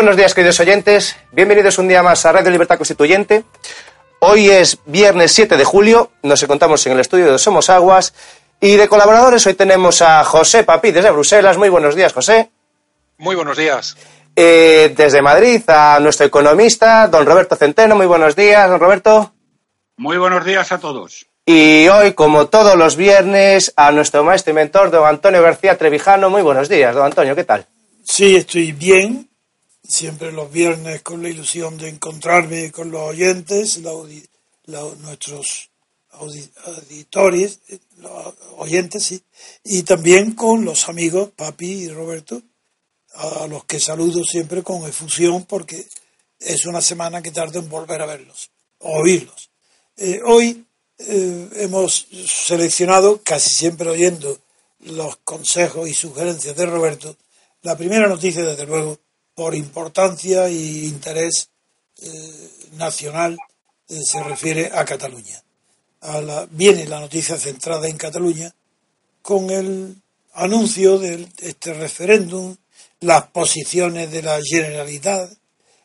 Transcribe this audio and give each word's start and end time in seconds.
Buenos 0.00 0.16
días, 0.16 0.32
queridos 0.32 0.58
oyentes. 0.60 1.14
Bienvenidos 1.30 1.76
un 1.76 1.86
día 1.86 2.02
más 2.02 2.24
a 2.24 2.32
Radio 2.32 2.50
Libertad 2.50 2.78
Constituyente. 2.78 3.44
Hoy 4.20 4.48
es 4.48 4.78
viernes 4.86 5.30
7 5.32 5.58
de 5.58 5.64
julio. 5.64 6.10
Nos 6.22 6.42
encontramos 6.42 6.86
en 6.86 6.94
el 6.94 7.00
estudio 7.00 7.30
de 7.30 7.38
Somos 7.38 7.68
Aguas. 7.68 8.14
Y 8.62 8.76
de 8.76 8.88
colaboradores 8.88 9.46
hoy 9.46 9.52
tenemos 9.52 10.00
a 10.00 10.24
José 10.24 10.64
Papi 10.64 10.90
desde 10.90 11.10
Bruselas. 11.10 11.58
Muy 11.58 11.68
buenos 11.68 11.94
días, 11.94 12.14
José. 12.14 12.48
Muy 13.18 13.36
buenos 13.36 13.58
días. 13.58 13.94
Eh, 14.34 14.94
desde 14.96 15.20
Madrid 15.20 15.60
a 15.68 16.00
nuestro 16.00 16.24
economista, 16.24 17.06
don 17.06 17.26
Roberto 17.26 17.54
Centeno. 17.54 17.94
Muy 17.94 18.06
buenos 18.06 18.34
días, 18.34 18.70
don 18.70 18.80
Roberto. 18.80 19.34
Muy 19.98 20.16
buenos 20.16 20.46
días 20.46 20.72
a 20.72 20.78
todos. 20.78 21.26
Y 21.44 21.88
hoy, 21.88 22.14
como 22.14 22.46
todos 22.46 22.74
los 22.74 22.96
viernes, 22.96 23.74
a 23.76 23.92
nuestro 23.92 24.24
maestro 24.24 24.52
y 24.52 24.54
mentor, 24.54 24.90
don 24.90 25.06
Antonio 25.06 25.42
García 25.42 25.76
Trevijano. 25.76 26.30
Muy 26.30 26.40
buenos 26.40 26.70
días, 26.70 26.94
don 26.94 27.04
Antonio. 27.04 27.36
¿Qué 27.36 27.44
tal? 27.44 27.66
Sí, 28.02 28.36
estoy 28.36 28.72
bien 28.72 29.29
siempre 29.82 30.32
los 30.32 30.50
viernes 30.50 31.02
con 31.02 31.22
la 31.22 31.28
ilusión 31.28 31.76
de 31.76 31.88
encontrarme 31.88 32.70
con 32.70 32.90
los 32.90 33.02
oyentes, 33.02 33.80
nuestros 35.00 35.70
auditores, 36.12 37.60
los 37.98 38.34
oyentes, 38.56 39.04
sí, 39.04 39.22
y 39.64 39.82
también 39.82 40.32
con 40.32 40.64
los 40.64 40.88
amigos, 40.88 41.30
Papi 41.34 41.84
y 41.84 41.88
Roberto, 41.88 42.42
a 43.14 43.46
los 43.46 43.64
que 43.64 43.80
saludo 43.80 44.22
siempre 44.24 44.62
con 44.62 44.86
efusión 44.86 45.44
porque 45.44 45.86
es 46.38 46.66
una 46.66 46.80
semana 46.80 47.22
que 47.22 47.30
tardo 47.30 47.58
en 47.58 47.68
volver 47.68 48.00
a 48.02 48.06
verlos, 48.06 48.50
oírlos. 48.78 49.50
Eh, 49.96 50.20
hoy 50.24 50.64
eh, 50.98 51.48
hemos 51.56 52.06
seleccionado, 52.26 53.20
casi 53.22 53.50
siempre 53.50 53.90
oyendo 53.90 54.38
los 54.80 55.16
consejos 55.18 55.88
y 55.88 55.94
sugerencias 55.94 56.56
de 56.56 56.66
Roberto, 56.66 57.16
la 57.62 57.76
primera 57.76 58.08
noticia, 58.08 58.42
desde 58.42 58.66
luego, 58.66 58.98
por 59.34 59.54
importancia 59.54 60.46
e 60.48 60.86
interés 60.86 61.50
eh, 62.02 62.50
nacional 62.72 63.36
eh, 63.88 64.00
se 64.04 64.22
refiere 64.22 64.70
a 64.72 64.84
Cataluña. 64.84 65.42
viene 66.50 66.86
la 66.86 67.00
noticia 67.00 67.36
centrada 67.36 67.88
en 67.88 67.96
Cataluña 67.96 68.54
con 69.22 69.50
el 69.50 69.96
anuncio 70.32 70.98
de 70.98 71.28
este 71.38 71.74
referéndum, 71.74 72.56
las 73.00 73.26
posiciones 73.28 74.10
de 74.10 74.22
la 74.22 74.40
Generalidad, 74.42 75.30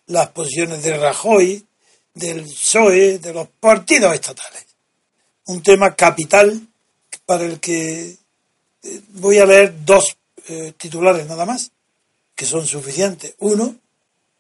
las 0.08 0.30
posiciones 0.30 0.84
de 0.84 0.98
Rajoy, 0.98 1.66
del 2.14 2.44
PSOE, 2.44 3.20
de 3.20 3.34
los 3.34 3.48
partidos 3.60 4.14
estatales. 4.14 4.66
Un 5.48 5.62
tema 5.62 5.96
capital 5.96 6.68
para 7.26 7.44
el 7.44 7.60
que 7.60 8.18
eh, 8.84 9.02
voy 9.10 9.40
a 9.40 9.46
leer 9.46 9.86
dos 9.86 10.18
titulares 10.78 11.26
nada 11.26 11.44
más 11.44 11.72
que 12.36 12.46
son 12.46 12.68
suficientes. 12.68 13.36
Uno 13.40 13.76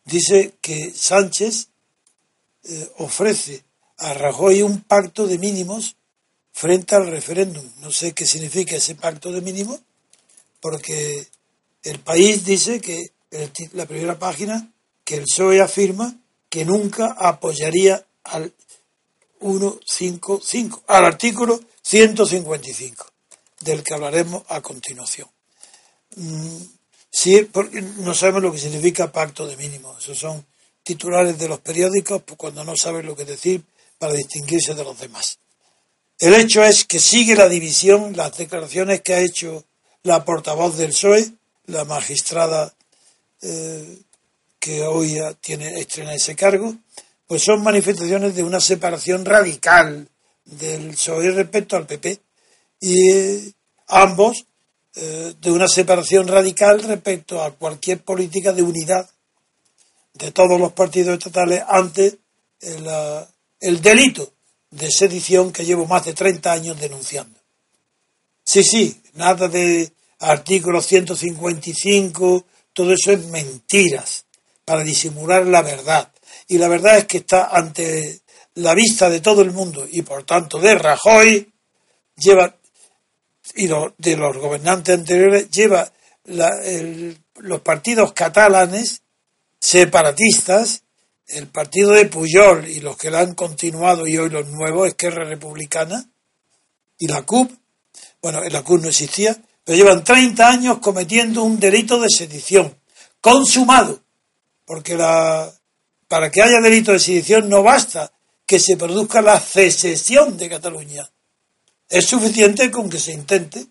dice 0.04 0.54
que 0.62 0.92
Sánchez 0.92 1.70
eh, 2.64 2.92
ofrece 2.98 3.64
a 3.98 4.14
Rajoy 4.14 4.62
un 4.62 4.82
pacto 4.82 5.28
de 5.28 5.38
mínimos 5.38 5.96
frente 6.52 6.96
al 6.96 7.08
referéndum. 7.08 7.64
No 7.80 7.92
sé 7.92 8.14
qué 8.14 8.26
significa 8.26 8.76
ese 8.76 8.96
pacto 8.96 9.32
de 9.32 9.42
mínimos, 9.42 9.80
porque 10.60 11.28
el 11.84 12.00
país 12.00 12.46
dice 12.46 12.82
que, 12.82 13.12
la 13.74 13.86
primera 13.86 14.18
página, 14.18 14.72
que 15.04 15.16
el 15.16 15.24
PSOE 15.24 15.62
afirma 15.62 16.16
que 16.50 16.64
nunca 16.64 17.16
apoyaría 17.20 18.06
al 18.24 18.54
155, 19.42 20.84
al 20.88 21.06
artículo 21.06 21.60
155, 21.82 23.06
del 23.60 23.84
que 23.84 23.94
hablaremos 23.94 24.44
a 24.48 24.62
continuación. 24.62 25.30
Mm, 26.16 26.62
Sí, 27.18 27.48
porque 27.50 27.82
no 27.82 28.14
sabemos 28.14 28.44
lo 28.44 28.52
que 28.52 28.58
significa 28.58 29.10
pacto 29.10 29.48
de 29.48 29.56
mínimo. 29.56 29.98
Esos 29.98 30.18
son 30.18 30.46
titulares 30.84 31.40
de 31.40 31.48
los 31.48 31.62
periódicos 31.62 32.22
pues, 32.24 32.38
cuando 32.38 32.66
no 32.66 32.76
saben 32.76 33.06
lo 33.06 33.16
que 33.16 33.24
decir 33.24 33.64
para 33.98 34.12
distinguirse 34.12 34.74
de 34.74 34.84
los 34.84 35.00
demás. 35.00 35.40
El 36.20 36.34
hecho 36.34 36.62
es 36.62 36.84
que 36.84 37.00
sigue 37.00 37.38
la 37.38 37.48
división, 37.48 38.18
las 38.18 38.38
declaraciones 38.38 39.00
que 39.00 39.14
ha 39.14 39.22
hecho 39.22 39.64
la 40.04 40.26
portavoz 40.26 40.76
del 40.76 40.90
PSOE, 40.90 41.32
la 41.68 41.86
magistrada 41.86 42.74
eh, 43.42 43.98
que 44.60 44.84
hoy 44.84 45.18
tiene 45.40 45.80
estrena 45.80 46.14
ese 46.14 46.36
cargo, 46.36 46.76
pues 47.28 47.44
son 47.44 47.64
manifestaciones 47.64 48.36
de 48.36 48.44
una 48.44 48.60
separación 48.60 49.24
radical 49.24 50.10
del 50.44 50.90
PSOE 50.90 51.32
respecto 51.32 51.78
al 51.78 51.88
PP. 51.88 52.20
Y 52.82 53.10
eh, 53.10 53.54
ambos 53.88 54.48
eh, 54.96 55.34
de 55.40 55.52
una 55.52 55.68
separación 55.68 56.28
radical 56.28 56.82
respecto 56.84 57.44
a 57.44 57.52
cualquier 57.52 58.02
política 58.02 58.54
de 58.54 58.64
unidad 58.64 59.10
de 60.14 60.32
todos 60.32 60.60
los 60.60 60.72
partidos 60.72 61.18
estatales 61.18 61.64
ante 61.68 62.20
el, 62.62 62.86
eh, 62.88 63.26
el 63.60 63.82
delito 63.82 64.34
de 64.72 64.90
sedición 64.92 65.52
que 65.52 65.66
llevo 65.66 65.86
más 65.86 66.06
de 66.06 66.14
30 66.14 66.52
años 66.52 66.80
denunciando. 66.80 67.40
Sí, 68.44 68.64
sí, 68.64 69.02
nada 69.14 69.48
de 69.48 69.92
artículo 70.20 70.82
155, 70.82 72.46
todo 72.74 72.94
eso 72.94 73.12
es 73.12 73.26
mentiras 73.26 74.26
para 74.64 74.84
disimular 74.84 75.46
la 75.46 75.62
verdad. 75.62 76.12
Y 76.48 76.58
la 76.58 76.68
verdad 76.68 76.98
es 76.98 77.06
que 77.06 77.18
está 77.18 77.48
ante 77.48 78.22
la 78.56 78.74
vista 78.74 79.10
de 79.10 79.22
todo 79.22 79.42
el 79.42 79.52
mundo 79.52 79.88
y 79.90 80.02
por 80.02 80.24
tanto 80.24 80.60
de 80.60 80.76
Rajoy, 80.76 81.52
lleva 82.18 82.56
y 83.56 83.68
de 83.68 84.18
los 84.18 84.38
gobernantes 84.38 85.00
anteriores 85.00 85.50
lleva 85.50 85.92
los 86.26 87.62
partidos 87.62 88.14
catalanes 88.14 89.02
separatistas, 89.60 90.84
el 91.28 91.48
partido 91.48 91.92
de 91.92 92.06
Puyol 92.06 92.68
y 92.68 92.82
los 92.82 92.98
que 92.98 93.10
la 93.10 93.22
han 93.22 93.34
continuado 93.34 94.08
y 94.08 94.18
hoy 94.18 94.30
los 94.30 94.48
nuevos, 94.50 94.88
Esquerra 94.88 95.24
Republicana 95.24 96.06
y 97.00 97.08
la 97.08 97.24
CUP, 97.24 97.52
bueno, 98.22 98.42
la 98.44 98.64
CUP 98.64 98.82
no 98.82 98.90
existía, 98.90 99.36
pero 99.64 99.78
llevan 99.78 100.04
30 100.04 100.48
años 100.48 100.78
cometiendo 100.80 101.44
un 101.44 101.60
delito 101.60 102.00
de 102.00 102.10
sedición, 102.10 102.76
consumado, 103.22 104.02
porque 104.66 104.96
la, 104.96 105.52
para 106.08 106.30
que 106.30 106.42
haya 106.42 106.60
delito 106.62 106.92
de 106.92 107.00
sedición 107.00 107.50
no 107.50 107.64
basta 107.64 108.12
que 108.46 108.60
se 108.60 108.78
produzca 108.78 109.22
la 109.22 109.40
secesión 109.40 110.38
de 110.38 110.50
Cataluña, 110.50 111.10
es 111.90 112.06
suficiente 112.06 112.72
con 112.72 112.90
que 112.90 113.00
se 113.00 113.14
intente 113.14 113.66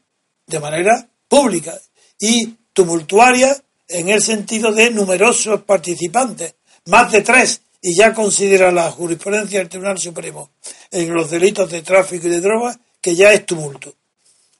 de 0.46 0.60
manera 0.60 1.08
pública 1.28 1.78
y 2.18 2.54
tumultuaria 2.72 3.56
en 3.88 4.08
el 4.08 4.22
sentido 4.22 4.72
de 4.72 4.90
numerosos 4.90 5.62
participantes, 5.62 6.54
más 6.86 7.10
de 7.12 7.22
tres, 7.22 7.60
y 7.80 7.94
ya 7.96 8.14
considera 8.14 8.72
la 8.72 8.90
jurisprudencia 8.90 9.58
del 9.58 9.68
Tribunal 9.68 9.98
Supremo 9.98 10.50
en 10.90 11.12
los 11.12 11.30
delitos 11.30 11.70
de 11.70 11.82
tráfico 11.82 12.26
y 12.26 12.30
de 12.30 12.40
drogas 12.40 12.78
que 13.00 13.14
ya 13.14 13.32
es 13.32 13.44
tumulto. 13.44 13.94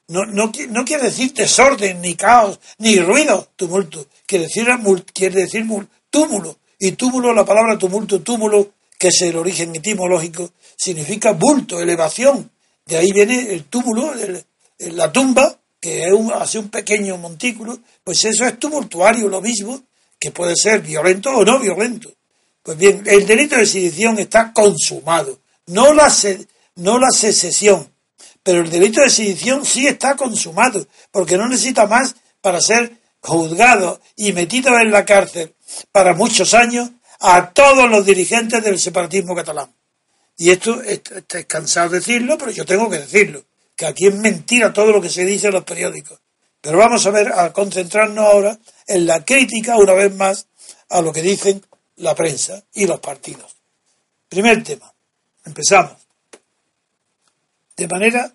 No, 0.07 0.25
no, 0.25 0.51
no 0.69 0.85
quiere 0.85 1.05
decir 1.05 1.33
desorden, 1.33 2.01
ni 2.01 2.13
caos, 2.13 2.59
ni 2.77 2.99
ruido, 2.99 3.49
tumulto. 3.55 4.05
Quiere 4.27 4.45
decir, 4.45 4.67
quiere 5.11 5.41
decir 5.41 5.65
túmulo. 6.11 6.57
Y 6.77 6.91
túmulo, 6.91 7.33
la 7.33 7.43
palabra 7.43 7.77
tumulto, 7.79 8.21
túmulo, 8.21 8.73
que 8.99 9.07
es 9.07 9.21
el 9.23 9.35
origen 9.37 9.75
etimológico, 9.75 10.51
significa 10.75 11.31
bulto, 11.31 11.81
elevación. 11.81 12.51
De 12.85 12.97
ahí 12.97 13.11
viene 13.11 13.51
el 13.51 13.65
túmulo, 13.65 14.13
la 14.77 15.11
tumba, 15.11 15.59
que 15.79 16.05
es 16.05 16.13
un, 16.13 16.31
hace 16.31 16.59
un 16.59 16.69
pequeño 16.69 17.17
montículo, 17.17 17.79
pues 18.03 18.23
eso 18.25 18.45
es 18.45 18.59
tumultuario, 18.59 19.27
lo 19.27 19.41
mismo, 19.41 19.83
que 20.19 20.31
puede 20.31 20.55
ser 20.55 20.81
violento 20.81 21.31
o 21.31 21.43
no 21.43 21.59
violento. 21.59 22.11
Pues 22.61 22.77
bien, 22.77 23.03
el 23.05 23.25
delito 23.25 23.55
de 23.55 23.65
sedición 23.65 24.19
está 24.19 24.53
consumado, 24.53 25.39
no 25.67 25.93
la, 25.93 26.11
no 26.75 26.99
la 26.99 27.09
secesión, 27.09 27.91
pero 28.43 28.61
el 28.61 28.69
delito 28.69 29.01
de 29.01 29.09
sedición 29.09 29.65
sí 29.65 29.87
está 29.87 30.15
consumado, 30.15 30.85
porque 31.11 31.37
no 31.37 31.47
necesita 31.47 31.87
más 31.87 32.15
para 32.41 32.61
ser 32.61 32.99
juzgado 33.19 33.99
y 34.15 34.31
metido 34.33 34.77
en 34.77 34.91
la 34.91 35.05
cárcel 35.05 35.55
para 35.91 36.13
muchos 36.13 36.53
años 36.53 36.91
a 37.19 37.49
todos 37.51 37.89
los 37.89 38.05
dirigentes 38.05 38.63
del 38.63 38.79
separatismo 38.79 39.35
catalán. 39.35 39.73
Y 40.37 40.49
esto, 40.51 40.81
estoy 40.81 41.45
cansado 41.45 41.89
de 41.89 41.99
decirlo, 41.99 42.37
pero 42.37 42.51
yo 42.51 42.65
tengo 42.65 42.89
que 42.89 42.99
decirlo, 42.99 43.43
que 43.75 43.85
aquí 43.85 44.07
es 44.07 44.15
mentira 44.15 44.73
todo 44.73 44.91
lo 44.91 45.01
que 45.01 45.09
se 45.09 45.25
dice 45.25 45.47
en 45.47 45.53
los 45.53 45.63
periódicos. 45.63 46.19
Pero 46.61 46.77
vamos 46.77 47.05
a 47.05 47.11
ver, 47.11 47.31
a 47.31 47.53
concentrarnos 47.53 48.25
ahora 48.25 48.59
en 48.87 49.05
la 49.05 49.23
crítica, 49.23 49.77
una 49.77 49.93
vez 49.93 50.13
más, 50.15 50.47
a 50.89 51.01
lo 51.01 51.13
que 51.13 51.21
dicen 51.21 51.63
la 51.97 52.15
prensa 52.15 52.63
y 52.73 52.87
los 52.87 52.99
partidos. 52.99 53.55
Primer 54.27 54.63
tema. 54.63 54.91
Empezamos. 55.45 55.93
De 57.77 57.87
manera 57.87 58.33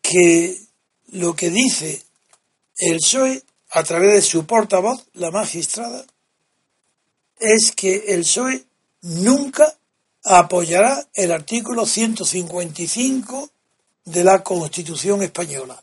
que 0.00 0.56
lo 1.08 1.34
que 1.34 1.50
dice 1.50 2.02
el 2.78 2.98
PSOE 2.98 3.42
a 3.70 3.82
través 3.82 4.14
de 4.14 4.22
su 4.22 4.46
portavoz, 4.46 5.06
la 5.14 5.30
magistrada, 5.30 6.04
es 7.38 7.72
que 7.74 8.04
el 8.08 8.20
PSOE 8.20 8.64
nunca 9.02 9.76
apoyará 10.26 11.06
el 11.14 11.30
artículo 11.30 11.86
155 11.86 13.50
de 14.04 14.24
la 14.24 14.42
Constitución 14.42 15.22
española, 15.22 15.80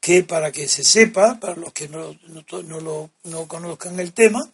que 0.00 0.24
para 0.24 0.50
que 0.50 0.68
se 0.68 0.82
sepa, 0.82 1.38
para 1.40 1.54
los 1.54 1.72
que 1.72 1.88
no, 1.88 2.16
no, 2.26 3.10
no 3.24 3.48
conozcan 3.48 3.98
el 4.00 4.12
tema, 4.12 4.50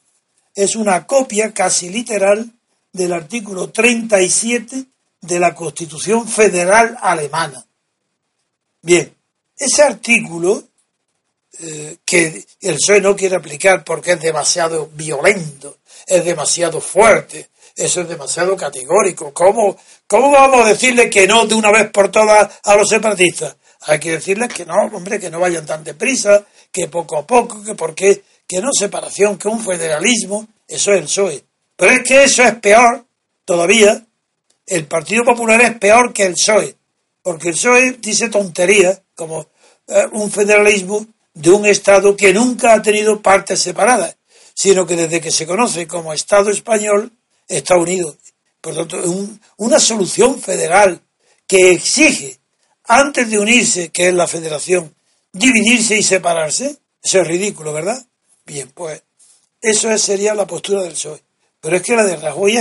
es 0.55 0.77
una 0.77 1.07
copia 1.07 1.53
casi 1.55 1.89
literal 1.89 2.51
del 2.93 3.13
artículo 3.13 3.71
37 3.71 4.85
de 5.21 5.41
la 5.41 5.55
Constitución 5.55 6.29
Federal 6.29 6.97
Alemana. 7.01 7.65
Bien, 8.83 9.15
ese 9.57 9.83
artículo 9.83 10.65
eh, 11.61 11.97
que 12.05 12.47
el 12.61 12.77
PSOE 12.77 13.01
no 13.01 13.17
quiere 13.17 13.37
aplicar 13.37 13.83
porque 13.85 14.13
es 14.13 14.21
demasiado 14.21 14.91
violento, 14.95 15.79
es 16.07 16.25
demasiado 16.25 16.81
fuerte, 16.81 17.49
eso 17.79 18.01
es 18.01 18.09
demasiado 18.09 18.57
categórico. 18.57 19.33
¿Cómo, 19.33 19.77
¿Cómo 20.07 20.33
vamos 20.33 20.67
a 20.67 20.69
decirle 20.71 21.09
que 21.09 21.29
no 21.29 21.47
de 21.47 21.55
una 21.55 21.71
vez 21.71 21.91
por 21.91 22.11
todas 22.11 22.59
a 22.65 22.77
los 22.77 22.89
separatistas? 22.89 23.57
Hay 23.83 24.01
que 24.01 24.13
decirles 24.13 24.53
que 24.53 24.67
no, 24.67 24.75
hombre, 24.93 25.21
que 25.21 25.31
no 25.31 25.39
vayan 25.39 25.65
tan 25.65 25.85
deprisa, 25.85 26.45
que 26.73 26.89
poco 26.89 27.17
a 27.17 27.27
poco, 27.27 27.63
que 27.63 27.77
porque, 27.77 28.25
que 28.49 28.61
no 28.61 28.71
separación, 28.73 29.39
que 29.39 29.47
un 29.47 29.65
federalismo, 29.65 30.49
eso 30.67 30.93
es 30.93 30.99
el 30.99 31.05
PSOE. 31.05 31.45
Pero 31.77 31.93
es 31.93 32.03
que 32.03 32.25
eso 32.25 32.43
es 32.43 32.55
peor 32.57 33.07
todavía. 33.45 34.05
El 34.67 34.87
Partido 34.87 35.25
Popular 35.25 35.61
es 35.61 35.79
peor 35.79 36.13
que 36.13 36.25
el 36.25 36.35
PSOE, 36.35 36.75
porque 37.23 37.51
el 37.51 37.55
PSOE 37.55 37.93
dice 38.01 38.29
tonterías 38.29 39.03
como 39.15 39.47
eh, 39.87 40.05
un 40.13 40.33
federalismo 40.33 41.07
de 41.33 41.51
un 41.51 41.65
Estado 41.65 42.17
que 42.17 42.33
nunca 42.33 42.75
ha 42.75 42.83
tenido 42.83 43.23
partes 43.23 43.61
separadas, 43.61 44.17
sino 44.53 44.85
que 44.85 44.97
desde 44.97 45.21
que 45.21 45.31
se 45.31 45.47
conoce 45.47 45.87
como 45.87 46.13
Estado 46.13 46.51
español 46.51 47.13
está 47.49 47.77
unido. 47.77 48.17
Por 48.61 48.75
lo 48.75 48.87
tanto, 48.87 49.11
una 49.57 49.81
solución 49.81 50.41
federal 50.41 51.01
que 51.47 51.73
exige, 51.73 52.39
antes 52.85 53.31
de 53.31 53.39
unirse, 53.39 53.89
que 53.91 54.09
es 54.09 54.15
la 54.15 54.27
federación, 54.27 54.95
dividirse 55.33 55.97
y 55.97 56.03
separarse, 56.03 56.79
eso 57.03 57.21
es 57.21 57.27
ridículo, 57.27 57.73
¿verdad? 57.73 58.05
Bien, 58.45 58.71
pues 58.75 59.03
eso 59.61 59.97
sería 59.99 60.35
la 60.35 60.47
postura 60.47 60.83
del 60.83 60.93
PSOE. 60.93 61.23
Pero 61.61 61.77
es 61.77 61.83
que 61.83 61.97
la 61.97 62.05
de 62.05 62.17
Rajoy 62.17 62.59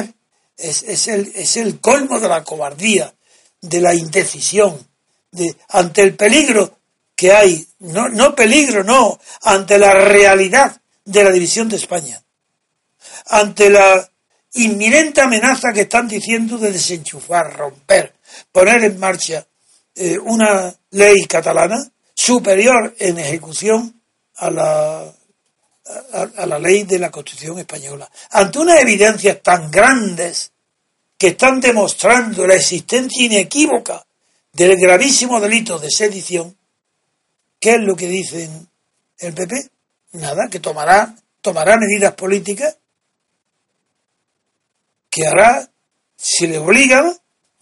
es, 0.57 0.83
es, 0.83 1.07
el, 1.07 1.31
es 1.35 1.57
el 1.57 1.79
colmo 1.79 2.19
de 2.19 2.27
la 2.27 2.43
cobardía, 2.43 3.13
de 3.61 3.81
la 3.81 3.93
indecisión, 3.93 4.87
de, 5.31 5.55
ante 5.69 6.01
el 6.01 6.15
peligro 6.15 6.77
que 7.15 7.31
hay, 7.31 7.67
no, 7.79 8.09
no 8.09 8.35
peligro, 8.35 8.83
no, 8.83 9.19
ante 9.41 9.77
la 9.77 9.93
realidad 9.93 10.81
de 11.03 11.23
la 11.23 11.31
división 11.31 11.67
de 11.67 11.77
España, 11.77 12.23
ante 13.25 13.69
la 13.69 14.09
inminente 14.53 15.21
amenaza 15.21 15.73
que 15.73 15.81
están 15.81 16.07
diciendo 16.07 16.57
de 16.57 16.71
desenchufar, 16.71 17.55
romper, 17.55 18.13
poner 18.51 18.83
en 18.83 18.99
marcha 18.99 19.45
eh, 19.95 20.17
una 20.17 20.73
ley 20.91 21.25
catalana 21.25 21.77
superior 22.13 22.95
en 22.99 23.19
ejecución 23.19 24.01
a 24.35 24.49
la, 24.51 25.13
a, 26.13 26.45
la 26.45 26.59
ley 26.59 26.83
de 26.83 26.99
la 26.99 27.11
Constitución 27.11 27.59
española. 27.59 28.09
Ante 28.31 28.59
unas 28.59 28.81
evidencias 28.81 29.41
tan 29.41 29.69
grandes 29.69 30.51
que 31.17 31.29
están 31.29 31.59
demostrando 31.59 32.45
la 32.45 32.55
existencia 32.55 33.25
inequívoca 33.25 34.05
del 34.53 34.75
gravísimo 34.77 35.39
delito 35.39 35.77
de 35.79 35.89
sedición, 35.89 36.57
¿Qué 37.59 37.71
es 37.71 37.79
lo 37.79 37.95
que 37.95 38.07
dicen 38.07 38.69
el 39.19 39.33
PP? 39.33 39.55
Nada, 40.13 40.47
que 40.49 40.59
tomará, 40.59 41.15
tomará 41.41 41.77
medidas 41.77 42.13
políticas 42.13 42.77
que 45.17 45.25
hará, 45.25 45.67
si 46.15 46.45
le 46.45 46.59
obligan, 46.59 47.11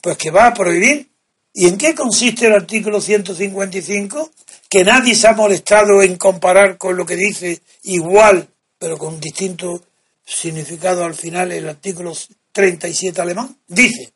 pues 0.01 0.17
que 0.17 0.29
va 0.29 0.47
a 0.47 0.53
prohibir. 0.53 1.09
¿Y 1.53 1.69
en 1.69 1.77
qué 1.77 1.95
consiste 1.95 2.47
el 2.47 2.53
artículo 2.53 2.99
155? 2.99 4.29
Que 4.69 4.83
nadie 4.83 5.15
se 5.15 5.29
ha 5.29 5.33
molestado 5.33 6.01
en 6.01 6.17
comparar 6.17 6.77
con 6.77 6.97
lo 6.97 7.05
que 7.05 7.15
dice 7.15 7.61
igual, 7.83 8.49
pero 8.77 8.97
con 8.97 9.21
distinto 9.21 9.81
significado 10.25 11.05
al 11.05 11.15
final 11.15 11.53
el 11.53 11.69
artículo 11.69 12.11
37 12.51 13.21
alemán. 13.21 13.57
Dice 13.65 14.11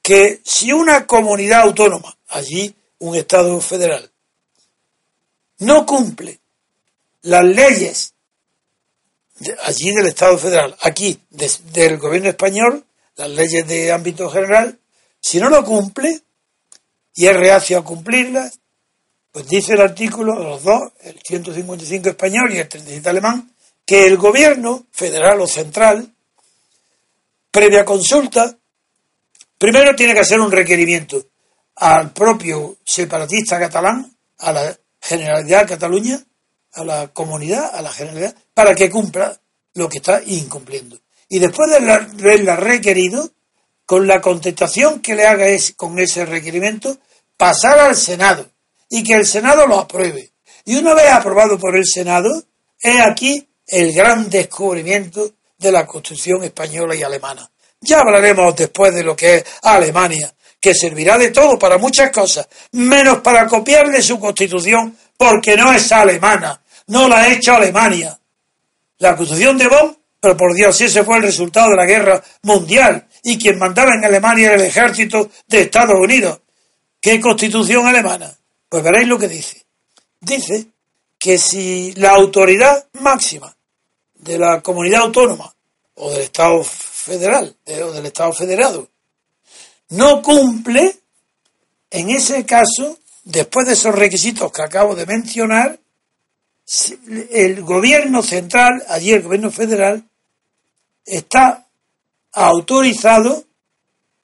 que 0.00 0.40
si 0.42 0.72
una 0.72 1.06
comunidad 1.06 1.62
autónoma, 1.62 2.16
allí 2.28 2.74
un 3.00 3.14
Estado 3.14 3.60
federal, 3.60 4.10
no 5.58 5.84
cumple 5.84 6.40
las 7.20 7.44
leyes 7.44 8.14
allí 9.64 9.92
del 9.92 10.06
Estado 10.06 10.38
federal, 10.38 10.76
aquí 10.82 11.20
del 11.30 11.98
gobierno 11.98 12.28
español, 12.28 12.84
las 13.16 13.30
leyes 13.30 13.66
de 13.66 13.92
ámbito 13.92 14.30
general, 14.30 14.78
si 15.20 15.38
no 15.38 15.48
lo 15.48 15.64
cumple 15.64 16.22
y 17.14 17.26
es 17.26 17.36
reacio 17.36 17.78
a 17.78 17.84
cumplirlas, 17.84 18.60
pues 19.32 19.46
dice 19.48 19.74
el 19.74 19.80
artículo, 19.80 20.34
los 20.34 20.62
dos, 20.62 20.92
el 21.00 21.18
155 21.20 22.08
español 22.08 22.52
y 22.52 22.58
el 22.58 22.68
37 22.68 23.08
alemán, 23.08 23.52
que 23.84 24.06
el 24.06 24.16
gobierno 24.16 24.86
federal 24.92 25.40
o 25.40 25.46
central, 25.46 26.12
previa 27.50 27.84
consulta, 27.84 28.56
primero 29.56 29.94
tiene 29.94 30.14
que 30.14 30.20
hacer 30.20 30.40
un 30.40 30.52
requerimiento 30.52 31.26
al 31.76 32.12
propio 32.12 32.76
separatista 32.84 33.58
catalán, 33.58 34.12
a 34.38 34.52
la 34.52 34.78
Generalidad 35.00 35.62
de 35.62 35.68
Cataluña, 35.68 36.20
a 36.74 36.84
la 36.84 37.08
comunidad, 37.08 37.74
a 37.74 37.82
la 37.82 37.92
Generalidad, 37.92 38.34
para 38.54 38.74
que 38.74 38.90
cumpla 38.90 39.38
lo 39.74 39.88
que 39.88 39.98
está 39.98 40.22
incumpliendo. 40.26 40.98
Y 41.28 41.38
después 41.38 41.70
de 41.70 41.76
haberla 41.76 42.56
requerido, 42.56 43.30
con 43.88 44.06
la 44.06 44.20
contestación 44.20 45.00
que 45.00 45.14
le 45.14 45.26
haga 45.26 45.48
es, 45.48 45.72
con 45.74 45.98
ese 45.98 46.26
requerimiento, 46.26 46.98
pasar 47.38 47.78
al 47.78 47.96
Senado 47.96 48.46
y 48.90 49.02
que 49.02 49.14
el 49.14 49.26
Senado 49.26 49.66
lo 49.66 49.78
apruebe. 49.78 50.32
Y 50.66 50.76
una 50.76 50.92
vez 50.92 51.10
aprobado 51.10 51.58
por 51.58 51.74
el 51.74 51.86
Senado, 51.86 52.44
es 52.78 53.00
aquí 53.00 53.48
el 53.66 53.94
gran 53.94 54.28
descubrimiento 54.28 55.32
de 55.56 55.72
la 55.72 55.86
Constitución 55.86 56.44
española 56.44 56.94
y 56.94 57.02
alemana. 57.02 57.50
Ya 57.80 58.00
hablaremos 58.00 58.54
después 58.56 58.94
de 58.94 59.04
lo 59.04 59.16
que 59.16 59.36
es 59.36 59.44
Alemania, 59.62 60.34
que 60.60 60.74
servirá 60.74 61.16
de 61.16 61.30
todo 61.30 61.58
para 61.58 61.78
muchas 61.78 62.10
cosas, 62.10 62.46
menos 62.72 63.22
para 63.22 63.46
copiarle 63.46 64.02
su 64.02 64.20
constitución, 64.20 64.96
porque 65.18 65.56
no 65.56 65.72
es 65.72 65.92
alemana, 65.92 66.62
no 66.86 67.08
la 67.08 67.18
ha 67.18 67.32
hecho 67.32 67.52
Alemania. 67.52 68.18
La 68.98 69.16
constitución 69.16 69.58
de 69.58 69.68
Bonn, 69.68 69.98
pero 70.20 70.36
por 70.36 70.54
Dios, 70.54 70.80
ese 70.80 71.04
fue 71.04 71.16
el 71.16 71.24
resultado 71.24 71.70
de 71.70 71.76
la 71.76 71.84
guerra 71.84 72.24
mundial, 72.42 73.06
y 73.22 73.36
quien 73.36 73.58
mandaba 73.58 73.94
en 73.94 74.04
Alemania 74.04 74.46
era 74.46 74.62
el 74.62 74.68
ejército 74.68 75.30
de 75.46 75.62
Estados 75.62 75.96
Unidos. 76.00 76.40
¿Qué 77.00 77.20
constitución 77.20 77.86
alemana? 77.86 78.34
Pues 78.68 78.82
veréis 78.82 79.08
lo 79.08 79.18
que 79.18 79.28
dice. 79.28 79.64
Dice 80.20 80.68
que 81.18 81.36
si 81.36 81.92
la 81.94 82.12
autoridad 82.12 82.86
máxima 83.00 83.54
de 84.14 84.38
la 84.38 84.60
comunidad 84.62 85.02
autónoma 85.02 85.52
o 85.94 86.10
del 86.12 86.22
Estado 86.22 86.62
federal 86.62 87.56
o 87.66 87.92
del 87.92 88.06
Estado 88.06 88.32
federado 88.32 88.88
no 89.90 90.22
cumple, 90.22 90.96
en 91.90 92.10
ese 92.10 92.44
caso, 92.44 92.98
después 93.28 93.66
de 93.66 93.74
esos 93.74 93.94
requisitos 93.94 94.50
que 94.50 94.62
acabo 94.62 94.94
de 94.94 95.04
mencionar, 95.04 95.78
el 97.30 97.62
gobierno 97.62 98.22
central, 98.22 98.82
allí 98.88 99.12
el 99.12 99.22
gobierno 99.22 99.50
federal, 99.50 100.02
está 101.04 101.66
autorizado 102.32 103.44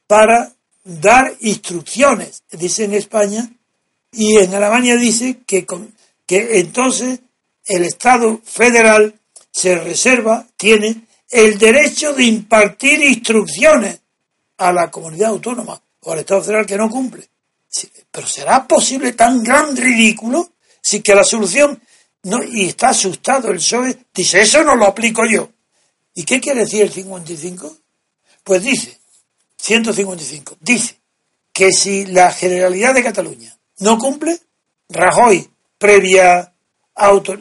para 0.07 0.53
dar 0.83 1.35
instrucciones, 1.41 2.43
dice 2.51 2.85
en 2.85 2.95
España, 2.95 3.51
y 4.11 4.39
en 4.39 4.55
Alemania 4.55 4.97
dice 4.97 5.39
que, 5.47 5.67
entonces 6.29 7.21
el 7.67 7.85
Estado 7.85 8.41
federal 8.43 9.15
se 9.51 9.77
reserva, 9.77 10.47
tiene 10.57 11.07
el 11.31 11.59
derecho 11.59 12.15
de 12.15 12.25
impartir 12.25 13.03
instrucciones 13.03 14.01
a 14.57 14.73
la 14.73 14.91
comunidad 14.91 15.31
autónoma 15.31 15.81
o 16.01 16.13
al 16.13 16.21
Estado 16.21 16.43
federal 16.43 16.67
que 16.67 16.77
no 16.77 16.89
cumple. 16.89 17.29
Pero 18.15 18.29
¿será 18.29 18.69
posible 18.69 19.13
tan 19.15 19.43
gran 19.43 19.77
ridículo 19.77 20.53
si 20.81 21.03
que 21.03 21.17
la 21.17 21.25
solución 21.25 21.83
no, 22.23 22.45
y 22.45 22.67
está 22.67 22.91
asustado 22.91 23.51
el 23.51 23.57
PSOE, 23.57 24.07
dice, 24.15 24.41
eso 24.41 24.63
no 24.63 24.77
lo 24.77 24.87
aplico 24.87 25.23
yo. 25.27 25.51
¿Y 26.15 26.23
qué 26.23 26.41
quiere 26.41 26.61
decir 26.61 26.83
el 26.83 26.93
55? 26.93 27.77
Pues 28.45 28.63
dice, 28.63 29.01
155, 29.57 30.59
dice 30.61 30.97
que 31.53 31.73
si 31.73 32.07
la 32.07 32.31
Generalidad 32.33 32.95
de 32.95 33.03
Cataluña 33.03 33.59
no 33.81 33.99
cumple, 33.99 34.39
Rajoy, 34.89 35.51
previa 35.77 36.55
auto, 36.95 37.37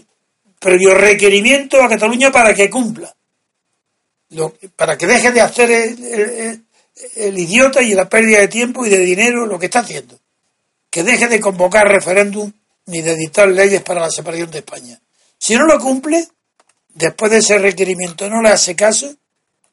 previo 0.59 0.95
requerimiento 0.95 1.83
a 1.83 1.89
Cataluña 1.89 2.31
para 2.31 2.55
que 2.55 2.71
cumpla, 2.71 3.15
para 4.75 4.97
que 4.97 5.05
deje 5.05 5.31
de 5.31 5.41
hacer 5.41 5.69
el 7.15 7.37
idiota 7.37 7.83
y 7.83 7.93
la 7.93 8.09
pérdida 8.09 8.39
de 8.39 8.47
tiempo 8.47 8.85
y 8.87 8.89
de 8.89 8.99
dinero 8.99 9.45
lo 9.45 9.59
que 9.59 9.67
está 9.67 9.79
haciendo, 9.79 10.19
que 10.93 11.01
deje 11.01 11.27
de 11.27 11.39
convocar 11.39 11.87
referéndum 11.87 12.53
ni 12.85 13.01
de 13.01 13.15
dictar 13.15 13.47
leyes 13.47 13.81
para 13.81 13.99
la 13.99 14.11
separación 14.11 14.51
de 14.51 14.59
España. 14.59 15.01
Si 15.39 15.55
no 15.55 15.65
lo 15.65 15.79
cumple, 15.79 16.27
después 16.93 17.31
de 17.31 17.39
ese 17.39 17.57
requerimiento 17.57 18.29
no 18.29 18.43
le 18.43 18.49
hace 18.49 18.75
caso, 18.75 19.11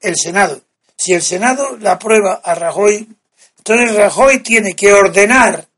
el 0.00 0.16
Senado. 0.16 0.62
Si 0.96 1.12
el 1.12 1.20
Senado 1.20 1.76
la 1.76 1.92
aprueba 1.92 2.40
a 2.42 2.54
Rajoy, 2.54 3.06
entonces 3.58 3.94
Rajoy 3.94 4.38
tiene 4.38 4.74
que 4.74 4.94
ordenar, 4.94 5.68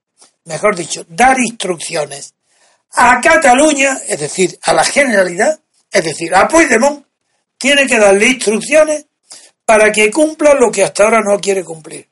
mejor 0.45 0.77
dicho, 0.77 1.05
dar 1.09 1.37
instrucciones 1.41 2.35
a 2.93 3.21
Cataluña, 3.21 3.99
es 4.07 4.21
decir, 4.21 4.57
a 4.63 4.73
la 4.73 4.85
Generalidad, 4.85 5.59
es 5.91 6.05
decir, 6.05 6.33
a 6.37 6.47
Puigdemont, 6.47 7.05
tiene 7.59 7.89
que 7.89 7.99
darle 7.99 8.29
instrucciones 8.29 9.07
para 9.65 9.91
que 9.91 10.09
cumpla 10.09 10.55
lo 10.55 10.71
que 10.71 10.85
hasta 10.85 11.03
ahora 11.03 11.21
no 11.21 11.41
quiere 11.41 11.65
cumplir. 11.65 12.12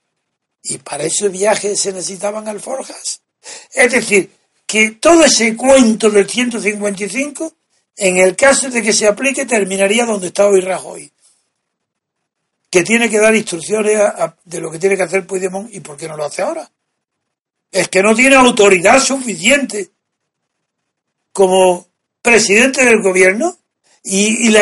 Y 0.63 0.79
para 0.79 1.05
ese 1.05 1.29
viaje 1.29 1.77
se 1.77 1.93
necesitaban 1.93 2.47
alforjas. 2.49 3.21
Es 3.73 3.93
decir, 3.93 4.31
que 4.67 4.93
todo 4.93 5.25
ese 5.25 5.57
cuento 5.57 6.11
del 6.11 6.29
155, 6.29 7.55
en 7.97 8.19
el 8.19 8.37
caso 8.37 8.71
de 8.71 8.83
que 8.83 8.93
se 8.93 9.09
aplique, 9.09 9.47
terminaría 9.47 10.05
donde 10.05 10.29
está 10.29 10.47
hoy 10.47 10.61
Rajoy. 10.61 11.11
Que 12.71 12.85
tiene 12.85 13.11
que 13.11 13.19
dar 13.19 13.35
instrucciones 13.35 13.99
de 14.45 14.61
lo 14.61 14.71
que 14.71 14.79
tiene 14.79 14.97
que 14.97 15.03
hacer 15.03 15.27
Puigdemont 15.27 15.75
y 15.75 15.81
por 15.81 15.97
qué 15.97 16.07
no 16.07 16.17
lo 16.17 16.25
hace 16.25 16.43
ahora. 16.43 16.71
Es 17.73 17.89
que 17.89 18.03
no 18.03 18.15
tiene 18.15 18.37
autoridad 18.37 19.01
suficiente 19.01 19.91
como 21.33 21.89
presidente 22.23 22.85
del 22.85 23.03
gobierno 23.03 23.59
y, 24.05 24.55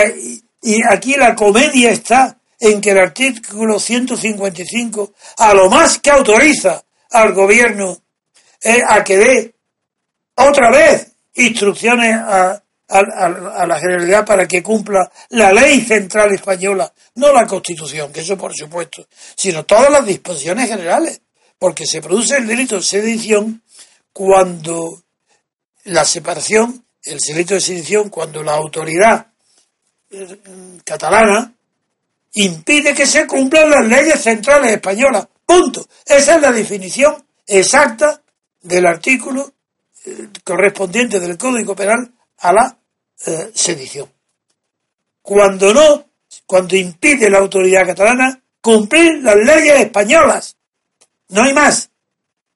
y 0.63 0.81
aquí 0.89 1.17
la 1.17 1.35
comedia 1.35 1.91
está 1.91 2.38
en 2.61 2.81
que 2.81 2.91
el 2.91 2.99
artículo 2.99 3.79
155 3.79 5.13
a 5.39 5.55
lo 5.55 5.71
más 5.71 5.99
que 5.99 6.11
autoriza 6.11 6.83
al 7.11 7.33
gobierno 7.33 7.99
a 8.89 9.05
que 9.05 9.17
dé 9.17 9.55
otra 10.35 10.71
vez 10.71 11.13
instrucciones 11.35 12.15
a, 12.17 12.63
la 12.91 13.79
Generalidad 13.79 14.25
para 14.25 14.49
que 14.49 14.63
cumpla 14.63 15.13
la 15.31 15.53
ley 15.53 15.83
central 15.83 16.33
española, 16.33 16.91
no 17.17 17.33
la 17.35 17.47
Constitución, 17.47 18.11
que 18.11 18.21
eso 18.21 18.37
por 18.39 18.55
supuesto, 18.57 19.07
sino 19.37 19.65
todas 19.65 19.91
las 19.91 20.07
disposiciones 20.07 20.71
generales, 20.71 21.21
porque 21.59 21.87
se 21.87 22.01
produce 22.01 22.39
el 22.39 22.47
delito 22.47 22.77
de 22.77 22.83
sedición 22.83 23.63
cuando 24.11 25.03
la 25.85 26.07
separación, 26.07 26.83
el 27.03 27.19
delito 27.19 27.55
de 27.55 27.61
sedición, 27.61 28.09
cuando 28.09 28.43
la 28.43 28.55
autoridad 28.55 29.27
eh, 30.11 30.39
catalana 30.83 31.53
impide 32.35 32.95
que 32.95 33.07
se 33.07 33.27
cumplan 33.27 33.71
las 33.71 33.87
leyes 33.87 34.21
centrales 34.21 34.73
españolas. 34.73 35.27
Punto. 35.45 35.87
Esa 36.05 36.37
es 36.37 36.43
la 36.43 36.53
definición 36.53 37.25
exacta 37.47 38.23
del 38.61 38.87
artículo 38.87 39.55
correspondiente 40.45 41.21
del 41.21 41.37
Código 41.37 41.75
Penal 41.75 42.13
a 42.39 42.53
la 42.53 42.79
eh, 43.27 43.51
sedición. 43.55 44.11
Cuando 45.23 45.75
no, 45.75 46.07
cuando 46.47 46.77
impide 46.77 47.29
la 47.29 47.39
autoridad 47.39 47.87
catalana 47.87 48.41
cumplir 48.61 49.23
las 49.23 49.37
leyes 49.37 49.81
españolas, 49.81 50.57
no 51.29 51.43
hay 51.43 51.53
más, 51.53 51.91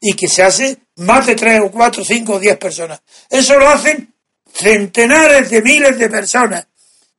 y 0.00 0.14
que 0.14 0.28
se 0.28 0.42
hace 0.42 0.78
más 0.96 1.26
de 1.26 1.34
tres 1.34 1.60
o 1.62 1.70
cuatro, 1.70 2.04
cinco 2.04 2.34
o 2.34 2.40
diez 2.40 2.56
personas. 2.56 3.02
Eso 3.28 3.58
lo 3.58 3.68
hacen 3.68 4.14
centenares 4.52 5.50
de 5.50 5.62
miles 5.62 5.98
de 5.98 6.08
personas, 6.08 6.66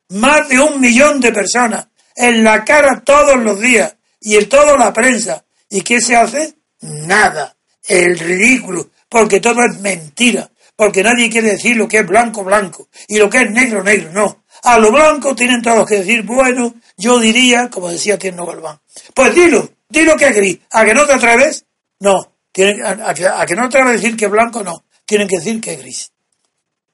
más 0.09 0.47
de 0.49 0.59
un 0.59 0.79
millón 0.79 1.19
de 1.19 1.31
personas, 1.31 1.87
en 2.15 2.43
la 2.43 2.63
cara 2.63 3.01
todos 3.03 3.37
los 3.37 3.59
días, 3.59 3.95
y 4.21 4.35
en 4.35 4.47
toda 4.49 4.77
la 4.77 4.93
prensa. 4.93 5.43
¿Y 5.69 5.81
qué 5.81 5.99
se 5.99 6.15
hace? 6.15 6.55
Nada. 6.81 7.55
El 7.85 8.17
ridículo 8.17 8.89
porque 9.13 9.39
todo 9.39 9.63
es 9.63 9.79
mentira, 9.79 10.49
porque 10.75 11.03
nadie 11.03 11.29
quiere 11.29 11.51
decir 11.51 11.77
lo 11.77 11.87
que 11.87 11.99
es 11.99 12.07
blanco, 12.07 12.43
blanco, 12.43 12.89
y 13.07 13.19
lo 13.19 13.29
que 13.29 13.43
es 13.43 13.51
negro, 13.51 13.83
negro, 13.83 14.11
no. 14.11 14.45
A 14.63 14.79
lo 14.79 14.91
blanco 14.91 15.35
tienen 15.35 15.61
todos 15.61 15.87
que 15.87 15.99
decir, 15.99 16.23
bueno, 16.23 16.73
yo 16.97 17.19
diría, 17.19 17.69
como 17.69 17.91
decía 17.91 18.17
Tierno 18.17 18.43
Galván, 18.47 18.79
pues 19.13 19.35
dilo, 19.35 19.69
dilo 19.87 20.15
que 20.17 20.29
es 20.29 20.35
gris, 20.35 20.59
a 20.71 20.83
que 20.83 20.95
no 20.95 21.05
te 21.05 21.13
atreves, 21.13 21.63
no, 21.99 22.33
tienen, 22.51 22.83
a, 22.83 23.13
que, 23.13 23.55
no 23.55 23.69
te 23.69 23.77
atreves 23.77 23.89
a 23.89 24.01
decir 24.01 24.17
que 24.17 24.25
es 24.25 24.31
blanco, 24.31 24.63
no, 24.63 24.83
tienen 25.05 25.27
que 25.27 25.37
decir 25.37 25.61
que 25.61 25.73
es 25.73 25.79
gris. 25.79 26.11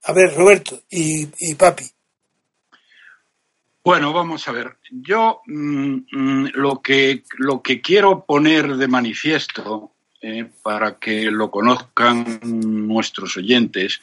A 0.03 0.11
ver, 0.11 0.35
Roberto 0.35 0.81
y, 0.89 1.53
Papi. 1.55 1.89
Bueno, 3.83 4.13
vamos 4.13 4.47
a 4.47 4.51
ver. 4.51 4.77
Yo 4.91 5.41
mm, 5.45 5.95
mm, 6.11 6.49
lo, 6.53 6.81
que, 6.81 7.23
lo 7.37 7.61
que 7.61 7.81
quiero 7.81 8.25
poner 8.25 8.75
de 8.75 8.87
manifiesto 8.87 9.93
eh, 10.21 10.51
para 10.61 10.99
que 10.99 11.31
lo 11.31 11.49
conozcan 11.49 12.41
nuestros 12.43 13.37
oyentes, 13.37 14.01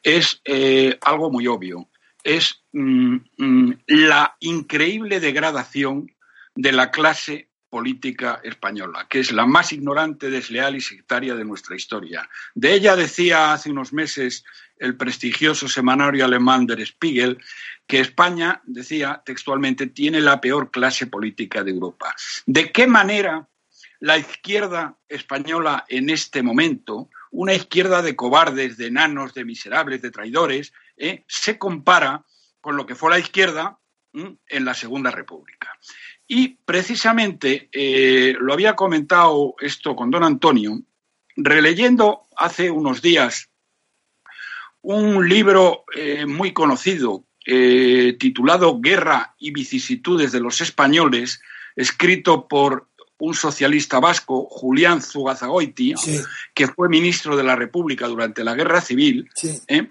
es 0.00 0.40
eh, 0.44 0.96
algo 1.00 1.28
muy 1.28 1.48
obvio. 1.48 1.88
Es 2.22 2.62
mm, 2.72 3.16
la 3.88 4.36
increíble 4.38 5.18
degradación 5.18 6.08
de 6.54 6.70
la 6.70 6.92
clase 6.92 7.48
política 7.68 8.40
española, 8.44 9.08
que 9.10 9.18
es 9.18 9.32
la 9.32 9.44
más 9.44 9.72
ignorante, 9.72 10.30
desleal 10.30 10.76
y 10.76 10.80
sectaria 10.80 11.34
de 11.34 11.44
nuestra 11.44 11.74
historia. 11.74 12.28
De 12.54 12.72
ella 12.72 12.94
decía 12.94 13.52
hace 13.52 13.72
unos 13.72 13.92
meses 13.92 14.44
el 14.78 14.96
prestigioso 14.96 15.68
semanario 15.68 16.24
alemán 16.24 16.66
Der 16.66 16.80
Spiegel 16.86 17.38
que 17.86 18.00
España, 18.00 18.62
decía 18.64 19.22
textualmente, 19.24 19.86
tiene 19.86 20.20
la 20.20 20.40
peor 20.40 20.70
clase 20.70 21.06
política 21.06 21.62
de 21.62 21.70
Europa. 21.70 22.14
¿De 22.44 22.72
qué 22.72 22.86
manera 22.86 23.48
la 24.00 24.18
izquierda 24.18 24.98
española 25.08 25.84
en 25.88 26.10
este 26.10 26.42
momento, 26.42 27.10
una 27.30 27.54
izquierda 27.54 28.02
de 28.02 28.16
cobardes, 28.16 28.76
de 28.76 28.88
enanos, 28.88 29.34
de 29.34 29.44
miserables, 29.44 30.02
de 30.02 30.10
traidores, 30.10 30.72
¿eh? 30.96 31.24
se 31.28 31.58
compara 31.58 32.24
con 32.60 32.76
lo 32.76 32.86
que 32.86 32.94
fue 32.94 33.10
la 33.10 33.18
izquierda 33.18 33.78
en 34.12 34.64
la 34.64 34.74
Segunda 34.74 35.10
República. 35.10 35.78
Y 36.26 36.56
precisamente 36.64 37.68
eh, 37.72 38.34
lo 38.40 38.52
había 38.52 38.74
comentado 38.74 39.54
esto 39.60 39.94
con 39.94 40.10
don 40.10 40.24
Antonio, 40.24 40.80
releyendo 41.36 42.22
hace 42.36 42.70
unos 42.70 43.02
días 43.02 43.50
un 44.82 45.28
libro 45.28 45.84
eh, 45.94 46.26
muy 46.26 46.52
conocido 46.52 47.24
titulado 47.46 48.80
Guerra 48.80 49.34
y 49.38 49.52
vicisitudes 49.52 50.32
de 50.32 50.40
los 50.40 50.60
españoles, 50.60 51.40
escrito 51.76 52.48
por 52.48 52.88
un 53.18 53.34
socialista 53.34 54.00
vasco, 54.00 54.46
Julián 54.50 55.00
Zugazagoiti, 55.00 55.94
que 56.54 56.68
fue 56.68 56.88
ministro 56.88 57.36
de 57.36 57.44
la 57.44 57.56
República 57.56 58.06
durante 58.06 58.44
la 58.44 58.54
Guerra 58.54 58.80
Civil. 58.80 59.28
¿eh? 59.68 59.88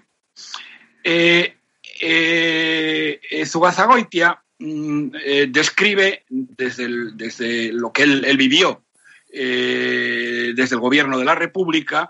Eh, 1.02 1.54
eh, 2.00 3.46
Zugazagoitia 3.46 4.42
mm, 4.58 5.08
describe 5.48 6.24
desde, 6.28 6.88
desde, 7.14 7.72
lo 7.72 7.92
que 7.92 8.04
él, 8.04 8.36
vivió, 8.36 8.84
desde 9.32 10.74
el 10.74 10.80
gobierno 10.80 11.18
de 11.18 11.24
la 11.24 11.34
República, 11.34 12.08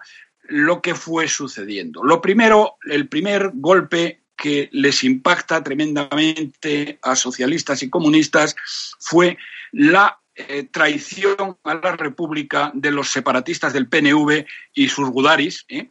lo 0.49 0.81
que 0.83 0.95
fue 0.95 1.29
sucediendo. 1.29 2.05
Lo 2.05 2.21
primero, 2.21 2.77
el 2.89 3.09
primer 3.09 3.53
golpe 3.55 4.23
que 4.37 4.69
les 4.73 5.03
impacta 5.05 5.63
tremendamente 5.63 6.99
a 7.03 7.17
socialistas 7.17 7.83
y 7.83 7.91
comunistas 7.91 8.55
fue 8.99 9.39
la 9.73 10.21
eh, 10.35 10.65
traición 10.65 11.57
a 11.65 11.75
la 11.75 11.97
República 11.97 12.71
de 12.75 12.91
los 12.91 13.11
separatistas 13.11 13.73
del 13.73 13.89
PNV 13.89 14.45
y 14.75 14.89
sus 14.89 15.09
gudaris, 15.09 15.65
¿eh? 15.69 15.91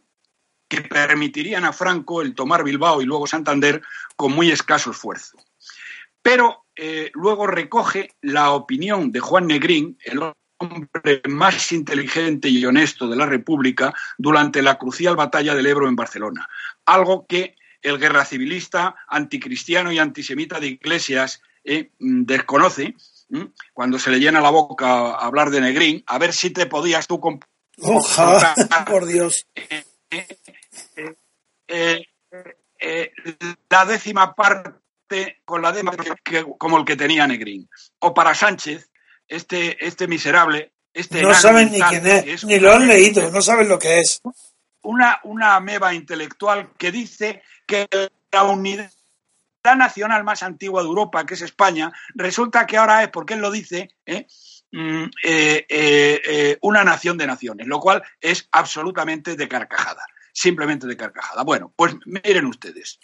que 0.68 0.82
permitirían 0.82 1.64
a 1.64 1.72
Franco 1.72 2.22
el 2.22 2.34
tomar 2.34 2.62
Bilbao 2.62 3.02
y 3.02 3.04
luego 3.04 3.26
Santander 3.26 3.82
con 4.14 4.32
muy 4.32 4.50
escaso 4.50 4.92
esfuerzo. 4.92 5.36
pero 6.22 6.64
eh, 6.76 7.10
luego 7.14 7.46
recoge 7.46 8.10
la 8.20 8.50
opinión 8.50 9.10
de 9.10 9.20
Juan 9.20 9.46
Negrín, 9.46 9.96
el 10.04 10.20
hombre 10.58 11.22
más 11.28 11.72
inteligente 11.72 12.48
y 12.48 12.64
honesto 12.64 13.08
de 13.08 13.16
la 13.16 13.26
República, 13.26 13.94
durante 14.18 14.62
la 14.62 14.76
crucial 14.76 15.16
batalla 15.16 15.54
del 15.54 15.66
Ebro 15.66 15.88
en 15.88 15.96
Barcelona. 15.96 16.48
Algo 16.84 17.26
que 17.26 17.56
el 17.86 17.98
guerra 17.98 18.24
civilista, 18.24 18.96
anticristiano 19.06 19.92
y 19.92 19.98
antisemita 19.98 20.58
de 20.58 20.66
Iglesias 20.68 21.40
eh, 21.64 21.90
mm, 21.98 22.24
desconoce 22.24 22.94
cuando 23.72 23.98
se 23.98 24.10
le 24.10 24.18
llena 24.18 24.40
la 24.40 24.50
boca 24.50 24.86
a 24.86 25.26
hablar 25.26 25.50
de 25.50 25.60
Negrín, 25.60 26.04
a 26.06 26.18
ver 26.18 26.32
si 26.32 26.50
te 26.50 26.66
podías 26.66 27.06
tú 27.06 27.20
Ojalá, 27.82 28.54
por 28.86 29.04
Dios. 29.04 29.46
Eh, 31.68 32.06
eh, 32.78 33.12
la 33.68 33.84
décima 33.84 34.34
parte 34.34 35.40
con 35.44 35.60
la 35.60 35.72
décima 35.72 35.92
como 36.56 36.78
el 36.78 36.84
que 36.84 36.96
tenía 36.96 37.26
Negrín. 37.26 37.68
O 37.98 38.14
para 38.14 38.34
Sánchez, 38.34 38.90
este, 39.26 39.84
este 39.84 40.06
miserable, 40.06 40.72
este 40.92 41.22
no 41.22 41.34
saben 41.34 41.72
ni 41.72 41.80
quién 41.80 42.06
es, 42.06 42.44
ni 42.44 42.58
lo 42.58 42.72
han 42.72 42.86
leído, 42.86 43.30
no 43.30 43.42
saben 43.42 43.68
lo 43.68 43.78
que 43.78 44.00
es. 44.00 44.20
Una, 44.82 45.18
una 45.24 45.56
ameba 45.56 45.92
intelectual 45.92 46.70
que 46.78 46.92
dice 46.92 47.42
que 47.66 47.88
la 48.32 48.44
unidad 48.44 48.90
nacional 49.76 50.22
más 50.22 50.42
antigua 50.42 50.82
de 50.82 50.88
Europa, 50.88 51.26
que 51.26 51.34
es 51.34 51.42
España, 51.42 51.92
resulta 52.14 52.66
que 52.66 52.76
ahora 52.76 53.02
es, 53.02 53.08
porque 53.08 53.34
él 53.34 53.40
lo 53.40 53.50
dice, 53.50 53.90
¿eh? 54.04 54.26
Mm, 54.72 55.04
eh, 55.22 55.66
eh, 55.68 56.58
una 56.60 56.84
nación 56.84 57.16
de 57.16 57.26
naciones, 57.26 57.66
lo 57.66 57.80
cual 57.80 58.02
es 58.20 58.48
absolutamente 58.52 59.34
de 59.36 59.48
carcajada, 59.48 60.06
simplemente 60.32 60.86
de 60.86 60.96
carcajada. 60.96 61.42
Bueno, 61.42 61.72
pues 61.74 61.96
miren 62.04 62.46
ustedes. 62.46 63.00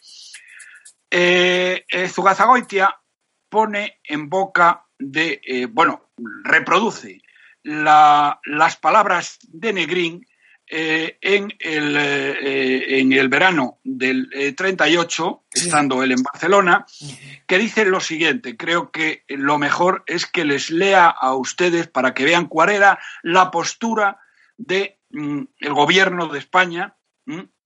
Zugazagoitia 2.09 2.97
pone 3.49 4.01
en 4.05 4.29
boca 4.29 4.87
de, 4.99 5.69
bueno, 5.71 6.11
reproduce 6.45 7.21
las 7.63 8.77
palabras 8.81 9.39
de 9.43 9.73
Negrín 9.73 10.27
eh, 10.75 11.19
en, 11.21 11.53
el, 11.59 11.97
eh, 11.99 12.99
en, 12.99 13.13
el, 13.13 13.29
verano 13.29 13.81
del 13.85 14.55
38, 14.57 15.43
eh, 15.45 15.59
estando 15.61 16.03
él 16.03 16.13
en 16.13 16.23
Barcelona, 16.23 16.87
que 17.47 17.59
dice 17.59 17.85
lo 17.85 18.01
siguiente, 18.01 18.57
creo 18.57 18.91
que 18.91 19.23
lo 19.29 19.59
mejor 19.59 20.03
es 20.07 20.25
que 20.25 20.47
les 20.47 20.71
lea 20.71 21.09
a 21.09 21.35
ustedes 21.35 21.89
para 21.89 22.15
que 22.15 22.25
vean 22.25 22.47
cuál 22.47 22.71
era 22.71 22.99
la 23.23 23.51
postura 23.51 24.19
del 24.57 24.97
de, 25.11 25.21
mm, 25.21 25.43
gobierno 25.75 26.29
de 26.29 26.39
España, 26.39 26.97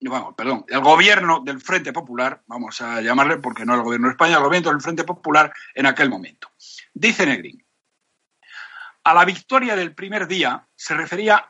vamos, 0.01 0.35
perdón, 0.35 0.65
el 0.67 0.81
gobierno 0.81 1.41
del 1.45 1.61
Frente 1.61 1.93
Popular, 1.93 2.43
vamos 2.45 2.81
a 2.81 2.99
llamarle 2.99 3.37
porque 3.37 3.63
no 3.63 3.75
el 3.75 3.83
gobierno 3.83 4.07
de 4.07 4.15
España, 4.15 4.35
el 4.35 4.43
gobierno 4.43 4.69
del 4.71 4.81
Frente 4.81 5.05
Popular 5.05 5.53
en 5.73 5.85
aquel 5.85 6.09
momento. 6.09 6.51
Dice 6.93 7.25
Negrín, 7.25 7.65
a 9.05 9.13
la 9.13 9.23
victoria 9.23 9.77
del 9.77 9.95
primer 9.95 10.27
día 10.27 10.67
se 10.75 10.93
refería 10.93 11.49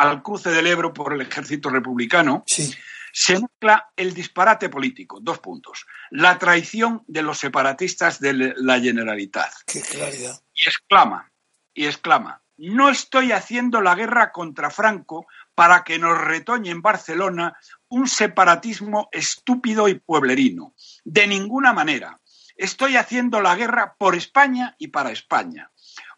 al 0.00 0.22
cruce 0.22 0.50
del 0.50 0.66
Ebro 0.66 0.94
por 0.94 1.12
el 1.12 1.20
ejército 1.20 1.68
republicano, 1.68 2.42
se 2.46 3.38
mezcla 3.38 3.90
el 3.94 4.14
disparate 4.14 4.70
político, 4.70 5.18
dos 5.20 5.40
puntos, 5.40 5.86
la 6.10 6.38
traición 6.38 7.04
de 7.06 7.22
los 7.22 7.38
separatistas 7.38 8.18
de 8.18 8.54
la 8.56 8.80
Generalitat. 8.80 9.52
Qué 9.66 9.82
claridad. 9.82 10.40
Y 10.54 10.62
exclama, 10.62 11.30
y 11.74 11.84
exclama, 11.84 12.40
no 12.56 12.88
estoy 12.88 13.32
haciendo 13.32 13.82
la 13.82 13.94
guerra 13.94 14.32
contra 14.32 14.70
Franco 14.70 15.26
para 15.54 15.84
que 15.84 15.98
nos 15.98 16.18
retoñe 16.18 16.70
en 16.70 16.80
Barcelona 16.80 17.58
un 17.88 18.08
separatismo 18.08 19.10
estúpido 19.12 19.86
y 19.88 19.94
pueblerino. 19.94 20.74
De 21.04 21.26
ninguna 21.26 21.74
manera. 21.74 22.18
Estoy 22.56 22.96
haciendo 22.96 23.42
la 23.42 23.54
guerra 23.54 23.96
por 23.98 24.14
España 24.14 24.76
y 24.78 24.88
para 24.88 25.10
España, 25.10 25.70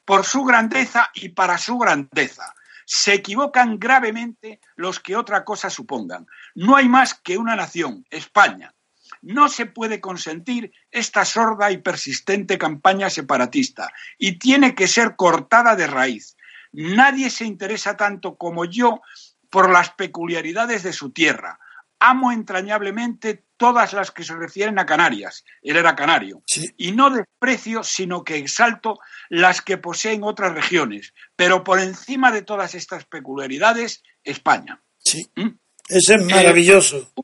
por 0.04 0.24
su 0.24 0.44
grandeza 0.44 1.10
y 1.14 1.30
para 1.30 1.58
su 1.58 1.78
grandeza 1.78 2.54
se 2.94 3.14
equivocan 3.14 3.78
gravemente 3.78 4.60
los 4.76 5.00
que 5.00 5.16
otra 5.16 5.44
cosa 5.44 5.70
supongan. 5.70 6.26
No 6.54 6.76
hay 6.76 6.90
más 6.90 7.14
que 7.14 7.38
una 7.38 7.56
nación, 7.56 8.04
España. 8.10 8.74
No 9.22 9.48
se 9.48 9.64
puede 9.64 9.98
consentir 9.98 10.72
esta 10.90 11.24
sorda 11.24 11.70
y 11.70 11.78
persistente 11.78 12.58
campaña 12.58 13.08
separatista 13.08 13.90
y 14.18 14.38
tiene 14.38 14.74
que 14.74 14.88
ser 14.88 15.16
cortada 15.16 15.74
de 15.74 15.86
raíz. 15.86 16.36
Nadie 16.70 17.30
se 17.30 17.46
interesa 17.46 17.96
tanto 17.96 18.36
como 18.36 18.66
yo 18.66 19.00
por 19.48 19.70
las 19.70 19.88
peculiaridades 19.94 20.82
de 20.82 20.92
su 20.92 21.12
tierra. 21.12 21.58
Amo 22.04 22.32
entrañablemente 22.32 23.44
todas 23.56 23.92
las 23.92 24.10
que 24.10 24.24
se 24.24 24.34
refieren 24.34 24.80
a 24.80 24.86
Canarias, 24.86 25.44
él 25.62 25.76
era 25.76 25.94
canario, 25.94 26.42
y 26.76 26.90
no 26.90 27.10
desprecio, 27.10 27.84
sino 27.84 28.24
que 28.24 28.36
exalto 28.36 28.98
las 29.28 29.62
que 29.62 29.78
poseen 29.78 30.24
otras 30.24 30.52
regiones, 30.52 31.14
pero 31.36 31.62
por 31.62 31.78
encima 31.78 32.32
de 32.32 32.42
todas 32.42 32.74
estas 32.74 33.04
peculiaridades, 33.04 34.02
España. 34.24 34.82
Sí, 34.98 35.30
¿Mm? 35.36 35.50
ese 35.88 36.14
es 36.16 36.24
maravilloso. 36.24 36.96
Eh, 37.16 37.22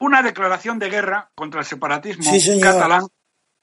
una 0.00 0.20
declaración 0.20 0.80
de 0.80 0.90
guerra 0.90 1.30
contra 1.36 1.60
el 1.60 1.66
separatismo 1.66 2.24
catalán. 2.60 3.06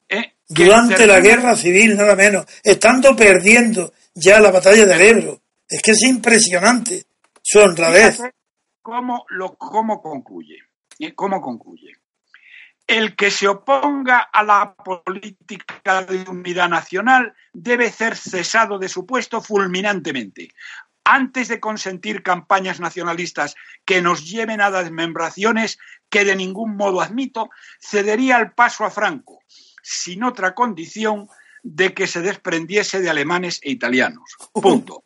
Eh, 0.07 0.35
Durante 0.47 1.05
la 1.05 1.19
guerra 1.19 1.57
civil, 1.57 1.97
nada 1.97 2.15
menos, 2.15 2.45
estando 2.63 3.13
perdiendo 3.13 3.91
ya 4.13 4.39
la 4.39 4.51
batalla 4.51 4.85
del 4.85 5.01
Ebro. 5.01 5.41
Es 5.67 5.81
que 5.81 5.91
es 5.91 6.01
impresionante 6.03 7.03
su 7.41 7.59
honradez. 7.59 8.21
¿Cómo, 8.81 9.25
lo, 9.29 9.55
cómo 9.55 10.01
concluye? 10.01 10.59
¿Cómo 11.15 11.41
concluye? 11.41 11.93
El 12.87 13.15
que 13.15 13.29
se 13.29 13.47
oponga 13.47 14.19
a 14.19 14.43
la 14.43 14.73
política 14.73 16.03
de 16.03 16.29
unidad 16.29 16.69
nacional 16.69 17.35
debe 17.53 17.91
ser 17.91 18.17
cesado 18.17 18.79
de 18.79 18.89
su 18.89 19.05
puesto 19.05 19.41
fulminantemente. 19.41 20.49
Antes 21.03 21.47
de 21.47 21.59
consentir 21.59 22.23
campañas 22.23 22.79
nacionalistas 22.79 23.55
que 23.85 24.01
nos 24.01 24.29
lleven 24.29 24.59
a 24.61 24.71
desmembraciones 24.71 25.77
que 26.09 26.25
de 26.25 26.35
ningún 26.35 26.75
modo 26.75 27.01
admito, 27.01 27.49
cedería 27.79 28.37
el 28.37 28.51
paso 28.51 28.85
a 28.85 28.89
Franco, 28.89 29.43
sin 29.83 30.23
otra 30.23 30.55
condición 30.55 31.29
de 31.63 31.93
que 31.93 32.07
se 32.07 32.21
desprendiese 32.21 33.01
de 33.01 33.09
alemanes 33.09 33.59
e 33.63 33.71
italianos. 33.71 34.35
Punto. 34.53 35.03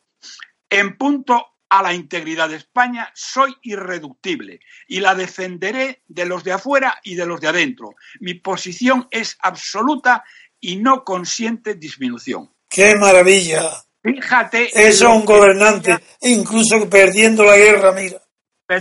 En 0.70 0.96
punto 0.96 1.53
a 1.68 1.82
la 1.82 1.92
integridad 1.92 2.48
de 2.48 2.56
España 2.56 3.10
soy 3.14 3.56
irreductible 3.62 4.60
y 4.86 5.00
la 5.00 5.14
defenderé 5.14 6.02
de 6.06 6.26
los 6.26 6.44
de 6.44 6.52
afuera 6.52 7.00
y 7.02 7.14
de 7.14 7.26
los 7.26 7.40
de 7.40 7.48
adentro. 7.48 7.94
Mi 8.20 8.34
posición 8.34 9.08
es 9.10 9.36
absoluta 9.40 10.24
y 10.60 10.76
no 10.76 11.04
consiente 11.04 11.74
disminución. 11.74 12.50
¡Qué 12.68 12.94
maravilla! 12.96 13.70
Fíjate. 14.02 14.86
Es 14.86 15.00
un 15.00 15.24
gobernante, 15.24 15.98
incluso 16.20 16.88
perdiendo 16.90 17.42
la 17.44 17.56
guerra, 17.56 17.92
mira. 17.92 18.20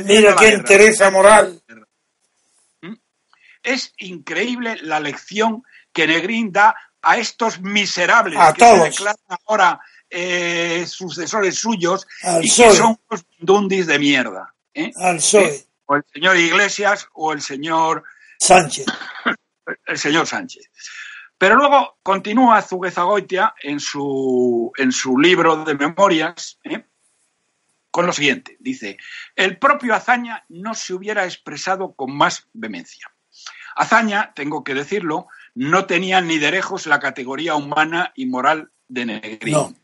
mira 0.06 0.36
qué 0.36 0.50
interesa 0.50 1.10
moral. 1.12 1.62
¿Mm? 2.82 2.96
Es 3.64 3.94
increíble 4.00 4.78
la 4.82 5.00
lección 5.00 5.64
que 5.94 6.08
Negrín 6.08 6.52
da 6.52 6.76
a 7.02 7.18
estos 7.18 7.62
miserables 7.62 8.38
a 8.40 8.54
que 8.54 8.60
todos. 8.60 8.80
se 8.80 8.90
declaran 8.90 9.40
ahora 9.46 9.80
eh, 10.14 10.86
sucesores 10.88 11.56
suyos 11.56 12.08
y 12.42 12.50
que 12.50 12.72
son 12.72 13.00
unos 13.10 13.26
dundis 13.40 13.88
de 13.88 13.98
mierda. 13.98 14.54
¿eh? 14.74 14.92
Al 14.96 15.18
¿Eh? 15.18 15.66
O 15.86 15.96
el 15.96 16.04
señor 16.14 16.38
Iglesias 16.38 17.08
o 17.14 17.34
el 17.34 17.42
señor 17.42 18.04
Sánchez. 18.40 18.86
El 19.86 19.98
señor 19.98 20.28
Sánchez. 20.28 20.70
Pero 21.38 21.56
luego 21.56 21.98
continúa 22.04 22.62
Zuguezagoitia 22.62 23.54
en 23.62 23.80
su, 23.80 24.74
en 24.76 24.92
su 24.92 25.18
libro 25.18 25.64
de 25.64 25.74
memorias 25.76 26.60
¿eh? 26.66 26.84
con 27.90 28.06
lo 28.06 28.12
siguiente. 28.12 28.58
Dice, 28.60 28.98
el 29.38 29.58
propio 29.58 29.96
Azaña 29.96 30.44
no 30.50 30.76
se 30.76 30.94
hubiera 30.94 31.24
expresado 31.24 31.94
con 31.94 32.14
más 32.14 32.50
vehemencia. 32.52 33.10
Azaña, 33.78 34.34
tengo 34.36 34.66
que 34.66 34.74
decirlo, 34.74 35.28
no 35.56 35.86
tenía 35.86 36.20
ni 36.20 36.40
de 36.40 36.52
lejos 36.52 36.88
la 36.88 37.00
categoría 37.00 37.56
humana 37.56 38.12
y 38.16 38.26
moral 38.26 38.70
de 38.90 39.06
Negrín 39.06 39.78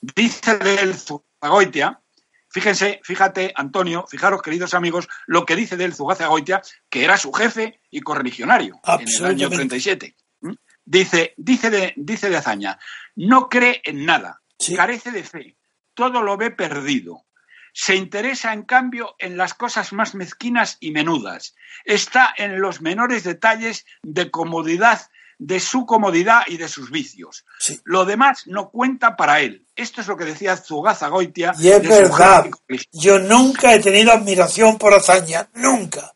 dice 0.00 0.58
de 0.58 0.76
él 0.76 0.94
Zugazagoitia, 0.94 2.00
fíjense, 2.48 3.00
fíjate, 3.04 3.52
Antonio, 3.54 4.06
fijaros, 4.08 4.42
queridos 4.42 4.74
amigos, 4.74 5.08
lo 5.26 5.44
que 5.46 5.56
dice 5.56 5.76
de 5.76 5.84
él 5.84 5.94
Zugazagoitia, 5.94 6.62
que 6.88 7.04
era 7.04 7.16
su 7.16 7.32
jefe 7.32 7.80
y 7.90 8.00
correligionario 8.00 8.80
en 8.84 9.08
el 9.08 9.24
año 9.24 9.50
37. 9.50 10.16
¿Mm? 10.40 10.52
Dice, 10.84 11.34
dice, 11.36 11.70
de, 11.70 11.94
dice 11.96 12.30
de 12.30 12.36
Azaña, 12.36 12.78
no 13.14 13.48
cree 13.48 13.80
en 13.84 14.04
nada, 14.04 14.42
carece 14.76 15.10
de 15.10 15.24
fe, 15.24 15.56
todo 15.94 16.22
lo 16.22 16.36
ve 16.36 16.50
perdido. 16.50 17.24
Se 17.72 17.94
interesa, 17.94 18.52
en 18.52 18.64
cambio, 18.64 19.14
en 19.18 19.36
las 19.36 19.54
cosas 19.54 19.92
más 19.92 20.16
mezquinas 20.16 20.76
y 20.80 20.90
menudas. 20.90 21.54
Está 21.84 22.34
en 22.36 22.60
los 22.60 22.80
menores 22.80 23.22
detalles 23.22 23.86
de 24.02 24.30
comodidad 24.30 25.02
de 25.40 25.58
su 25.58 25.86
comodidad 25.86 26.42
y 26.46 26.58
de 26.58 26.68
sus 26.68 26.90
vicios. 26.90 27.46
Lo 27.84 28.04
demás 28.04 28.46
no 28.46 28.68
cuenta 28.68 29.16
para 29.16 29.40
él. 29.40 29.64
Esto 29.74 30.02
es 30.02 30.06
lo 30.06 30.16
que 30.16 30.26
decía 30.26 30.54
Zugaza 30.54 31.08
Goitia. 31.08 31.54
Y 31.58 31.68
es 31.68 31.82
verdad. 31.82 32.46
Yo 32.92 33.18
nunca 33.18 33.74
he 33.74 33.80
tenido 33.80 34.12
admiración 34.12 34.76
por 34.76 34.92
Azaña. 34.92 35.48
Nunca. 35.54 36.14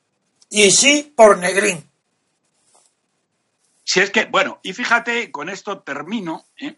Y 0.51 0.71
sí 0.71 1.13
por 1.17 1.39
Negrín. 1.39 1.83
Si 3.83 4.01
es 4.01 4.11
que, 4.11 4.27
bueno, 4.27 4.61
y 4.63 4.75
fíjate, 4.75 5.31
con 5.31 5.49
esto 5.49 5.79
termino, 5.79 6.45
¿eh? 6.59 6.77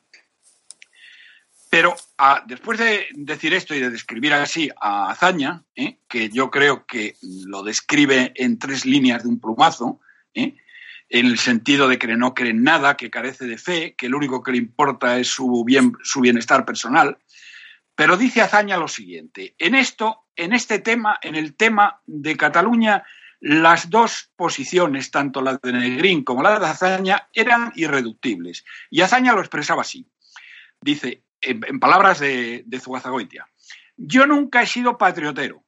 pero 1.69 1.97
después 2.47 2.79
de 2.79 3.07
decir 3.13 3.55
esto 3.55 3.75
y 3.75 3.81
de 3.81 3.91
describir 3.91 4.35
así 4.35 4.71
a 4.81 5.11
Azaña, 5.11 5.65
¿eh? 5.75 5.99
que 6.09 6.31
yo 6.31 6.49
creo 6.51 6.87
que 6.87 7.17
lo 7.23 7.65
describe 7.65 8.33
en 8.37 8.59
tres 8.59 8.87
líneas 8.87 9.25
de 9.25 9.31
un 9.31 9.41
plumazo, 9.41 10.01
¿eh? 10.33 10.55
En 11.09 11.27
el 11.27 11.39
sentido 11.39 11.89
de 11.89 11.99
que 11.99 12.09
no 12.17 12.35
cree 12.35 12.51
en 12.51 12.63
nada, 12.63 12.97
que 12.97 13.11
carece 13.11 13.47
de 13.47 13.59
fe, 13.59 13.95
que 13.97 14.09
lo 14.09 14.17
único 14.17 14.43
que 14.43 14.53
le 14.53 14.59
importa 14.59 15.19
es 15.19 15.29
su, 15.29 15.65
bien, 15.65 15.93
su 16.03 16.21
bienestar 16.21 16.65
personal. 16.65 17.19
Pero 17.95 18.17
dice 18.17 18.43
Azaña 18.43 18.77
lo 18.77 18.89
siguiente, 18.89 19.55
en 19.59 19.75
esto, 19.75 20.27
en 20.35 20.53
este 20.53 20.79
tema, 20.81 21.19
en 21.23 21.35
el 21.35 21.55
tema 21.55 22.03
de 22.07 22.37
Cataluña, 22.37 23.05
las 23.41 23.91
dos 23.91 24.31
posiciones, 24.37 25.11
tanto 25.11 25.41
la 25.41 25.59
de 25.63 25.73
Negrín 25.73 26.25
como 26.25 26.43
la 26.43 26.59
de 26.59 26.67
Azaña, 26.67 27.29
eran 27.33 27.73
irreductibles. 27.75 28.65
Y 28.91 29.01
Azaña 29.01 29.33
lo 29.33 29.41
expresaba 29.41 29.83
así. 29.83 30.07
Dice, 30.81 31.23
en, 31.41 31.81
palabras 31.81 32.19
de, 32.19 32.65
de 32.67 32.81
Zugazagoitia, 32.81 33.49
yo 33.97 34.27
nunca 34.27 34.63
he 34.63 34.67
sido 34.67 34.99
patriotero, 34.99 35.65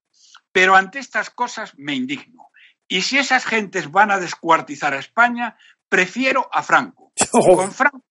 pero 0.52 0.76
ante 0.76 0.98
estas 0.98 1.30
cosas 1.30 1.72
me 1.78 1.94
indigno. 1.94 2.47
Y 2.88 3.02
si 3.02 3.18
esas 3.18 3.44
gentes 3.44 3.90
van 3.90 4.10
a 4.10 4.18
descuartizar 4.18 4.94
a 4.94 4.98
España, 4.98 5.56
prefiero 5.88 6.48
a 6.52 6.62
Franco. 6.62 7.12
Con 7.30 7.72
Franco 7.72 8.02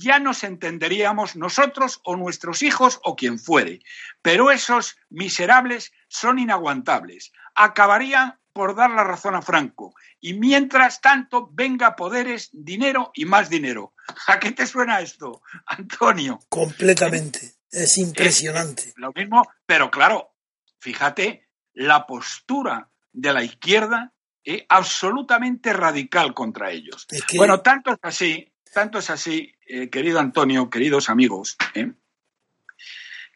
ya 0.00 0.18
nos 0.18 0.44
entenderíamos 0.44 1.36
nosotros 1.36 2.00
o 2.04 2.16
nuestros 2.16 2.62
hijos 2.62 3.00
o 3.04 3.16
quien 3.16 3.38
fuere. 3.38 3.80
Pero 4.22 4.50
esos 4.50 4.96
miserables 5.10 5.92
son 6.08 6.38
inaguantables. 6.38 7.32
Acabarían 7.54 8.38
por 8.52 8.74
dar 8.74 8.90
la 8.90 9.04
razón 9.04 9.34
a 9.34 9.42
Franco. 9.42 9.94
Y 10.20 10.34
mientras 10.34 11.00
tanto, 11.00 11.50
venga 11.52 11.96
poderes, 11.96 12.48
dinero 12.52 13.10
y 13.14 13.26
más 13.26 13.48
dinero. 13.50 13.94
¿A 14.26 14.40
qué 14.40 14.52
te 14.52 14.66
suena 14.66 15.00
esto, 15.00 15.42
Antonio? 15.66 16.40
Completamente. 16.48 17.54
Es 17.70 17.98
impresionante. 17.98 18.92
lo 18.96 19.12
mismo, 19.12 19.48
pero 19.64 19.90
claro, 19.90 20.34
fíjate, 20.80 21.48
la 21.74 22.04
postura 22.04 22.90
de 23.12 23.32
la 23.32 23.42
izquierda 23.42 24.12
es 24.44 24.64
absolutamente 24.68 25.72
radical 25.72 26.34
contra 26.34 26.70
ellos. 26.70 27.06
Bueno, 27.36 27.60
tanto 27.60 27.92
es 27.92 27.98
así, 28.02 28.52
tanto 28.72 28.98
es 28.98 29.10
así, 29.10 29.54
eh, 29.66 29.90
querido 29.90 30.18
Antonio, 30.18 30.70
queridos 30.70 31.10
amigos, 31.10 31.56
¿eh? 31.74 31.92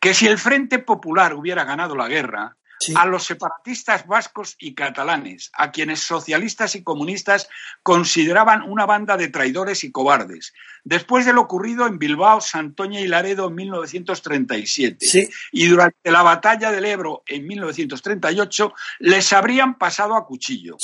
que 0.00 0.14
si 0.14 0.26
el 0.26 0.38
Frente 0.38 0.78
Popular 0.78 1.34
hubiera 1.34 1.64
ganado 1.64 1.96
la 1.96 2.08
guerra, 2.08 2.56
a 2.94 3.06
los 3.06 3.24
separatistas 3.24 4.06
vascos 4.06 4.56
y 4.58 4.74
catalanes, 4.74 5.50
a 5.54 5.70
quienes 5.70 6.00
socialistas 6.00 6.74
y 6.74 6.82
comunistas 6.82 7.48
consideraban 7.82 8.62
una 8.62 8.86
banda 8.86 9.16
de 9.16 9.28
traidores 9.28 9.84
y 9.84 9.92
cobardes, 9.92 10.52
después 10.84 11.26
de 11.26 11.32
lo 11.32 11.42
ocurrido 11.42 11.86
en 11.86 11.98
Bilbao, 11.98 12.40
Santoña 12.40 13.00
y 13.00 13.06
Laredo 13.06 13.48
en 13.48 13.54
1937 13.54 15.28
y 15.52 15.66
durante 15.66 16.10
la 16.10 16.22
batalla 16.22 16.70
del 16.70 16.84
Ebro 16.84 17.22
en 17.26 17.46
1938, 17.46 18.74
les 19.00 19.32
habrían 19.32 19.78
pasado 19.78 20.16
a 20.16 20.26
cuchillo. 20.26 20.76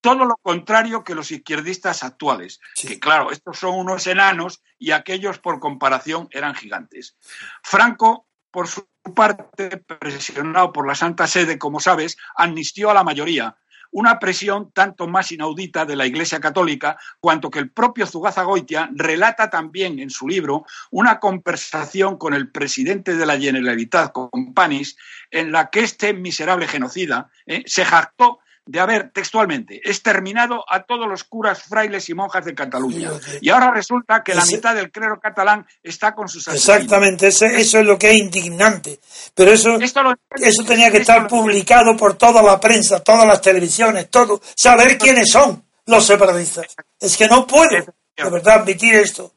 Todo 0.00 0.24
lo 0.24 0.36
contrario 0.36 1.02
que 1.02 1.16
los 1.16 1.32
izquierdistas 1.32 2.04
actuales, 2.04 2.60
que 2.80 3.00
claro, 3.00 3.32
estos 3.32 3.58
son 3.58 3.74
unos 3.74 4.06
enanos 4.06 4.62
y 4.78 4.92
aquellos 4.92 5.40
por 5.40 5.58
comparación 5.58 6.28
eran 6.30 6.54
gigantes. 6.54 7.16
Franco 7.64 8.27
por 8.50 8.68
su 8.68 8.86
parte, 9.14 9.78
presionado 9.78 10.72
por 10.72 10.86
la 10.86 10.94
Santa 10.94 11.26
Sede, 11.26 11.58
como 11.58 11.80
sabes, 11.80 12.16
amnistió 12.36 12.90
a 12.90 12.94
la 12.94 13.04
mayoría, 13.04 13.56
una 13.90 14.18
presión 14.18 14.70
tanto 14.72 15.08
más 15.08 15.32
inaudita 15.32 15.84
de 15.86 15.96
la 15.96 16.06
Iglesia 16.06 16.40
Católica, 16.40 16.98
cuanto 17.20 17.50
que 17.50 17.58
el 17.58 17.70
propio 17.70 18.06
Zugazagoitia 18.06 18.90
relata 18.94 19.48
también 19.50 19.98
en 19.98 20.10
su 20.10 20.28
libro 20.28 20.64
una 20.90 21.18
conversación 21.20 22.18
con 22.18 22.34
el 22.34 22.50
presidente 22.50 23.16
de 23.16 23.26
la 23.26 23.38
Generalitat, 23.38 24.12
con 24.12 24.52
Panis, 24.54 24.96
en 25.30 25.52
la 25.52 25.70
que 25.70 25.80
este 25.80 26.12
miserable 26.12 26.68
genocida 26.68 27.30
eh, 27.46 27.62
se 27.66 27.84
jactó 27.84 28.40
de 28.68 28.80
haber 28.80 29.10
textualmente 29.12 29.80
exterminado 29.82 30.62
a 30.68 30.82
todos 30.82 31.08
los 31.08 31.24
curas, 31.24 31.62
frailes 31.62 32.06
y 32.10 32.14
monjas 32.14 32.44
de 32.44 32.54
Cataluña. 32.54 33.12
Y 33.40 33.48
ahora 33.48 33.70
resulta 33.70 34.22
que 34.22 34.34
la 34.34 34.44
mitad 34.44 34.74
del 34.74 34.90
clero 34.90 35.18
catalán 35.18 35.66
está 35.82 36.14
con 36.14 36.28
sus 36.28 36.46
asesinos. 36.46 36.76
Exactamente, 36.76 37.28
eso, 37.28 37.46
es 37.46 37.74
lo 37.74 37.98
que 37.98 38.10
es 38.10 38.18
indignante. 38.18 39.00
Pero 39.34 39.52
eso, 39.52 39.78
eso 39.80 40.64
tenía 40.64 40.90
que 40.90 40.98
estar 40.98 41.26
publicado 41.26 41.96
por 41.96 42.18
toda 42.18 42.42
la 42.42 42.60
prensa, 42.60 43.00
todas 43.00 43.26
las 43.26 43.40
televisiones, 43.40 44.10
todo. 44.10 44.38
Saber 44.54 44.98
quiénes 44.98 45.30
son 45.30 45.64
los 45.86 46.04
separatistas. 46.04 46.66
Es 47.00 47.16
que 47.16 47.26
no 47.26 47.46
puedo, 47.46 47.70
de 47.70 48.30
verdad, 48.30 48.60
admitir 48.60 48.96
esto. 48.96 49.32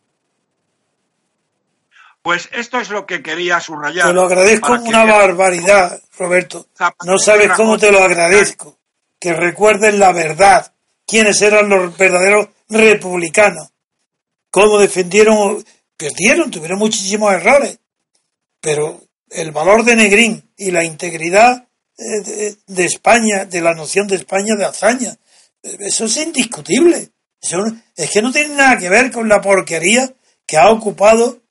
Pues 2.21 2.49
esto 2.51 2.81
es 2.81 2.89
lo 2.89 3.05
que 3.05 3.23
quería 3.23 3.61
subrayar. 3.61 4.07
Te 4.07 4.13
lo 4.13 4.23
agradezco 4.23 4.73
una 4.73 5.05
barbaridad, 5.05 6.01
Roberto. 6.17 6.67
No 7.05 7.17
sabes 7.17 7.51
cómo 7.55 7.77
te 7.77 7.93
lo 7.93 8.03
agradezco 8.03 8.80
que 9.21 9.33
recuerden 9.33 9.99
la 9.99 10.11
verdad, 10.11 10.73
quiénes 11.05 11.39
eran 11.43 11.69
los 11.69 11.95
verdaderos 11.95 12.49
republicanos, 12.67 13.71
cómo 14.49 14.79
defendieron, 14.79 15.63
perdieron, 15.95 16.49
tuvieron 16.49 16.79
muchísimos 16.79 17.31
errores, 17.31 17.77
pero 18.59 18.99
el 19.29 19.51
valor 19.51 19.83
de 19.83 19.95
Negrín 19.95 20.51
y 20.57 20.71
la 20.71 20.83
integridad 20.83 21.67
eh, 21.99 22.55
de, 22.65 22.85
España, 22.85 23.45
de 23.45 23.61
la 23.61 23.75
noción 23.75 24.07
de 24.07 24.15
España 24.15 24.55
de 24.55 24.65
hazaña, 24.65 25.15
eso 25.61 26.05
es 26.05 26.17
indiscutible. 26.17 27.11
es 27.95 28.09
que 28.09 28.21
no 28.23 28.31
tiene 28.31 28.55
nada 28.55 28.79
que 28.79 28.89
ver 28.89 29.11
con 29.11 29.29
la 29.29 29.39
porquería 29.39 30.11
que 30.47 30.57
ha 30.57 30.71
ocupado 30.71 31.41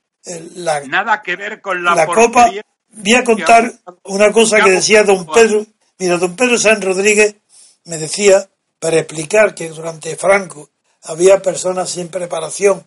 la, 0.56 0.80
nada 0.80 1.22
que 1.22 1.37
ver 1.37 1.61
con 1.61 1.85
la, 1.85 1.94
la 1.94 2.06
copa. 2.06 2.50
Voy 2.92 3.14
a 3.14 3.22
contar 3.22 3.72
una 4.06 4.33
cosa 4.33 4.61
que 4.61 4.70
decía 4.70 5.04
don 5.04 5.24
Pedro. 5.24 5.64
Mira, 6.00 6.16
don 6.18 6.35
Pedro 6.35 6.59
San 6.59 6.83
Rodríguez 6.83 7.37
me 7.84 7.98
decía, 7.98 8.48
para 8.78 8.98
explicar 8.98 9.54
que 9.54 9.68
durante 9.68 10.16
Franco 10.16 10.70
había 11.02 11.42
personas 11.42 11.90
sin 11.90 12.08
preparación 12.08 12.84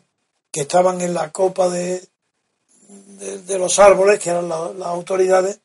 que 0.51 0.61
estaban 0.61 1.01
en 1.01 1.13
la 1.13 1.31
copa 1.31 1.69
de, 1.69 2.07
de, 2.87 3.59
los 3.59 3.79
árboles, 3.79 4.19
que 4.19 4.29
eran 4.29 4.49
las 4.49 4.87
autoridades, 4.87 5.59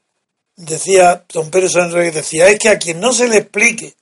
decía 0.56 1.24
don 1.32 1.50
Pedro 1.50 1.68
Sánchez, 1.68 2.14
decía, 2.14 2.48
es 2.48 2.58
que 2.58 2.68
a 2.70 2.78
quien 2.78 3.00
no 3.00 3.12
se 3.12 3.28
le 3.28 3.38
explique 3.38 3.96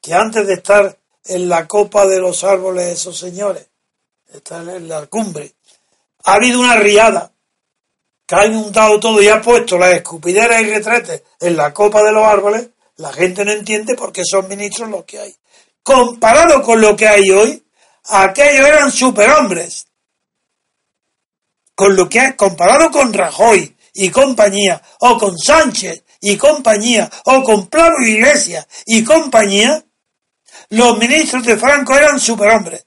que 0.00 0.14
antes 0.14 0.46
de 0.46 0.54
estar 0.54 0.98
en 1.26 1.48
la 1.48 1.68
copa 1.68 2.06
de 2.06 2.18
los 2.18 2.44
árboles 2.44 2.86
esos 2.86 3.18
señores, 3.18 3.66
están 4.32 4.68
en 4.70 4.88
la 4.88 5.06
cumbre, 5.06 5.54
ha 6.24 6.34
habido 6.34 6.60
una 6.60 6.76
riada 6.76 7.32
que 8.26 8.34
ha 8.34 8.46
inundado 8.46 8.98
todo 8.98 9.20
y 9.20 9.28
ha 9.28 9.42
puesto 9.42 9.78
las 9.78 9.92
escupideras 9.92 10.62
y 10.62 10.70
retretes 10.70 11.22
en 11.40 11.56
la 11.56 11.72
copa 11.74 12.02
de 12.02 12.12
los 12.12 12.24
árboles, 12.24 12.68
la 12.96 13.12
gente 13.12 13.44
no 13.44 13.52
entiende 13.52 13.94
por 13.94 14.12
qué 14.12 14.22
son 14.24 14.48
ministros 14.48 14.88
lo 14.90 15.04
que 15.04 15.18
hay. 15.18 15.36
Comparado 15.82 16.62
con 16.62 16.80
lo 16.80 16.96
que 16.96 17.08
hay 17.08 17.30
hoy, 17.30 17.64
aquellos 18.04 18.66
eran 18.66 18.90
superhombres. 18.90 19.86
Con 21.74 21.96
lo 21.96 22.08
que 22.08 22.20
hay, 22.20 22.32
comparado 22.34 22.90
con 22.90 23.12
Rajoy 23.12 23.76
y 23.94 24.10
compañía, 24.10 24.80
o 25.00 25.18
con 25.18 25.38
Sánchez 25.38 26.04
y 26.20 26.36
compañía, 26.36 27.10
o 27.24 27.42
con 27.42 27.66
Plano 27.66 27.96
Iglesias 28.04 28.66
y 28.86 29.02
compañía, 29.02 29.84
los 30.68 30.98
ministros 30.98 31.44
de 31.44 31.56
Franco 31.56 31.96
eran 31.96 32.20
superhombres. 32.20 32.86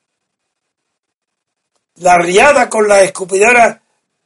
La 1.95 2.17
riada 2.17 2.69
con 2.69 2.87
las 2.87 3.03
escupidoras 3.03 3.79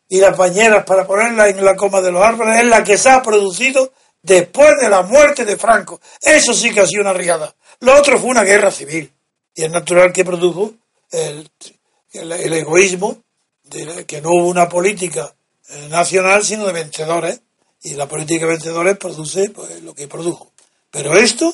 y 0.07 0.19
las 0.19 0.35
bañeras 0.35 0.83
para 0.85 1.05
ponerlas 1.05 1.49
en 1.49 1.63
la 1.63 1.75
coma 1.75 2.01
de 2.01 2.11
los 2.11 2.23
árboles 2.23 2.59
es 2.59 2.65
la 2.65 2.83
que 2.83 2.97
se 2.97 3.09
ha 3.09 3.21
producido 3.21 3.93
después 4.21 4.75
de 4.81 4.89
la 4.89 5.03
muerte 5.03 5.45
de 5.45 5.57
Franco. 5.57 5.99
Eso 6.21 6.53
sí 6.53 6.73
que 6.73 6.81
ha 6.81 6.87
sido 6.87 7.01
una 7.01 7.13
riada. 7.13 7.53
Lo 7.79 7.97
otro 7.97 8.19
fue 8.19 8.29
una 8.29 8.43
guerra 8.43 8.71
civil. 8.71 9.11
Y 9.55 9.63
es 9.63 9.71
natural 9.71 10.13
que 10.13 10.25
produjo 10.25 10.73
el, 11.11 11.49
egoísmo 12.11 13.21
de 13.63 14.05
que 14.05 14.21
no 14.21 14.29
hubo 14.29 14.47
una 14.47 14.67
política 14.67 15.33
eh, 15.69 15.87
nacional 15.89 16.43
sino 16.43 16.65
de 16.65 16.73
vencedores. 16.73 17.41
Y 17.81 17.93
la 17.93 18.07
política 18.07 18.45
de 18.45 18.53
vencedores 18.53 18.97
produce 18.97 19.49
pues, 19.51 19.81
lo 19.81 19.93
que 19.93 20.07
produjo. 20.07 20.51
Pero 20.91 21.17
esto 21.17 21.53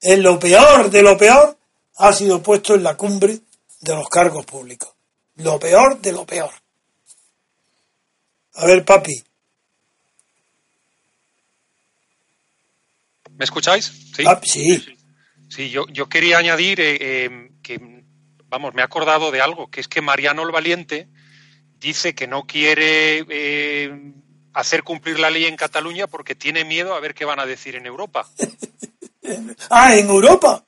es 0.00 0.18
lo 0.18 0.38
peor 0.38 0.90
de 0.90 1.02
lo 1.02 1.16
peor, 1.16 1.56
ha 1.96 2.12
sido 2.12 2.42
puesto 2.42 2.74
en 2.74 2.82
la 2.82 2.96
cumbre 2.96 3.38
de 3.80 3.94
los 3.94 4.08
cargos 4.08 4.46
públicos. 4.46 4.90
Lo 5.36 5.58
peor 5.58 6.00
de 6.00 6.12
lo 6.12 6.24
peor. 6.24 6.50
A 8.54 8.66
ver, 8.66 8.84
papi, 8.84 9.22
¿Me 13.40 13.44
escucháis? 13.44 13.86
Sí. 14.14 14.22
Ah, 14.26 14.38
sí. 14.44 14.84
sí. 15.48 15.70
yo, 15.70 15.86
yo 15.88 16.10
quería 16.10 16.36
añadir 16.36 16.78
eh, 16.78 17.24
em, 17.24 17.48
que, 17.62 18.04
vamos, 18.50 18.74
me 18.74 18.82
he 18.82 18.84
acordado 18.84 19.30
de 19.30 19.40
algo, 19.40 19.70
que 19.70 19.80
es 19.80 19.88
que 19.88 20.02
Mariano 20.02 20.42
el 20.42 20.50
Valiente 20.50 21.08
dice 21.78 22.14
que 22.14 22.26
no 22.26 22.46
quiere 22.46 23.24
eh, 23.30 24.12
hacer 24.52 24.82
cumplir 24.82 25.18
la 25.18 25.30
ley 25.30 25.46
en 25.46 25.56
Cataluña 25.56 26.06
porque 26.06 26.34
tiene 26.34 26.66
miedo 26.66 26.94
a 26.94 27.00
ver 27.00 27.14
qué 27.14 27.24
van 27.24 27.40
a 27.40 27.46
decir 27.46 27.76
en 27.76 27.86
Europa. 27.86 28.28
ah, 29.70 29.96
en 29.96 30.10
Europa. 30.10 30.62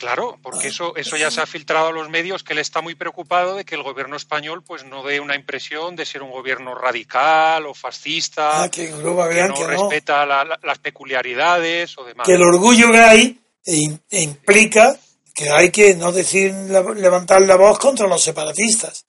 Claro, 0.00 0.38
porque 0.42 0.68
eso, 0.68 0.96
eso 0.96 1.18
ya 1.18 1.30
se 1.30 1.42
ha 1.42 1.46
filtrado 1.46 1.88
a 1.88 1.92
los 1.92 2.08
medios 2.08 2.42
que 2.42 2.54
él 2.54 2.58
está 2.58 2.80
muy 2.80 2.94
preocupado 2.94 3.54
de 3.54 3.66
que 3.66 3.74
el 3.74 3.82
gobierno 3.82 4.16
español 4.16 4.64
pues 4.64 4.82
no 4.86 5.02
dé 5.02 5.20
una 5.20 5.36
impresión 5.36 5.94
de 5.94 6.06
ser 6.06 6.22
un 6.22 6.30
gobierno 6.30 6.74
radical 6.74 7.66
o 7.66 7.74
fascista, 7.74 8.62
Ah, 8.62 8.70
que 8.70 8.86
vean 8.90 9.50
no 9.50 9.54
que 9.54 9.60
no. 9.60 9.66
respeta 9.66 10.24
la- 10.24 10.44
la- 10.46 10.58
las 10.62 10.78
peculiaridades 10.78 11.98
o 11.98 12.04
demás. 12.04 12.26
Que 12.26 12.32
el 12.32 12.42
orgullo 12.42 12.90
gay 12.90 13.38
in- 13.66 14.00
implica 14.08 14.96
que 15.34 15.50
hay 15.50 15.70
que 15.70 15.94
no 15.94 16.12
decir 16.12 16.50
la- 16.68 16.80
levantar 16.94 17.42
la 17.42 17.56
voz 17.56 17.78
contra 17.78 18.06
los 18.08 18.22
separatistas. 18.24 19.04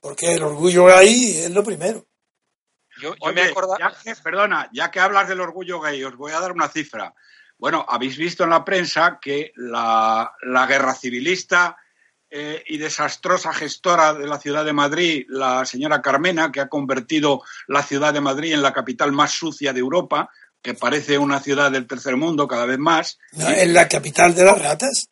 Porque 0.00 0.32
el 0.32 0.42
orgullo 0.42 0.86
gay 0.86 1.42
es 1.44 1.50
lo 1.52 1.62
primero. 1.62 2.04
Yo, 3.00 3.14
yo 3.14 3.16
Oye, 3.20 3.34
me 3.34 3.42
acorda- 3.42 3.76
ya 3.78 3.94
que- 4.02 4.16
perdona, 4.20 4.68
ya 4.72 4.90
que 4.90 4.98
hablas 4.98 5.28
del 5.28 5.40
orgullo 5.40 5.80
gay, 5.80 6.02
os 6.02 6.16
voy 6.16 6.32
a 6.32 6.40
dar 6.40 6.50
una 6.50 6.68
cifra. 6.68 7.14
Bueno, 7.58 7.84
habéis 7.88 8.16
visto 8.16 8.44
en 8.44 8.50
la 8.50 8.64
prensa 8.64 9.18
que 9.20 9.52
la, 9.56 10.32
la 10.42 10.66
guerra 10.66 10.94
civilista 10.94 11.76
eh, 12.30 12.64
y 12.66 12.78
desastrosa 12.78 13.52
gestora 13.52 14.12
de 14.12 14.26
la 14.26 14.40
ciudad 14.40 14.64
de 14.64 14.72
Madrid, 14.72 15.24
la 15.28 15.64
señora 15.64 16.02
Carmena, 16.02 16.50
que 16.50 16.60
ha 16.60 16.68
convertido 16.68 17.42
la 17.68 17.82
ciudad 17.82 18.12
de 18.12 18.20
Madrid 18.20 18.54
en 18.54 18.62
la 18.62 18.72
capital 18.72 19.12
más 19.12 19.30
sucia 19.30 19.72
de 19.72 19.78
Europa, 19.78 20.30
que 20.60 20.74
parece 20.74 21.18
una 21.18 21.40
ciudad 21.40 21.70
del 21.70 21.86
tercer 21.86 22.16
mundo 22.16 22.48
cada 22.48 22.64
vez 22.64 22.78
más, 22.78 23.18
¿no? 23.32 23.48
Es 23.48 23.68
la 23.68 23.86
capital 23.86 24.34
de 24.34 24.44
las 24.44 24.60
ratas. 24.60 25.10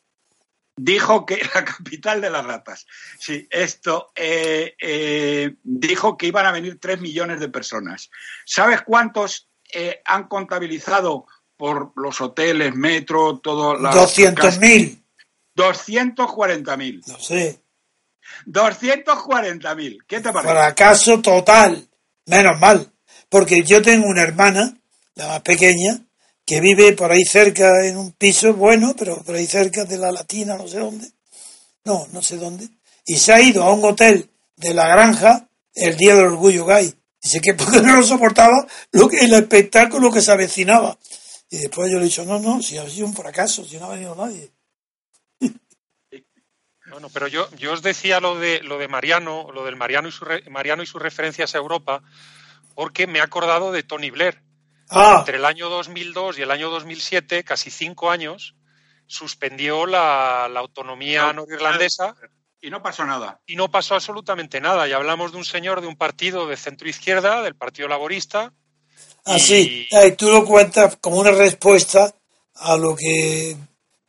dijo 0.76 1.26
que 1.26 1.36
la 1.54 1.64
capital 1.64 2.20
de 2.20 2.30
las 2.30 2.44
ratas. 2.44 2.86
Sí, 3.20 3.46
esto 3.50 4.10
eh, 4.16 4.74
eh, 4.80 5.54
dijo 5.62 6.16
que 6.16 6.26
iban 6.26 6.46
a 6.46 6.52
venir 6.52 6.80
tres 6.80 7.00
millones 7.00 7.38
de 7.38 7.50
personas. 7.50 8.10
¿Sabes 8.46 8.80
cuántos 8.82 9.48
eh, 9.72 10.00
han 10.06 10.26
contabilizado 10.26 11.26
por 11.62 11.92
los 11.94 12.20
hoteles, 12.20 12.74
metro, 12.74 13.38
todo 13.38 13.76
la 13.76 13.92
200.000. 13.92 15.00
240.000. 15.56 17.06
No 17.06 17.20
sé. 17.20 17.62
240.000. 18.48 19.98
¿Qué 20.08 20.20
te 20.20 20.32
parece? 20.32 20.52
Fracaso 20.52 21.22
total. 21.22 21.88
Menos 22.26 22.58
mal. 22.58 22.90
Porque 23.28 23.62
yo 23.62 23.80
tengo 23.80 24.08
una 24.08 24.22
hermana, 24.22 24.76
la 25.14 25.28
más 25.28 25.42
pequeña, 25.42 26.00
que 26.44 26.60
vive 26.60 26.94
por 26.94 27.12
ahí 27.12 27.24
cerca 27.24 27.86
en 27.86 27.96
un 27.96 28.10
piso 28.10 28.54
bueno, 28.54 28.96
pero 28.98 29.22
por 29.22 29.36
ahí 29.36 29.46
cerca 29.46 29.84
de 29.84 29.98
la 29.98 30.10
Latina, 30.10 30.56
no 30.56 30.66
sé 30.66 30.80
dónde. 30.80 31.12
No, 31.84 32.08
no 32.10 32.22
sé 32.22 32.38
dónde. 32.38 32.70
Y 33.06 33.18
se 33.18 33.34
ha 33.34 33.40
ido 33.40 33.62
a 33.62 33.72
un 33.72 33.84
hotel 33.84 34.28
de 34.56 34.74
la 34.74 34.88
granja 34.88 35.46
el 35.76 35.96
día 35.96 36.16
del 36.16 36.24
orgullo 36.24 36.66
gay. 36.66 36.92
Dice 37.22 37.40
que 37.40 37.54
porque 37.54 37.80
no 37.80 37.98
lo 37.98 38.02
soportaba 38.02 38.66
lo 38.90 39.08
que, 39.08 39.18
el 39.18 39.32
espectáculo 39.34 40.10
que 40.10 40.20
se 40.20 40.32
avecinaba. 40.32 40.98
Y 41.54 41.58
después 41.58 41.90
yo 41.90 41.98
le 41.98 42.04
he 42.04 42.06
dicho, 42.06 42.24
no, 42.24 42.38
no, 42.38 42.62
si 42.62 42.78
ha 42.78 42.88
sido 42.88 43.06
un 43.06 43.14
fracaso, 43.14 43.62
si 43.66 43.76
no 43.78 43.84
ha 43.86 43.90
venido 43.94 44.14
nadie. 44.14 44.50
Bueno, 46.90 47.08
pero 47.12 47.26
yo, 47.28 47.48
yo 47.56 47.72
os 47.72 47.82
decía 47.82 48.20
lo 48.20 48.38
de 48.38 48.62
lo 48.62 48.76
de 48.78 48.88
Mariano, 48.88 49.50
lo 49.52 49.64
del 49.64 49.76
Mariano 49.76 50.08
y, 50.08 50.12
su 50.12 50.24
re- 50.24 50.42
Mariano 50.50 50.82
y 50.82 50.86
sus 50.86 51.00
referencias 51.00 51.54
a 51.54 51.58
Europa, 51.58 52.02
porque 52.74 53.06
me 53.06 53.18
he 53.18 53.22
acordado 53.22 53.70
de 53.72 53.82
Tony 53.82 54.10
Blair. 54.10 54.42
Ah, 54.90 55.16
Entre 55.20 55.36
el 55.36 55.44
año 55.44 55.68
2002 55.70 56.38
y 56.38 56.42
el 56.42 56.50
año 56.50 56.70
2007, 56.70 57.44
casi 57.44 57.70
cinco 57.70 58.10
años, 58.10 58.54
suspendió 59.06 59.86
la, 59.86 60.48
la 60.50 60.60
autonomía 60.60 61.26
No, 61.32 61.42
norirlandesa 61.44 62.14
Y 62.60 62.70
no 62.70 62.82
pasó 62.82 63.04
nada. 63.06 63.40
y 63.46 63.56
no 63.56 63.70
pasó 63.70 63.94
absolutamente 63.94 64.60
nada. 64.60 64.86
Y 64.88 64.92
hablamos 64.92 65.32
de 65.32 65.38
un 65.38 65.44
señor 65.44 65.80
de 65.80 65.86
un 65.86 65.96
partido 65.96 66.46
de 66.46 66.56
centro 66.56 66.88
izquierda, 66.88 67.42
del 67.42 67.54
Partido 67.56 67.88
Laborista. 67.88 68.52
Así. 69.24 69.88
y- 69.90 69.94
Ah, 69.96 70.14
tú 70.16 70.30
lo 70.30 70.44
cuentas 70.44 70.96
como 71.00 71.18
una 71.18 71.30
respuesta 71.32 72.14
a 72.56 72.76
lo 72.76 72.94
que 72.96 73.56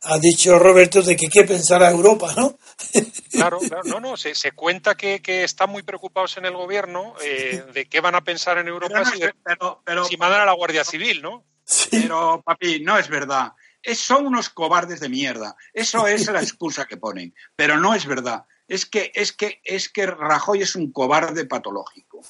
ha 0.02 0.18
dicho 0.18 0.58
Roberto 0.58 1.02
de 1.02 1.16
que 1.16 1.28
qué 1.28 1.44
pensará 1.44 1.90
Europa, 1.90 2.34
¿no? 2.36 2.56
Claro, 3.30 3.58
claro, 3.58 3.82
no, 3.84 3.98
no, 4.00 4.16
se, 4.16 4.34
se 4.34 4.52
cuenta 4.52 4.94
que, 4.96 5.20
que 5.20 5.42
están 5.44 5.68
muy 5.70 5.82
preocupados 5.82 6.36
en 6.36 6.44
el 6.44 6.52
gobierno 6.54 7.14
de 7.20 7.62
de 7.72 7.86
qué 7.86 8.00
van 8.00 8.14
a 8.14 8.22
pensar 8.22 8.58
en 8.58 8.68
Europa 8.68 8.92
Pero, 8.94 9.04
no 9.04 9.10
si, 9.10 9.22
es- 9.22 9.32
pero- 9.44 9.82
pero- 9.84 10.04
si 10.04 10.16
mandan 10.16 10.42
a 10.42 10.44
la 10.46 10.52
Guardia 10.52 10.84
Civil, 10.84 11.20
¿no? 11.22 11.44
Pero, 11.90 12.42
papi, 12.44 12.80
no 12.80 12.96
es 12.98 13.08
verdad. 13.08 13.52
Es- 13.82 13.98
son 13.98 14.26
unos 14.26 14.50
cobardes 14.50 15.00
de 15.00 15.08
mierda. 15.08 15.56
Eso 15.72 16.06
es 16.06 16.26
la 16.30 16.40
excusa 16.42 16.84
que 16.86 16.96
ponen. 16.98 17.34
Pero 17.56 17.78
no 17.78 17.94
es 17.94 18.06
verdad. 18.06 18.44
Es 18.68 18.86
que, 18.86 19.10
es 19.14 19.32
que, 19.32 19.60
es 19.64 19.88
que 19.88 20.06
Rajoy 20.06 20.62
es 20.62 20.74
un 20.76 20.92
cobarde 20.92 21.44
patológico. 21.46 22.20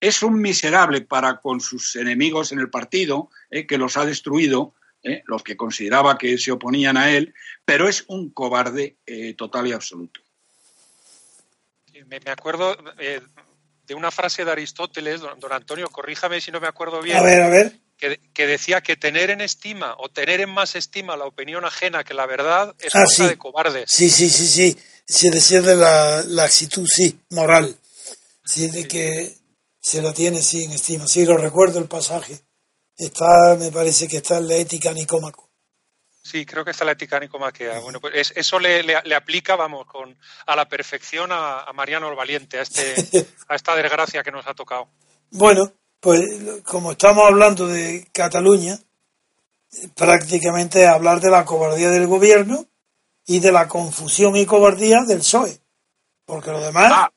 Es 0.00 0.22
un 0.22 0.40
miserable 0.40 1.00
para 1.00 1.40
con 1.40 1.60
sus 1.60 1.96
enemigos 1.96 2.52
en 2.52 2.58
el 2.60 2.68
partido, 2.70 3.30
eh, 3.50 3.66
que 3.66 3.78
los 3.78 3.96
ha 3.96 4.04
destruido, 4.04 4.74
eh, 5.02 5.22
los 5.26 5.42
que 5.42 5.56
consideraba 5.56 6.18
que 6.18 6.36
se 6.38 6.52
oponían 6.52 6.96
a 6.96 7.10
él, 7.10 7.34
pero 7.64 7.88
es 7.88 8.04
un 8.08 8.30
cobarde 8.30 8.96
eh, 9.06 9.34
total 9.34 9.66
y 9.66 9.72
absoluto. 9.72 10.20
Me, 12.06 12.20
me 12.20 12.30
acuerdo 12.30 12.76
de 13.86 13.94
una 13.94 14.10
frase 14.10 14.44
de 14.44 14.50
Aristóteles, 14.50 15.20
don, 15.20 15.38
don 15.40 15.52
Antonio, 15.52 15.88
corríjame 15.90 16.40
si 16.40 16.50
no 16.50 16.60
me 16.60 16.66
acuerdo 16.66 17.00
bien, 17.00 17.16
A 17.16 17.22
ver, 17.22 17.42
a 17.42 17.48
ver. 17.48 17.78
que, 17.96 18.18
que 18.34 18.46
decía 18.46 18.80
que 18.82 18.96
tener 18.96 19.30
en 19.30 19.40
estima 19.40 19.94
o 19.98 20.08
tener 20.10 20.40
en 20.40 20.50
más 20.50 20.74
estima 20.74 21.16
la 21.16 21.24
opinión 21.26 21.64
ajena 21.64 22.02
que 22.04 22.12
la 22.14 22.26
verdad 22.26 22.74
es 22.78 22.94
Ah, 22.94 23.04
cosa 23.04 23.24
sí. 23.24 23.28
de 23.28 23.38
cobardes. 23.38 23.84
Sí, 23.90 24.10
sí, 24.10 24.28
sí, 24.28 24.46
sí. 24.46 24.78
Se 25.06 25.30
decía 25.30 25.60
de 25.62 25.76
la, 25.76 26.22
la 26.26 26.44
actitud, 26.44 26.86
sí, 26.90 27.18
moral. 27.30 27.76
Sí, 28.44 28.68
de 28.68 28.88
que 28.88 29.34
se 29.84 30.00
la 30.00 30.14
tiene, 30.14 30.40
sí, 30.40 30.64
en 30.64 30.72
estima. 30.72 31.06
Sí, 31.06 31.26
lo 31.26 31.36
recuerdo 31.36 31.78
el 31.78 31.88
pasaje. 31.88 32.40
Está, 32.96 33.54
me 33.58 33.70
parece 33.70 34.08
que 34.08 34.16
está 34.18 34.38
en 34.38 34.48
la 34.48 34.54
ética 34.54 34.92
nicómaco. 34.94 35.50
Sí, 36.22 36.46
creo 36.46 36.64
que 36.64 36.70
está 36.70 36.86
la 36.86 36.92
ética 36.92 37.20
nicomaquea. 37.20 37.80
Bueno, 37.80 38.00
pues 38.00 38.14
es- 38.16 38.32
eso 38.34 38.58
le, 38.58 38.82
le- 38.82 39.02
le 39.04 39.14
aplica, 39.14 39.56
vamos, 39.56 39.84
con 39.86 40.16
a 40.46 40.56
la 40.56 40.66
perfección 40.66 41.30
a, 41.32 41.60
a 41.64 41.72
Mariano 41.74 42.08
el 42.08 42.16
Valiente, 42.16 42.58
a, 42.58 42.62
este, 42.62 42.94
a 43.48 43.54
esta 43.56 43.76
desgracia 43.76 44.22
que 44.22 44.30
nos 44.32 44.46
ha 44.46 44.54
tocado. 44.54 44.88
Bueno, 45.32 45.70
pues 46.00 46.22
como 46.64 46.92
estamos 46.92 47.24
hablando 47.26 47.66
de 47.66 48.08
Cataluña, 48.10 48.78
eh, 49.72 49.88
prácticamente 49.94 50.82
es 50.84 50.88
hablar 50.88 51.20
de 51.20 51.30
la 51.30 51.44
cobardía 51.44 51.90
del 51.90 52.06
gobierno 52.06 52.64
y 53.26 53.40
de 53.40 53.52
la 53.52 53.68
confusión 53.68 54.34
y 54.36 54.46
cobardía 54.46 55.00
del 55.06 55.18
PSOE. 55.18 55.60
Porque 56.24 56.50
lo 56.52 56.60
demás, 56.62 56.90
Ah, 56.94 57.10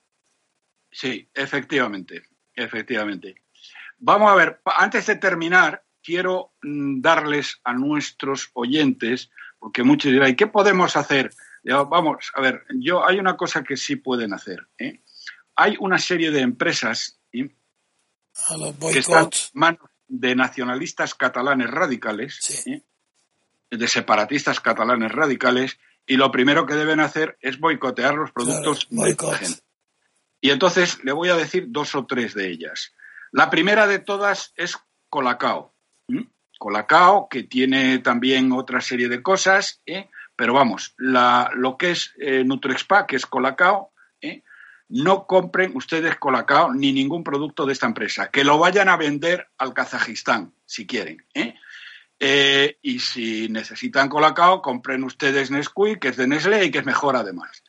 sí, 0.91 1.29
efectivamente, 1.33 2.23
efectivamente. 2.57 3.35
Vamos 3.99 4.29
a 4.31 4.35
ver, 4.35 4.61
antes 4.65 5.05
de 5.07 5.15
terminar, 5.15 5.83
quiero 6.03 6.53
mm, 6.61 7.01
darles 7.01 7.59
a 7.63 7.73
nuestros 7.73 8.49
oyentes, 8.53 9.29
porque 9.59 9.83
muchos 9.83 10.11
dirán, 10.11 10.29
¿y 10.29 10.35
qué 10.35 10.47
podemos 10.47 10.95
hacer? 10.97 11.31
Vamos, 11.63 12.31
a 12.33 12.41
ver, 12.41 12.63
yo 12.75 13.05
hay 13.05 13.19
una 13.19 13.35
cosa 13.35 13.63
que 13.63 13.75
sí 13.77 13.95
pueden 13.97 14.33
hacer. 14.33 14.67
¿eh? 14.77 15.01
Hay 15.55 15.75
una 15.79 15.97
serie 15.99 16.31
de 16.31 16.41
empresas 16.41 17.19
que 17.31 18.99
están 18.99 19.23
en 19.25 19.29
manos 19.53 19.89
de 20.07 20.35
nacionalistas 20.35 21.15
catalanes 21.15 21.69
radicales, 21.69 22.37
Sí. 22.39 22.71
¿eh? 22.71 22.83
de 23.69 23.87
separatistas 23.87 24.61
catalanes 24.61 25.11
radicales, 25.11 25.77
y 26.05 26.15
lo 26.15 26.31
primero 26.31 26.65
que 26.65 26.75
deben 26.75 27.01
hacer 27.01 27.37
es 27.41 27.59
boicotear 27.59 28.15
los 28.15 28.31
productos 28.31 28.85
Claro, 28.85 29.03
de 29.03 29.15
boicot. 29.15 29.33
gente. 29.35 29.59
Y 30.41 30.51
entonces 30.51 31.03
le 31.03 31.11
voy 31.11 31.29
a 31.29 31.35
decir 31.35 31.65
dos 31.69 31.95
o 31.95 32.05
tres 32.05 32.33
de 32.33 32.49
ellas. 32.49 32.93
La 33.31 33.49
primera 33.49 33.87
de 33.87 33.99
todas 33.99 34.53
es 34.55 34.77
Colacao. 35.09 35.73
Colacao, 36.59 37.27
que 37.29 37.43
tiene 37.43 37.99
también 37.99 38.51
otra 38.51 38.81
serie 38.81 39.09
de 39.09 39.21
cosas, 39.21 39.81
¿eh? 39.85 40.09
pero 40.35 40.53
vamos, 40.53 40.95
la- 40.97 41.51
lo 41.53 41.77
que 41.77 41.91
es 41.91 42.13
eh, 42.19 42.43
Nutrexpa, 42.43 43.05
que 43.05 43.15
es 43.15 43.25
Colacao, 43.27 43.91
¿eh? 44.21 44.43
no 44.89 45.27
compren 45.27 45.75
ustedes 45.75 46.15
Colacao 46.15 46.73
ni 46.73 46.93
ningún 46.93 47.23
producto 47.23 47.65
de 47.65 47.73
esta 47.73 47.85
empresa. 47.85 48.29
Que 48.31 48.43
lo 48.43 48.57
vayan 48.57 48.89
a 48.89 48.97
vender 48.97 49.47
al 49.59 49.73
Kazajistán, 49.73 50.53
si 50.65 50.87
quieren. 50.87 51.23
y 52.81 52.99
si 52.99 53.49
necesitan 53.49 54.09
Colacao, 54.09 54.61
compren 54.63 55.03
ustedes 55.03 55.51
Nesquik, 55.51 55.99
que 55.99 56.07
es 56.07 56.17
de 56.17 56.25
Nestlé 56.27 56.65
y 56.65 56.71
que 56.71 56.79
es 56.79 56.85
mejor 56.85 57.15
además. 57.15 57.63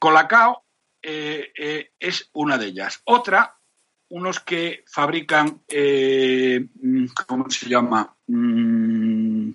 Colacao 0.00 0.64
eh, 1.02 1.52
eh, 1.58 1.90
es 1.98 2.30
una 2.32 2.58
de 2.58 2.66
ellas. 2.66 3.00
Otra, 3.04 3.56
unos 4.08 4.40
que 4.40 4.84
fabrican, 4.86 5.62
eh, 5.68 6.66
¿cómo 7.26 7.48
se 7.50 7.68
llama? 7.68 8.16
Mm, 8.26 9.50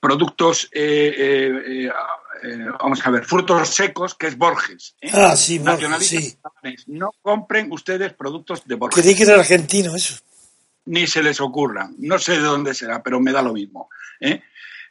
productos, 0.00 0.68
eh, 0.72 1.14
eh, 1.16 1.90
eh, 2.42 2.66
vamos 2.80 3.04
a 3.04 3.10
ver, 3.10 3.24
frutos 3.24 3.68
secos, 3.70 4.14
que 4.14 4.28
es 4.28 4.36
Borges. 4.38 4.94
Ah, 5.12 5.34
sí, 5.36 5.58
Borges, 5.58 6.06
sí. 6.06 6.36
No 6.86 7.10
compren 7.20 7.72
ustedes 7.72 8.12
productos 8.14 8.64
de 8.66 8.74
Borges 8.76 9.02
Creí 9.02 9.14
que 9.16 9.24
era 9.24 9.34
argentino 9.34 9.94
eso. 9.96 10.14
ni 10.86 11.06
se 11.06 11.22
les 11.22 11.40
ocurra. 11.40 11.90
No 11.98 12.18
sé 12.18 12.32
de 12.32 12.38
dónde 12.38 12.74
será, 12.74 13.02
pero 13.02 13.20
me 13.20 13.32
da 13.32 13.42
lo 13.42 13.52
mismo. 13.52 13.88
¿eh? 14.20 14.42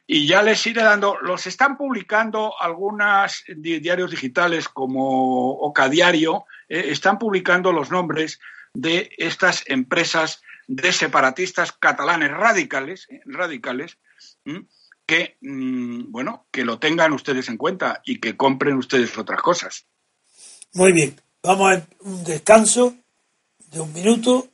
Y 0.10 0.26
ya 0.26 0.42
les 0.42 0.66
iré 0.66 0.82
dando, 0.84 1.18
los 1.22 1.46
están 1.48 1.78
publicando 1.78 2.54
algunas 2.60 3.44
di- 3.48 3.80
diarios 3.80 4.10
digitales 4.10 4.70
como 4.70 5.52
Oca 5.60 5.90
Diario, 5.90 6.46
eh, 6.70 6.86
están 6.88 7.20
publicando 7.20 7.74
los 7.74 7.92
nombres 7.92 8.40
de 8.74 9.10
estas 9.18 9.64
empresas 9.68 10.42
de 10.68 10.94
separatistas 10.94 11.74
catalanes 11.74 12.32
radicales, 12.32 13.08
eh, 13.10 13.20
radicales 13.26 13.98
que, 15.06 15.38
mm, 15.42 16.12
bueno, 16.12 16.48
que 16.52 16.64
lo 16.64 16.80
tengan 16.80 17.12
ustedes 17.14 17.50
en 17.50 17.58
cuenta 17.58 18.02
y 18.06 18.20
que 18.20 18.38
compren 18.38 18.78
ustedes 18.78 19.18
otras 19.18 19.42
cosas. 19.42 19.88
Muy 20.74 20.92
bien, 20.94 21.20
vamos 21.44 21.74
a 21.76 21.88
un 22.02 22.24
descanso 22.24 22.96
de 23.72 23.82
un 23.82 23.92
minuto 23.94 24.48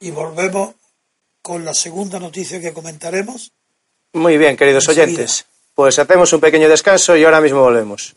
y 0.00 0.10
volvemos 0.10 0.74
con 1.42 1.64
la 1.64 1.74
segunda 1.74 2.18
noticia 2.18 2.60
que 2.60 2.72
comentaremos. 2.72 3.52
Muy 4.16 4.38
bien, 4.38 4.56
queridos 4.56 4.88
oyentes. 4.88 5.44
Pues 5.74 5.98
hacemos 5.98 6.32
un 6.32 6.40
pequeño 6.40 6.70
descanso 6.70 7.16
y 7.18 7.24
ahora 7.24 7.40
mismo 7.40 7.60
volvemos. 7.60 8.16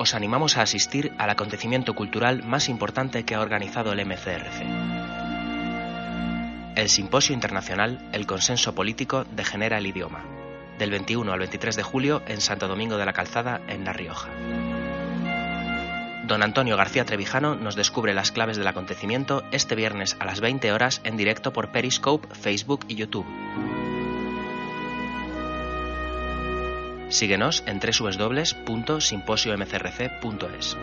os 0.00 0.14
animamos 0.14 0.56
a 0.56 0.62
asistir 0.62 1.12
al 1.18 1.28
acontecimiento 1.28 1.94
cultural 1.94 2.42
más 2.42 2.70
importante 2.70 3.24
que 3.26 3.34
ha 3.34 3.40
organizado 3.42 3.92
el 3.92 4.06
MCRC. 4.06 4.62
El 6.74 6.88
Simposio 6.88 7.34
Internacional 7.34 8.08
El 8.10 8.26
Consenso 8.26 8.74
Político 8.74 9.26
degenera 9.36 9.76
el 9.76 9.86
idioma, 9.86 10.24
del 10.78 10.90
21 10.90 11.30
al 11.30 11.40
23 11.40 11.76
de 11.76 11.82
julio 11.82 12.22
en 12.26 12.40
Santo 12.40 12.66
Domingo 12.66 12.96
de 12.96 13.04
la 13.04 13.12
Calzada, 13.12 13.60
en 13.68 13.84
La 13.84 13.92
Rioja. 13.92 14.30
Don 16.30 16.42
Antonio 16.44 16.76
García 16.76 17.04
Trevijano 17.04 17.56
nos 17.56 17.74
descubre 17.74 18.14
las 18.14 18.30
claves 18.30 18.56
del 18.56 18.68
acontecimiento 18.68 19.42
este 19.50 19.74
viernes 19.74 20.16
a 20.20 20.24
las 20.24 20.40
20 20.40 20.70
horas 20.70 21.00
en 21.02 21.16
directo 21.16 21.52
por 21.52 21.72
Periscope, 21.72 22.32
Facebook 22.36 22.84
y 22.86 22.94
YouTube. 22.94 23.26
Síguenos 27.08 27.64
en 27.66 27.80
www.simposiomcrc.es. 27.80 30.76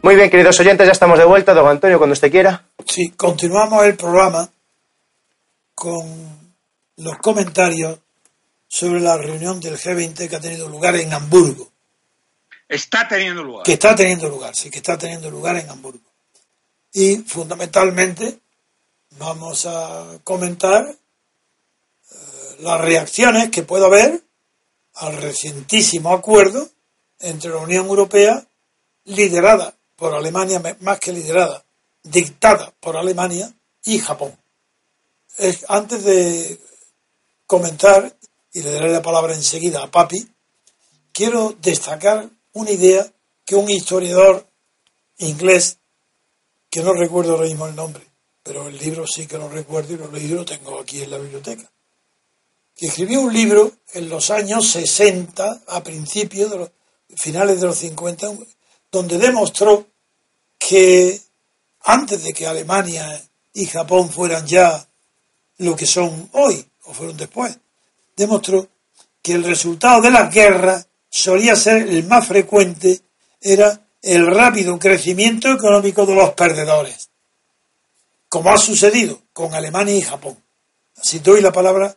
Muy 0.00 0.16
bien, 0.16 0.30
queridos 0.30 0.58
oyentes, 0.58 0.86
ya 0.86 0.92
estamos 0.92 1.18
de 1.18 1.26
vuelta. 1.26 1.52
Don 1.52 1.68
Antonio, 1.68 1.98
cuando 1.98 2.14
usted 2.14 2.30
quiera. 2.30 2.62
Sí, 2.86 3.10
continuamos 3.10 3.84
el 3.84 3.94
programa 3.94 4.48
con 5.74 6.47
los 6.98 7.18
comentarios 7.18 7.98
sobre 8.68 9.00
la 9.00 9.16
reunión 9.16 9.58
del 9.60 9.78
G20 9.78 10.28
que 10.28 10.36
ha 10.36 10.40
tenido 10.40 10.68
lugar 10.68 10.94
en 10.96 11.12
Hamburgo. 11.12 11.70
Está 12.68 13.08
teniendo 13.08 13.42
lugar. 13.42 13.64
Que 13.64 13.72
está 13.72 13.96
teniendo 13.96 14.28
lugar, 14.28 14.54
sí, 14.54 14.70
que 14.70 14.78
está 14.78 14.98
teniendo 14.98 15.30
lugar 15.30 15.56
en 15.56 15.68
Hamburgo 15.70 16.08
y 16.92 17.16
fundamentalmente 17.18 18.40
vamos 19.18 19.66
a 19.66 20.18
comentar 20.24 20.84
eh, 20.88 20.96
las 22.60 22.80
reacciones 22.80 23.50
que 23.50 23.62
puede 23.62 23.86
haber 23.86 24.22
al 24.94 25.16
recientísimo 25.16 26.12
acuerdo 26.12 26.68
entre 27.20 27.50
la 27.50 27.58
Unión 27.58 27.86
Europea, 27.86 28.44
liderada 29.04 29.74
por 29.96 30.14
Alemania, 30.14 30.60
más 30.80 30.98
que 30.98 31.12
liderada, 31.12 31.64
dictada 32.02 32.72
por 32.80 32.96
Alemania 32.96 33.52
y 33.84 33.98
Japón. 33.98 34.36
antes 35.68 36.04
de 36.04 36.58
comentar, 37.48 38.14
y 38.52 38.62
le 38.62 38.70
daré 38.70 38.90
la 38.90 39.02
palabra 39.02 39.34
enseguida 39.34 39.82
a 39.82 39.90
Papi, 39.90 40.28
quiero 41.12 41.56
destacar 41.60 42.28
una 42.52 42.70
idea 42.70 43.10
que 43.44 43.56
un 43.56 43.70
historiador 43.70 44.46
inglés 45.16 45.78
que 46.70 46.82
no 46.82 46.92
recuerdo 46.92 47.32
ahora 47.32 47.46
mismo 47.46 47.66
el 47.66 47.74
nombre, 47.74 48.04
pero 48.42 48.68
el 48.68 48.76
libro 48.76 49.06
sí 49.06 49.26
que 49.26 49.38
lo 49.38 49.48
recuerdo 49.48 49.94
y 49.94 49.96
lo 49.96 50.12
leí 50.12 50.28
lo 50.28 50.44
tengo 50.44 50.78
aquí 50.78 51.02
en 51.02 51.10
la 51.10 51.18
biblioteca. 51.18 51.68
Que 52.76 52.86
escribió 52.86 53.22
un 53.22 53.32
libro 53.32 53.72
en 53.94 54.10
los 54.10 54.30
años 54.30 54.68
60, 54.70 55.62
a 55.66 55.82
principios 55.82 56.50
de 56.50 56.58
los 56.58 56.70
finales 57.16 57.62
de 57.62 57.66
los 57.66 57.78
50, 57.78 58.28
donde 58.92 59.16
demostró 59.16 59.86
que 60.58 61.18
antes 61.80 62.24
de 62.24 62.34
que 62.34 62.46
Alemania 62.46 63.24
y 63.54 63.64
Japón 63.64 64.10
fueran 64.10 64.46
ya 64.46 64.86
lo 65.56 65.74
que 65.74 65.86
son 65.86 66.28
hoy, 66.32 66.67
o 66.88 66.94
fueron 66.94 67.16
después, 67.18 67.58
demostró 68.16 68.66
que 69.22 69.34
el 69.34 69.44
resultado 69.44 70.00
de 70.00 70.10
las 70.10 70.32
guerras 70.32 70.88
solía 71.10 71.54
ser 71.54 71.82
el 71.82 72.04
más 72.04 72.26
frecuente, 72.26 73.02
era 73.40 73.86
el 74.02 74.26
rápido 74.26 74.78
crecimiento 74.78 75.52
económico 75.52 76.06
de 76.06 76.14
los 76.14 76.30
perdedores, 76.30 77.10
como 78.28 78.50
ha 78.50 78.56
sucedido 78.56 79.20
con 79.32 79.54
Alemania 79.54 79.94
y 79.94 80.02
Japón. 80.02 80.42
Así 80.96 81.18
doy 81.18 81.42
la 81.42 81.52
palabra, 81.52 81.94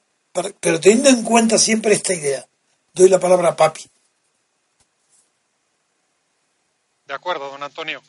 pero 0.60 0.80
teniendo 0.80 1.10
en 1.10 1.24
cuenta 1.24 1.58
siempre 1.58 1.94
esta 1.94 2.14
idea, 2.14 2.46
doy 2.94 3.08
la 3.08 3.20
palabra 3.20 3.50
a 3.50 3.56
Papi. 3.56 3.90
De 7.06 7.14
acuerdo, 7.14 7.50
don 7.50 7.64
Antonio. 7.64 8.02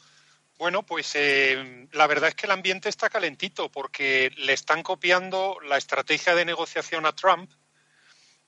Bueno, 0.63 0.85
pues 0.85 1.11
eh, 1.17 1.89
la 1.91 2.07
verdad 2.07 2.29
es 2.29 2.37
que 2.37 2.47
el 2.47 2.53
ambiente 2.53 2.89
está 2.89 3.11
calentito 3.11 3.69
porque 3.69 4.31
le 4.37 4.53
están 4.53 4.85
copiando 4.85 5.57
la 5.67 5.77
estrategia 5.77 6.37
de 6.37 6.45
negociación 6.45 7.05
a 7.05 7.17
Trump 7.17 7.51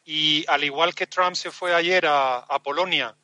y 0.04 0.44
al 0.46 0.62
igual 0.62 0.94
que 0.94 1.08
Trump 1.08 1.34
se 1.34 1.50
fue 1.50 1.74
ayer 1.74 2.06
a 2.06 2.60
Polonia 2.62 3.16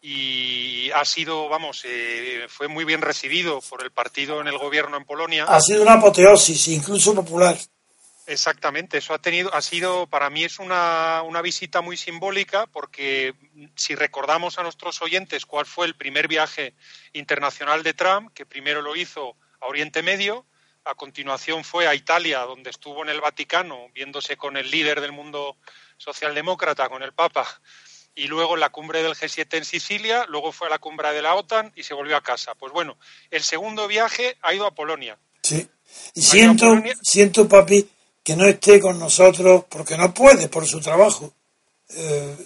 y 0.00 0.92
ha 0.92 1.04
sido, 1.04 1.48
vamos, 1.48 1.82
eh, 1.84 2.46
fue 2.48 2.68
muy 2.68 2.84
bien 2.84 3.02
recibido 3.02 3.60
por 3.68 3.82
el 3.82 3.90
partido 3.90 4.40
en 4.40 4.46
el 4.46 4.58
gobierno 4.58 4.96
en 4.96 5.04
Polonia. 5.04 5.46
Ha 5.48 5.60
sido 5.60 5.82
una 5.82 5.94
apoteosis, 5.94 6.68
incluso 6.68 7.12
popular. 7.12 7.58
Exactamente, 8.26 8.98
eso 8.98 9.14
ha 9.14 9.18
tenido, 9.18 9.52
ha 9.54 9.62
sido, 9.62 10.06
para 10.06 10.30
mí 10.30 10.44
es 10.44 10.58
una, 10.58 11.22
una 11.22 11.42
visita 11.42 11.80
muy 11.80 11.96
simbólica 11.96 12.66
porque 12.66 13.34
si 13.74 13.94
recordamos 13.94 14.58
a 14.58 14.62
nuestros 14.62 15.02
oyentes 15.02 15.46
cuál 15.46 15.66
fue 15.66 15.86
el 15.86 15.96
primer 15.96 16.28
viaje 16.28 16.74
internacional 17.12 17.82
de 17.82 17.94
Trump, 17.94 18.32
que 18.32 18.46
primero 18.46 18.82
lo 18.82 18.94
hizo 18.94 19.36
a 19.60 19.66
Oriente 19.66 20.02
Medio, 20.02 20.46
a 20.84 20.94
continuación 20.94 21.64
fue 21.64 21.86
a 21.86 21.94
Italia, 21.94 22.40
donde 22.40 22.70
estuvo 22.70 23.02
en 23.02 23.10
el 23.10 23.20
Vaticano, 23.20 23.88
viéndose 23.94 24.36
con 24.36 24.56
el 24.56 24.70
líder 24.70 25.00
del 25.00 25.12
mundo 25.12 25.56
socialdemócrata, 25.96 26.88
con 26.88 27.02
el 27.02 27.12
Papa, 27.12 27.46
y 28.14 28.26
luego 28.26 28.56
la 28.56 28.70
cumbre 28.70 29.02
del 29.02 29.12
G7 29.12 29.58
en 29.58 29.64
Sicilia, 29.64 30.26
luego 30.28 30.52
fue 30.52 30.66
a 30.66 30.70
la 30.70 30.78
cumbre 30.78 31.12
de 31.12 31.22
la 31.22 31.34
OTAN 31.34 31.72
y 31.76 31.82
se 31.82 31.94
volvió 31.94 32.16
a 32.16 32.22
casa. 32.22 32.54
Pues 32.54 32.72
bueno, 32.72 32.98
el 33.30 33.42
segundo 33.42 33.86
viaje 33.88 34.36
ha 34.42 34.52
ido 34.52 34.66
a 34.66 34.74
Polonia. 34.74 35.18
Sí. 35.42 35.68
Y 36.14 36.22
siento, 36.22 36.82
siento, 37.02 37.48
papi, 37.48 37.88
que 38.30 38.36
no 38.36 38.46
esté 38.46 38.78
con 38.78 38.96
nosotros 38.96 39.64
porque 39.68 39.96
no 39.96 40.14
puede 40.14 40.46
por 40.46 40.64
su 40.64 40.78
trabajo. 40.78 41.32
Eh, 41.96 42.36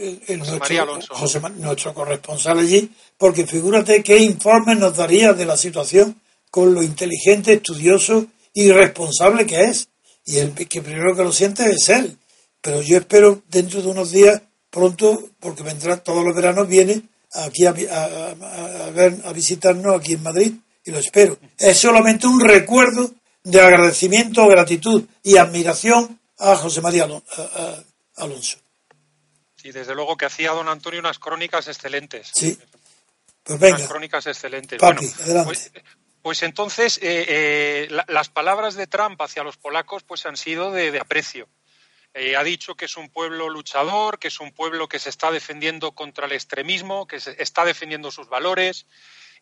eh, 0.00 0.18
José 0.26 0.36
nuestro, 0.38 0.82
Alonso. 0.82 1.48
nuestro 1.50 1.94
corresponsal 1.94 2.58
allí, 2.58 2.90
porque 3.16 3.46
figúrate 3.46 4.02
qué 4.02 4.18
informes 4.18 4.76
nos 4.76 4.96
daría 4.96 5.34
de 5.34 5.46
la 5.46 5.56
situación 5.56 6.20
con 6.50 6.74
lo 6.74 6.82
inteligente, 6.82 7.52
estudioso 7.52 8.26
y 8.52 8.72
responsable 8.72 9.46
que 9.46 9.66
es. 9.66 9.86
Y 10.24 10.38
el 10.38 10.52
que 10.52 10.82
primero 10.82 11.14
que 11.14 11.22
lo 11.22 11.30
siente 11.30 11.70
es 11.70 11.88
él. 11.88 12.18
Pero 12.60 12.82
yo 12.82 12.96
espero 12.96 13.42
dentro 13.48 13.80
de 13.80 13.88
unos 13.88 14.10
días, 14.10 14.42
pronto, 14.68 15.28
porque 15.38 15.62
vendrá 15.62 15.98
todos 15.98 16.24
los 16.24 16.34
veranos, 16.34 16.66
viene 16.66 17.02
aquí 17.34 17.66
a, 17.66 17.72
ver, 17.72 19.16
a 19.24 19.32
visitarnos 19.32 19.96
aquí 19.96 20.14
en 20.14 20.24
Madrid 20.24 20.54
y 20.84 20.90
lo 20.90 20.98
espero. 20.98 21.38
Es 21.56 21.78
solamente 21.78 22.26
un 22.26 22.40
recuerdo 22.40 23.12
de 23.42 23.60
agradecimiento, 23.60 24.46
gratitud 24.46 25.04
y 25.22 25.36
admiración 25.36 26.20
a 26.38 26.56
José 26.56 26.80
María 26.80 27.08
Alonso. 28.16 28.58
Sí, 29.56 29.72
desde 29.72 29.94
luego 29.94 30.16
que 30.16 30.26
hacía 30.26 30.52
don 30.52 30.68
Antonio 30.68 31.00
unas 31.00 31.18
crónicas 31.18 31.68
excelentes. 31.68 32.30
Sí. 32.32 32.58
Pues 33.42 33.58
venga. 33.58 33.76
Unas 33.76 33.88
crónicas 33.88 34.26
excelentes. 34.26 34.78
Papi, 34.78 35.06
adelante. 35.22 35.44
Pues, 35.44 35.72
pues 36.22 36.42
entonces, 36.42 36.98
eh, 36.98 37.26
eh, 37.28 37.88
las 38.08 38.28
palabras 38.28 38.74
de 38.74 38.86
Trump 38.86 39.20
hacia 39.20 39.42
los 39.42 39.56
polacos 39.56 40.02
pues 40.02 40.26
han 40.26 40.36
sido 40.36 40.70
de 40.72 40.98
aprecio. 40.98 41.48
Eh, 42.12 42.36
ha 42.36 42.42
dicho 42.42 42.74
que 42.74 42.86
es 42.86 42.96
un 42.96 43.08
pueblo 43.08 43.48
luchador, 43.48 44.18
que 44.18 44.28
es 44.28 44.40
un 44.40 44.52
pueblo 44.52 44.88
que 44.88 44.98
se 44.98 45.10
está 45.10 45.30
defendiendo 45.30 45.92
contra 45.92 46.26
el 46.26 46.32
extremismo, 46.32 47.06
que 47.06 47.20
se 47.20 47.40
está 47.40 47.64
defendiendo 47.64 48.10
sus 48.10 48.28
valores 48.28 48.86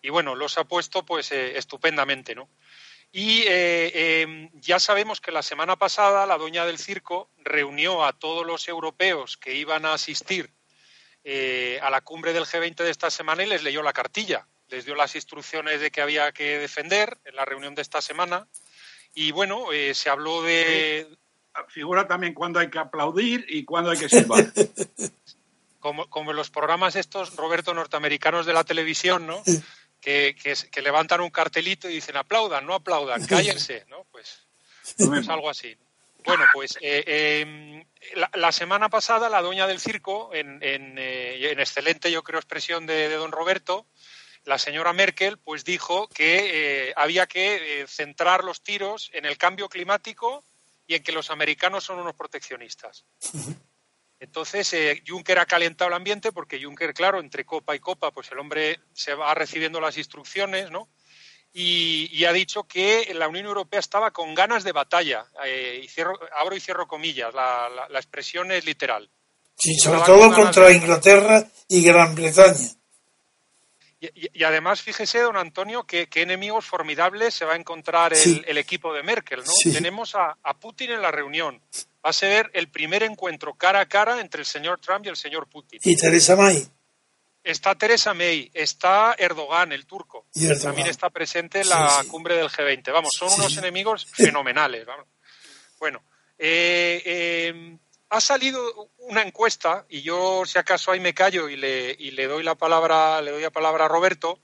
y 0.03 0.11
bueno, 0.11 0.35
los 0.35 0.59
ha 0.59 0.65
puesto 0.65 1.05
pues 1.05 1.33
estupendamente, 1.33 2.35
¿no? 2.35 2.49
Y 3.11 3.43
eh, 3.47 4.21
em, 4.23 4.51
ya 4.55 4.79
sabemos 4.79 5.21
que 5.21 5.33
la 5.33 5.43
semana 5.43 5.77
pasada 5.77 6.27
la 6.27 6.37
dueña 6.37 6.67
del 6.67 6.79
circo 6.79 7.31
reunió 7.39 8.05
a 8.05 8.13
todos 8.13 8.47
los 8.47 8.69
europeos 8.69 9.37
que 9.37 9.55
iban 9.55 9.87
a 9.87 9.95
asistir 9.95 10.53
a 11.83 11.91
la 11.91 12.01
cumbre 12.01 12.33
del 12.33 12.47
G20 12.47 12.77
de 12.77 12.91
esta 12.91 13.11
semana 13.11 13.43
y 13.43 13.47
les 13.47 13.63
leyó 13.63 13.83
la 13.83 13.93
cartilla, 13.93 14.49
les 14.69 14.87
dio 14.87 14.95
las 14.95 15.15
instrucciones 15.15 15.79
de 15.79 15.91
que 15.91 16.01
había 16.01 16.33
que 16.33 16.59
defender 16.59 17.19
en 17.27 17.37
la 17.37 17.45
reunión 17.45 17.75
de 17.75 17.83
esta 17.83 18.01
semana. 18.01 18.49
Y 19.13 19.33
bueno, 19.33 19.67
se 19.93 20.09
habló 20.09 20.41
de, 20.41 21.19
figura 21.67 22.07
también 22.07 22.35
cuando 22.35 22.61
hay 22.61 22.71
que 22.71 22.79
aplaudir 22.79 23.45
y 23.49 23.65
cuando 23.65 23.91
hay 23.91 23.99
que 23.99 24.09
silbar. 24.09 24.53
Como, 25.81 26.11
como 26.11 26.33
los 26.33 26.51
programas 26.51 26.97
estos, 26.97 27.37
Roberto, 27.37 27.73
norteamericanos 27.73 28.47
de 28.47 28.53
la 28.53 28.65
televisión, 28.65 29.29
¿no? 29.29 29.41
Que, 30.01 30.37
que, 30.71 30.83
levantan 30.83 31.21
un 31.21 31.31
cartelito 31.31 31.89
y 31.89 31.95
dicen 31.95 32.17
aplaudan, 32.17 32.65
no 32.65 32.75
aplaudan, 32.75 33.27
cállense, 33.27 33.85
¿no? 33.89 34.05
Pues, 34.11 34.47
es 34.97 35.29
algo 35.29 35.51
así. 35.51 35.77
Bueno, 36.25 36.45
pues 36.53 36.79
eh, 36.81 37.43
em, 37.43 37.85
la, 38.35 38.53
semana 38.53 38.89
pasada 38.89 39.29
la 39.29 39.43
doña 39.43 39.67
del 39.67 39.81
circo, 39.81 40.31
en, 40.35 40.61
eh, 40.63 41.55
excelente, 41.59 42.11
yo 42.11 42.23
creo, 42.23 42.39
expresión 42.39 42.87
de, 42.87 43.09
don 43.11 43.33
Roberto, 43.33 43.87
la 44.45 44.59
señora 44.59 44.93
Merkel, 44.93 45.39
pues 45.39 45.65
dijo 45.65 46.09
que 46.09 46.93
había 46.97 47.27
que 47.27 47.85
centrar 47.89 48.45
los 48.45 48.63
tiros 48.63 49.11
en 49.13 49.27
el 49.27 49.37
cambio 49.37 49.69
climático 49.69 50.45
y 50.87 50.95
en 50.95 51.03
que 51.03 51.13
los 51.13 51.31
americanos 51.31 51.85
son 51.85 51.99
unos 51.99 52.15
proteccionistas. 52.15 53.05
Entonces, 54.21 54.75
Juncker 55.07 55.39
ha 55.39 55.47
calentado 55.47 55.89
el 55.89 55.95
ambiente 55.95 56.33
porque 56.33 56.63
Juncker, 56.63 56.93
claro, 56.93 57.21
entre 57.21 57.45
copa 57.45 57.77
y 57.77 57.79
copa, 57.79 58.11
pues 58.11 58.31
el 58.33 58.39
hombre 58.39 58.81
se 58.93 59.15
va 59.15 59.35
recibiendo 59.35 59.81
las 59.81 59.97
instrucciones, 59.97 60.71
¿no? 60.71 60.89
y, 61.53 62.25
ha 62.25 62.33
dicho 62.33 62.65
que 62.65 63.13
la 63.15 63.29
Unión 63.29 63.47
Europea 63.47 63.81
estaba 63.81 64.11
con 64.11 64.35
ganas 64.35 64.65
de 64.65 64.73
batalla. 64.73 65.27
Eh, 65.45 65.81
y 65.85 65.89
cierro, 65.89 66.19
abro 66.37 66.55
y 66.55 66.61
cierro 66.61 66.87
comillas, 66.87 67.35
la, 67.35 67.69
la, 67.89 67.99
expresión 67.99 68.53
es 68.53 68.65
literal. 68.65 69.09
Sí, 69.57 69.77
sobre 69.77 70.01
todo 70.03 70.33
contra 70.33 70.71
Inglaterra 70.71 71.45
y 71.69 71.83
Gran 71.83 72.15
Bretaña. 72.15 72.69
Y, 74.01 74.45
además, 74.45 74.81
fíjese, 74.81 75.19
don 75.19 75.37
Antonio, 75.37 75.85
qué 75.85 76.09
enemigos 76.15 76.65
formidables 76.65 77.35
se 77.35 77.45
va 77.45 77.55
a 77.55 77.57
encontrar 77.57 78.13
el, 78.13 78.57
equipo 78.57 78.95
de 78.95 79.03
Merkel. 79.03 79.41
¿no? 79.41 79.73
Tenemos 79.73 80.15
a, 80.15 80.37
a, 80.41 80.55
Putin 80.57 80.93
en 80.93 81.03
la 81.03 81.11
reunión. 81.11 81.61
Va 82.09 82.11
a 82.11 82.15
ser 82.15 82.51
el 82.55 82.71
primer 82.71 83.03
encuentro 83.03 83.53
cara 83.53 83.81
a 83.81 83.87
cara 83.87 84.19
entre 84.19 84.41
el 84.41 84.47
señor 84.47 84.81
Trump 84.81 85.05
y 85.05 85.11
el 85.11 85.17
señor 85.17 85.47
Putin. 85.47 85.79
Y 85.85 85.95
Teresa 85.95 86.37
May 86.37 86.67
está 87.45 87.75
Teresa 87.75 88.15
May, 88.15 88.51
está 88.55 89.15
Erdogan, 89.19 89.73
el 89.73 89.85
turco. 89.85 90.25
También 90.63 90.87
está 90.87 91.11
presente 91.11 91.61
en 91.61 91.69
la 91.69 92.03
cumbre 92.09 92.35
del 92.35 92.49
G20. 92.49 92.91
Vamos, 92.95 93.11
son 93.13 93.31
unos 93.35 93.59
enemigos 93.59 94.07
fenomenales. 94.07 94.87
Bueno, 95.79 96.03
eh, 96.39 97.03
eh, 97.05 97.79
ha 98.09 98.21
salido 98.23 98.91
una 99.01 99.21
encuesta, 99.21 99.85
y 99.91 100.01
yo 100.01 100.45
si 100.47 100.59
acaso 100.59 100.93
ahí 100.93 101.01
me 101.01 101.13
callo 101.13 101.51
y 101.51 101.57
le, 101.57 101.95
y 101.99 102.13
le 102.13 102.27
doy 102.27 102.43
la 102.43 102.55
palabra, 102.55 103.21
le 103.21 103.33
doy 103.33 103.43
la 103.43 103.51
palabra 103.51 103.85
a 103.85 103.89
Roberto. 103.89 104.41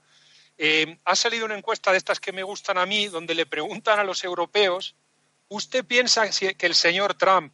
Eh, 0.55 0.99
ha 1.03 1.15
salido 1.15 1.45
una 1.45 1.57
encuesta 1.57 1.91
de 1.91 1.97
estas 1.97 2.19
que 2.19 2.31
me 2.31 2.43
gustan 2.43 2.77
a 2.77 2.85
mí, 2.85 3.07
donde 3.07 3.33
le 3.33 3.47
preguntan 3.47 3.97
a 3.97 4.03
los 4.03 4.23
europeos, 4.23 4.95
¿usted 5.49 5.85
piensa 5.85 6.29
que 6.29 6.65
el 6.65 6.75
señor 6.75 7.13
Trump 7.15 7.53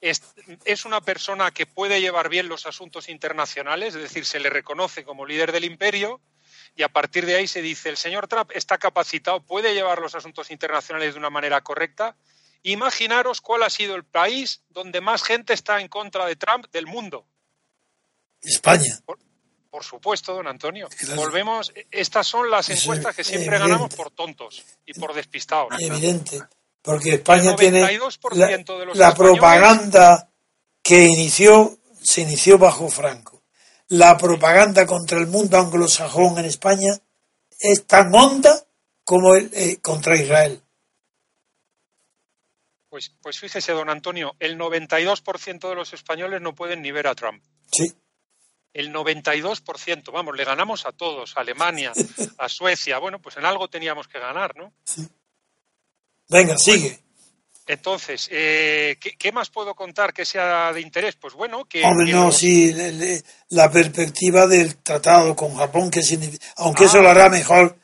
es, 0.00 0.84
una 0.84 1.00
persona 1.00 1.50
que 1.50 1.66
puede 1.66 2.00
llevar 2.00 2.28
bien 2.28 2.48
los 2.48 2.66
asuntos 2.66 3.08
internacionales, 3.08 3.94
es 3.94 4.02
decir, 4.02 4.24
se 4.24 4.40
le 4.40 4.50
reconoce 4.50 5.04
como 5.04 5.26
líder 5.26 5.52
del 5.52 5.64
imperio 5.64 6.20
y 6.76 6.82
a 6.82 6.88
partir 6.88 7.26
de 7.26 7.34
ahí 7.34 7.48
se 7.48 7.62
dice, 7.62 7.88
el 7.88 7.96
señor 7.96 8.28
Trump 8.28 8.50
está 8.54 8.78
capacitado, 8.78 9.40
puede 9.40 9.74
llevar 9.74 10.00
los 10.00 10.14
asuntos 10.14 10.50
internacionales 10.50 11.14
de 11.14 11.18
una 11.18 11.30
manera 11.30 11.60
correcta. 11.62 12.16
Imaginaros 12.62 13.40
cuál 13.40 13.62
ha 13.62 13.70
sido 13.70 13.96
el 13.96 14.04
país 14.04 14.62
donde 14.68 15.00
más 15.00 15.22
gente 15.22 15.52
está 15.52 15.80
en 15.80 15.88
contra 15.88 16.26
de 16.26 16.36
Trump 16.36 16.66
del 16.72 16.86
mundo. 16.86 17.26
España. 18.42 18.98
Por, 19.70 19.84
supuesto, 19.84 20.34
don 20.34 20.46
Antonio. 20.46 20.88
Volvemos, 21.14 21.72
estas 21.90 22.26
son 22.26 22.50
las 22.50 22.68
encuestas 22.68 23.14
que 23.14 23.22
siempre 23.22 23.58
ganamos 23.58 23.94
por 23.94 24.10
tontos 24.10 24.64
y 24.86 24.94
por 24.94 25.14
despistados. 25.14 25.68
Evidente 25.78 26.40
porque 26.88 27.16
España 27.16 27.54
tiene 27.54 27.86
la, 28.94 29.14
propaganda 29.14 30.30
que 30.82 31.04
inició, 31.04 31.78
se 32.00 32.22
inició 32.22 32.56
bajo 32.56 32.88
Franco. 32.88 33.42
La 33.88 34.16
propaganda 34.16 34.86
contra 34.86 35.18
el 35.18 35.26
mundo 35.26 35.58
anglosajón 35.58 36.38
en 36.38 36.46
España 36.46 36.98
es 37.60 37.86
tan 37.86 38.14
honda 38.14 38.64
como 39.04 39.34
el, 39.34 39.50
eh, 39.52 39.76
contra 39.82 40.16
Israel. 40.16 40.62
Pues, 42.88 43.12
pues 43.20 43.38
fíjese, 43.38 43.72
don 43.72 43.90
Antonio, 43.90 44.34
el 44.38 44.56
92% 44.58 45.68
de 45.68 45.74
los 45.74 45.92
españoles 45.92 46.40
no 46.40 46.54
pueden 46.54 46.80
ni 46.80 46.90
ver 46.90 47.06
a 47.06 47.14
Trump. 47.14 47.44
Sí. 47.70 47.92
El 48.72 48.94
92%, 48.94 50.10
vamos, 50.10 50.34
le 50.34 50.44
ganamos 50.44 50.86
a 50.86 50.92
todos, 50.92 51.36
a 51.36 51.40
Alemania, 51.40 51.92
a 52.38 52.48
Suecia. 52.48 52.98
Bueno, 52.98 53.20
pues 53.20 53.36
en 53.36 53.44
algo 53.44 53.68
teníamos 53.68 54.08
que 54.08 54.18
ganar, 54.18 54.56
¿no? 54.56 54.72
Sí. 54.84 55.06
Venga, 56.28 56.56
sigue. 56.58 56.98
Entonces, 57.68 58.28
eh, 58.32 58.96
¿qué, 59.18 59.30
más 59.30 59.50
puedo 59.50 59.74
contar 59.74 60.14
que 60.14 60.24
sea 60.24 60.72
de 60.72 60.80
interés? 60.80 61.16
Pues 61.16 61.34
bueno, 61.34 61.66
que... 61.66 61.84
Hombre, 61.84 62.10
no, 62.10 62.32
sí, 62.32 62.74
la 63.50 63.70
perspectiva 63.70 64.46
del 64.46 64.76
tratado 64.76 65.36
con 65.36 65.54
Japón, 65.54 65.90
que 65.90 66.00
aunque 66.56 66.84
eso 66.84 67.02
lo 67.02 67.10
hará 67.10 67.26
ah. 67.26 67.30
mejor, 67.30 67.76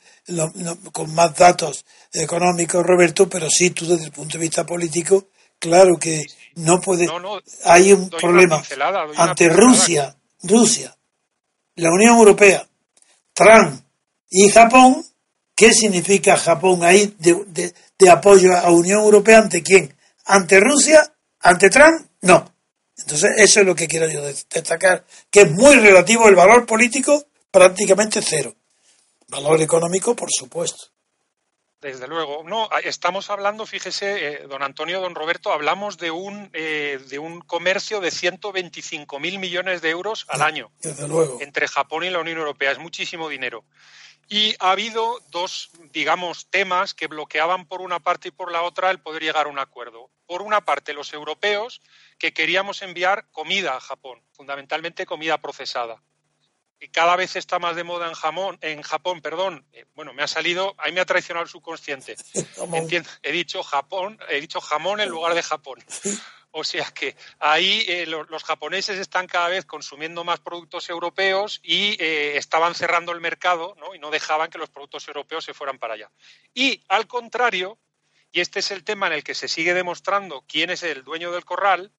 con 0.91 1.13
más 1.13 1.35
datos 1.35 1.85
económicos, 2.11 2.83
Roberto, 2.83 3.29
pero 3.29 3.47
sí, 3.47 3.69
tú 3.69 3.85
desde 3.85 4.05
el 4.05 4.11
punto 4.11 4.39
de 4.39 4.45
vista 4.45 4.65
político, 4.65 5.27
claro 5.59 5.97
que 5.99 6.25
no 6.55 6.81
puede... 6.81 7.07
hay 7.63 7.93
un 7.93 8.09
problema 8.09 8.63
ante 9.17 9.49
Rusia, 9.49 10.15
Rusia, 10.41 10.97
la 11.75 11.91
Unión 11.91 12.17
Europea, 12.17 12.67
Trump 13.33 13.81
y 14.31 14.49
Japón, 14.49 15.05
¿qué 15.55 15.71
significa 15.73 16.37
Japón 16.37 16.83
ahí 16.83 17.13
de 17.19 17.43
de 17.45 17.73
apoyo 18.09 18.55
a 18.55 18.69
Unión 18.71 19.01
Europea 19.01 19.39
ante 19.39 19.63
quién? 19.63 19.95
¿Ante 20.25 20.59
Rusia? 20.59 21.13
¿Ante 21.39 21.69
Trump? 21.69 22.07
No. 22.21 22.53
Entonces, 22.97 23.31
eso 23.37 23.59
es 23.59 23.65
lo 23.65 23.75
que 23.75 23.87
quiero 23.87 24.07
yo 24.07 24.21
destacar, 24.23 25.05
que 25.29 25.41
es 25.41 25.51
muy 25.51 25.75
relativo 25.75 26.27
el 26.29 26.35
valor 26.35 26.65
político, 26.65 27.25
prácticamente 27.51 28.21
cero. 28.21 28.55
Valor 29.27 29.61
económico, 29.61 30.15
por 30.15 30.29
supuesto. 30.31 30.95
Desde 31.81 32.07
luego. 32.07 32.43
No, 32.43 32.69
estamos 32.83 33.29
hablando, 33.29 33.65
fíjese, 33.65 34.27
eh, 34.27 34.47
don 34.47 34.63
Antonio, 34.63 35.01
don 35.01 35.13
Roberto, 35.13 35.51
hablamos 35.51 35.97
de 35.97 36.09
un, 36.09 36.49
eh, 36.53 36.99
de 37.09 37.19
un 37.19 37.41
comercio 37.41 37.99
de 37.99 38.09
125 38.11 39.19
mil 39.19 39.37
millones 39.39 39.81
de 39.81 39.89
euros 39.89 40.25
al 40.29 40.41
año. 40.41 40.71
Desde 40.81 41.07
luego. 41.07 41.37
Entre 41.41 41.67
Japón 41.67 42.03
y 42.05 42.09
la 42.09 42.19
Unión 42.19 42.39
Europea. 42.39 42.71
Es 42.71 42.79
muchísimo 42.79 43.29
dinero. 43.29 43.65
Y 44.27 44.55
ha 44.59 44.71
habido 44.71 45.19
dos, 45.29 45.69
digamos, 45.91 46.47
temas 46.49 46.93
que 46.93 47.07
bloqueaban 47.07 47.67
por 47.67 47.81
una 47.81 47.99
parte 47.99 48.29
y 48.29 48.31
por 48.31 48.51
la 48.51 48.63
otra 48.63 48.89
el 48.89 48.99
poder 48.99 49.21
llegar 49.21 49.45
a 49.45 49.49
un 49.49 49.59
acuerdo. 49.59 50.09
Por 50.25 50.41
una 50.41 50.61
parte, 50.61 50.93
los 50.93 51.13
europeos 51.13 51.81
que 52.17 52.33
queríamos 52.33 52.81
enviar 52.81 53.29
comida 53.31 53.75
a 53.75 53.79
Japón, 53.79 54.23
fundamentalmente 54.31 55.05
comida 55.05 55.37
procesada. 55.39 56.01
Y 56.79 56.89
cada 56.89 57.15
vez 57.15 57.35
está 57.35 57.57
más 57.59 57.75
de 57.75 57.83
moda 57.83 58.07
en, 58.07 58.13
jamón, 58.13 58.57
en 58.61 58.81
Japón, 58.81 59.21
perdón, 59.21 59.65
eh, 59.71 59.85
bueno, 59.95 60.13
me 60.13 60.23
ha 60.23 60.27
salido, 60.27 60.75
ahí 60.77 60.91
me 60.91 60.99
ha 60.99 61.05
traicionado 61.05 61.43
el 61.43 61.49
subconsciente. 61.49 62.15
he 63.23 63.31
dicho 63.31 63.63
Japón, 63.63 64.19
he 64.29 64.41
dicho 64.41 64.59
jamón 64.59 64.99
en 64.99 65.09
lugar 65.09 65.35
de 65.35 65.43
Japón. 65.43 65.79
O 66.57 66.63
sea 66.63 66.85
que 66.85 67.17
ahí 67.39 67.83
eh, 67.85 68.05
los, 68.05 68.43
japoneses 68.45 68.97
están 68.97 69.27
cada 69.27 69.49
vez 69.49 69.65
consumiendo 69.65 70.23
más 70.23 70.39
productos 70.39 70.89
europeos 70.89 71.59
y 71.61 72.01
eh, 72.01 72.37
estaban 72.37 72.73
cerrando 72.75 73.11
el 73.11 73.19
mercado 73.19 73.75
y 73.93 73.99
no 73.99 74.09
dejaban 74.09 74.49
que 74.49 74.57
los 74.57 74.69
productos 74.69 75.05
europeos 75.09 75.43
se 75.43 75.53
fueran 75.53 75.79
para 75.79 75.95
allá. 75.95 76.09
Y 76.53 76.81
al 76.87 77.07
contrario, 77.07 77.77
y 78.31 78.39
este 78.39 78.59
es 78.59 78.71
el 78.71 78.85
tema 78.85 79.07
en 79.07 79.13
el 79.13 79.23
que 79.25 79.35
se 79.35 79.49
sigue 79.49 79.73
demostrando 79.73 80.45
quién 80.47 80.69
es 80.69 80.83
el 80.83 81.03
dueño 81.03 81.33
del 81.33 81.43
corral, 81.43 81.91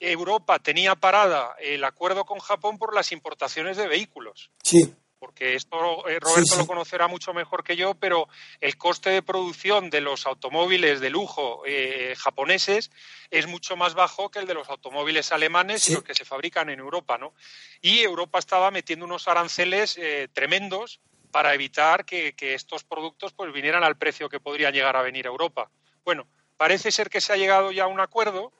Europa 0.00 0.58
tenía 0.58 0.96
parada 0.96 1.54
el 1.60 1.84
acuerdo 1.84 2.24
con 2.24 2.40
Japón 2.40 2.78
por 2.78 2.96
las 2.96 3.12
importaciones 3.12 3.76
de 3.76 3.86
vehículos. 3.86 4.50
Sí 4.64 4.92
porque 5.24 5.54
esto 5.54 6.06
eh, 6.06 6.20
Roberto 6.20 6.56
lo 6.58 6.66
conocerá 6.66 7.08
mucho 7.08 7.32
mejor 7.32 7.64
que 7.64 7.76
yo, 7.76 7.94
pero 7.94 8.28
el 8.60 8.76
coste 8.76 9.08
de 9.08 9.22
producción 9.22 9.88
de 9.88 10.02
los 10.02 10.26
automóviles 10.26 11.00
de 11.00 11.08
lujo 11.08 11.62
eh, 11.64 12.14
japoneses 12.18 12.90
es 13.30 13.46
mucho 13.46 13.74
más 13.74 13.94
bajo 13.94 14.30
que 14.30 14.40
el 14.40 14.46
de 14.46 14.52
los 14.52 14.68
automóviles 14.68 15.32
alemanes 15.32 15.88
y 15.88 15.94
los 15.94 16.02
que 16.02 16.14
se 16.14 16.26
fabrican 16.26 16.68
en 16.68 16.78
Europa, 16.78 17.16
¿no? 17.16 17.32
Y 17.80 18.00
Europa 18.00 18.38
estaba 18.38 18.70
metiendo 18.70 19.06
unos 19.06 19.26
aranceles 19.26 19.96
eh, 19.96 20.28
tremendos 20.30 21.00
para 21.30 21.54
evitar 21.54 22.04
que, 22.04 22.34
estos 22.38 22.84
productos 22.84 23.32
pues 23.32 23.50
vinieran 23.50 23.82
al 23.82 23.96
precio 23.96 24.28
que 24.28 24.40
podrían 24.40 24.74
llegar 24.74 24.94
a 24.94 25.02
venir 25.02 25.26
a 25.26 25.30
Europa. 25.30 25.70
Bueno, 26.04 26.26
parece 26.58 26.92
ser 26.92 27.08
que 27.08 27.22
se 27.22 27.32
ha 27.32 27.36
llegado 27.36 27.72
ya 27.72 27.84
a 27.84 27.88
un 27.88 28.00
acuerdo 28.00 28.52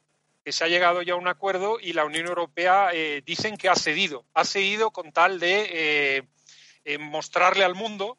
que 0.42 0.52
se 0.52 0.64
ha 0.64 0.68
llegado 0.68 1.00
ya 1.00 1.14
a 1.14 1.16
un 1.16 1.26
acuerdo 1.26 1.78
y 1.80 1.94
la 1.94 2.04
Unión 2.04 2.26
Europea 2.26 2.90
dicen 3.24 3.56
que 3.56 3.70
ha 3.70 3.74
cedido, 3.74 4.26
ha 4.34 4.44
cedido 4.44 4.90
con 4.90 5.10
tal 5.10 5.40
de 5.40 6.26
mostrarle 6.99 7.64
al 7.64 7.74
mundo 7.74 8.18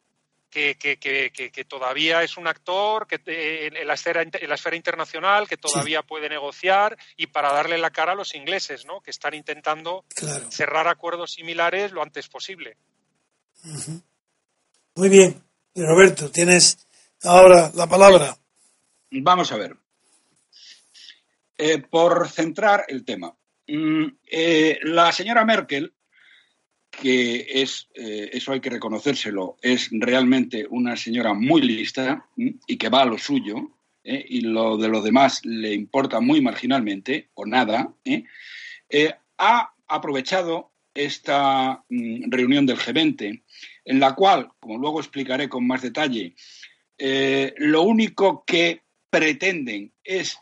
que, 0.50 1.66
todavía 1.68 2.22
es 2.22 2.36
un 2.36 2.46
actor 2.46 3.06
que, 3.06 3.20
en, 3.66 3.86
la 3.86 3.94
esfera, 3.94 4.22
en 4.22 4.48
la 4.48 4.54
esfera 4.54 4.76
internacional, 4.76 5.48
que 5.48 5.56
todavía 5.56 6.02
puede 6.02 6.28
negociar 6.28 6.96
y 7.16 7.26
para 7.26 7.52
darle 7.52 7.78
la 7.78 7.90
cara 7.90 8.12
a 8.12 8.14
los 8.14 8.34
ingleses, 8.34 8.86
¿no? 8.86 9.00
que 9.00 9.10
están 9.10 9.34
intentando 9.34 10.04
cerrar 10.50 10.88
acuerdos 10.88 11.32
similares 11.32 11.92
lo 11.92 12.02
antes 12.02 12.28
posible. 12.28 12.76
Muy 14.94 15.08
bien. 15.08 15.42
Roberto, 15.74 16.30
tienes 16.30 16.78
ahora 17.22 17.70
la 17.74 17.86
palabra. 17.86 18.36
Vamos 19.10 19.52
a 19.52 19.56
ver. 19.56 19.76
Eh, 21.58 21.82
por 21.82 22.28
centrar 22.28 22.84
el 22.88 23.04
tema. 23.04 23.34
Mm, 23.68 24.06
eh, 24.30 24.78
la 24.82 25.10
señora 25.12 25.44
Merkel 25.44 25.92
que 27.00 27.46
es, 27.62 27.88
eh, 27.94 28.30
eso 28.32 28.52
hay 28.52 28.60
que 28.60 28.70
reconocérselo, 28.70 29.56
es 29.62 29.88
realmente 29.92 30.66
una 30.68 30.96
señora 30.96 31.34
muy 31.34 31.60
lista 31.62 32.26
y 32.36 32.76
que 32.76 32.88
va 32.88 33.02
a 33.02 33.06
lo 33.06 33.18
suyo. 33.18 33.70
¿eh? 34.04 34.24
y 34.28 34.40
lo 34.42 34.76
de 34.76 34.88
los 34.88 35.02
demás 35.02 35.44
le 35.44 35.74
importa 35.74 36.20
muy 36.20 36.40
marginalmente 36.40 37.30
o 37.34 37.44
nada, 37.44 37.92
¿eh? 38.04 38.22
ha 39.38 39.72
aprovechado 39.88 40.70
esta 40.94 41.84
mm, 41.88 42.30
reunión 42.30 42.66
del 42.66 42.78
G20, 42.78 43.42
en 43.84 44.00
la 44.00 44.14
cual, 44.14 44.50
como 44.60 44.78
luego 44.78 45.00
explicaré 45.00 45.48
con 45.48 45.66
más 45.66 45.82
detalle, 45.82 46.34
lo 47.58 47.82
único 47.82 48.44
que 48.46 48.82
pretenden 49.10 49.92
es 50.02 50.38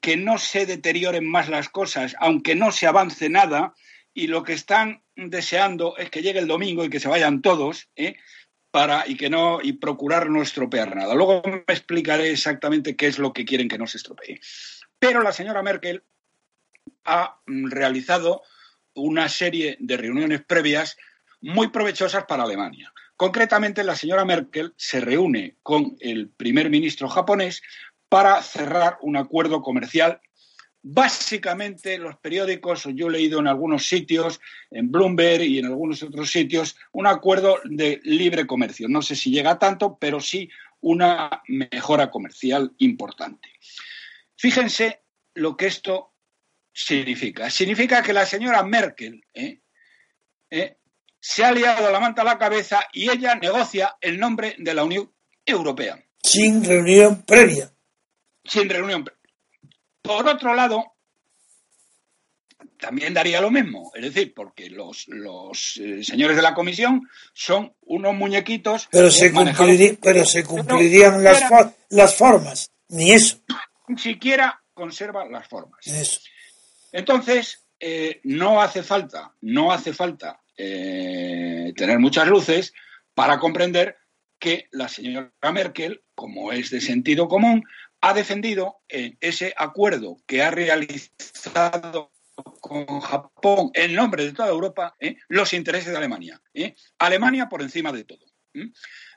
que 0.00 0.16
no 0.16 0.36
se 0.36 0.66
deterioren 0.66 1.26
más 1.26 1.48
las 1.48 1.70
cosas, 1.70 2.14
aunque 2.18 2.54
no 2.54 2.70
se 2.70 2.86
avance 2.86 3.30
nada, 3.30 3.74
y 4.12 4.26
lo 4.26 4.42
que 4.42 4.52
están 4.52 5.02
deseando 5.16 5.96
es 5.96 6.10
que 6.10 6.22
llegue 6.22 6.38
el 6.38 6.46
domingo 6.46 6.84
y 6.84 6.90
que 6.90 7.00
se 7.00 7.08
vayan 7.08 7.42
todos, 7.42 7.88
¿eh? 7.96 8.16
para 8.70 9.08
y 9.08 9.16
que 9.16 9.30
no 9.30 9.60
y 9.62 9.72
procurar 9.72 10.28
no 10.28 10.42
estropear 10.42 10.94
nada. 10.94 11.14
Luego 11.14 11.42
me 11.44 11.64
explicaré 11.66 12.30
exactamente 12.30 12.94
qué 12.94 13.06
es 13.06 13.18
lo 13.18 13.32
que 13.32 13.44
quieren 13.44 13.68
que 13.68 13.78
no 13.78 13.86
se 13.86 13.96
estropee. 13.96 14.40
Pero 14.98 15.22
la 15.22 15.32
señora 15.32 15.62
Merkel 15.62 16.04
ha 17.04 17.40
realizado 17.46 18.42
una 18.94 19.28
serie 19.28 19.76
de 19.80 19.96
reuniones 19.96 20.44
previas 20.44 20.96
muy 21.40 21.68
provechosas 21.68 22.24
para 22.24 22.42
Alemania. 22.42 22.92
Concretamente, 23.16 23.82
la 23.84 23.96
señora 23.96 24.24
Merkel 24.24 24.74
se 24.76 25.00
reúne 25.00 25.56
con 25.62 25.96
el 26.00 26.28
primer 26.28 26.68
ministro 26.68 27.08
japonés 27.08 27.62
para 28.08 28.42
cerrar 28.42 28.98
un 29.00 29.16
acuerdo 29.16 29.62
comercial 29.62 30.20
Básicamente 30.88 31.98
los 31.98 32.16
periódicos, 32.18 32.84
yo 32.94 33.08
he 33.08 33.10
leído 33.10 33.40
en 33.40 33.48
algunos 33.48 33.88
sitios, 33.88 34.40
en 34.70 34.92
Bloomberg 34.92 35.42
y 35.42 35.58
en 35.58 35.66
algunos 35.66 36.00
otros 36.04 36.30
sitios, 36.30 36.76
un 36.92 37.08
acuerdo 37.08 37.58
de 37.64 38.00
libre 38.04 38.46
comercio. 38.46 38.86
No 38.88 39.02
sé 39.02 39.16
si 39.16 39.32
llega 39.32 39.50
a 39.50 39.58
tanto, 39.58 39.98
pero 39.98 40.20
sí 40.20 40.48
una 40.82 41.42
mejora 41.48 42.08
comercial 42.08 42.72
importante. 42.78 43.48
Fíjense 44.36 45.02
lo 45.34 45.56
que 45.56 45.66
esto 45.66 46.14
significa. 46.72 47.50
Significa 47.50 48.00
que 48.00 48.12
la 48.12 48.24
señora 48.24 48.62
Merkel 48.62 49.24
¿eh? 49.34 49.62
¿Eh? 50.48 50.76
se 51.18 51.44
ha 51.44 51.50
liado 51.50 51.90
la 51.90 51.98
manta 51.98 52.22
a 52.22 52.26
la 52.26 52.38
cabeza 52.38 52.86
y 52.92 53.10
ella 53.10 53.34
negocia 53.34 53.96
el 54.00 54.20
nombre 54.20 54.54
de 54.56 54.72
la 54.72 54.84
Unión 54.84 55.12
Europea. 55.44 56.00
Sin 56.22 56.62
reunión 56.62 57.24
previa. 57.24 57.72
Sin 58.44 58.68
reunión 58.68 59.02
previa. 59.02 59.15
Por 60.06 60.28
otro 60.28 60.54
lado, 60.54 60.96
también 62.78 63.14
daría 63.14 63.40
lo 63.40 63.50
mismo, 63.50 63.90
es 63.94 64.02
decir, 64.02 64.32
porque 64.34 64.70
los, 64.70 65.06
eh, 65.78 66.02
señores 66.04 66.36
de 66.36 66.42
la 66.42 66.54
comisión 66.54 67.08
son 67.32 67.74
unos 67.82 68.14
muñequitos. 68.14 68.88
Pero 68.90 69.10
se, 69.10 69.32
pero 70.00 70.24
se 70.24 70.44
cumplirían 70.44 71.22
las, 71.22 71.42
las, 71.90 72.14
formas, 72.14 72.70
ni 72.88 73.12
eso. 73.12 73.38
Ni 73.88 73.98
siquiera 73.98 74.60
conserva 74.74 75.26
las 75.26 75.48
formas. 75.48 75.80
Entonces, 76.92 77.62
eh, 77.78 78.20
no 78.24 78.60
hace 78.60 78.82
falta, 78.82 79.32
no 79.42 79.72
hace 79.72 79.92
falta 79.92 80.40
eh, 80.56 81.72
tener 81.76 81.98
muchas 81.98 82.26
luces 82.26 82.72
para 83.14 83.38
comprender 83.38 83.96
que 84.38 84.68
la 84.72 84.88
señora 84.88 85.30
Merkel, 85.52 86.02
como 86.14 86.52
es 86.52 86.70
de 86.70 86.80
sentido 86.80 87.28
común, 87.28 87.64
ha 88.06 88.14
defendido 88.14 88.82
en 88.88 89.18
ese 89.20 89.52
acuerdo 89.56 90.18
que 90.26 90.40
ha 90.40 90.52
realizado 90.52 92.12
con 92.60 93.00
Japón 93.00 93.72
en 93.74 93.96
nombre 93.96 94.24
de 94.24 94.32
toda 94.32 94.48
Europa 94.48 94.94
¿eh? 95.00 95.16
los 95.28 95.52
intereses 95.52 95.90
de 95.90 95.96
Alemania. 95.96 96.40
¿eh? 96.54 96.76
Alemania 96.98 97.48
por 97.48 97.62
encima 97.62 97.90
de 97.90 98.04
todo. 98.04 98.24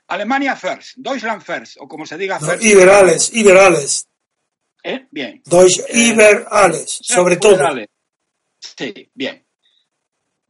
Alemania 0.08 0.56
first, 0.56 0.94
Deutschland 0.96 1.40
first, 1.40 1.76
o 1.78 1.86
como 1.86 2.04
se 2.04 2.18
diga 2.18 2.40
first. 2.40 2.64
Liberales, 2.64 3.32
liberales. 3.32 4.08
¿Eh? 4.82 5.06
Bien. 5.08 5.40
Deutsch, 5.44 5.88
liberales, 5.92 6.98
sobre 7.00 7.36
todo. 7.36 7.58
Sí, 8.58 9.08
bien. 9.14 9.46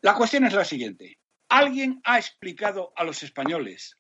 La 0.01 0.15
cuestión 0.15 0.45
es 0.47 0.55
la 0.55 0.65
siguiente. 0.65 1.19
¿Alguien 1.51 2.01
ha 2.05 2.19
explicado 2.19 2.95
a 2.97 3.05
los 3.05 3.23
españoles 3.23 3.97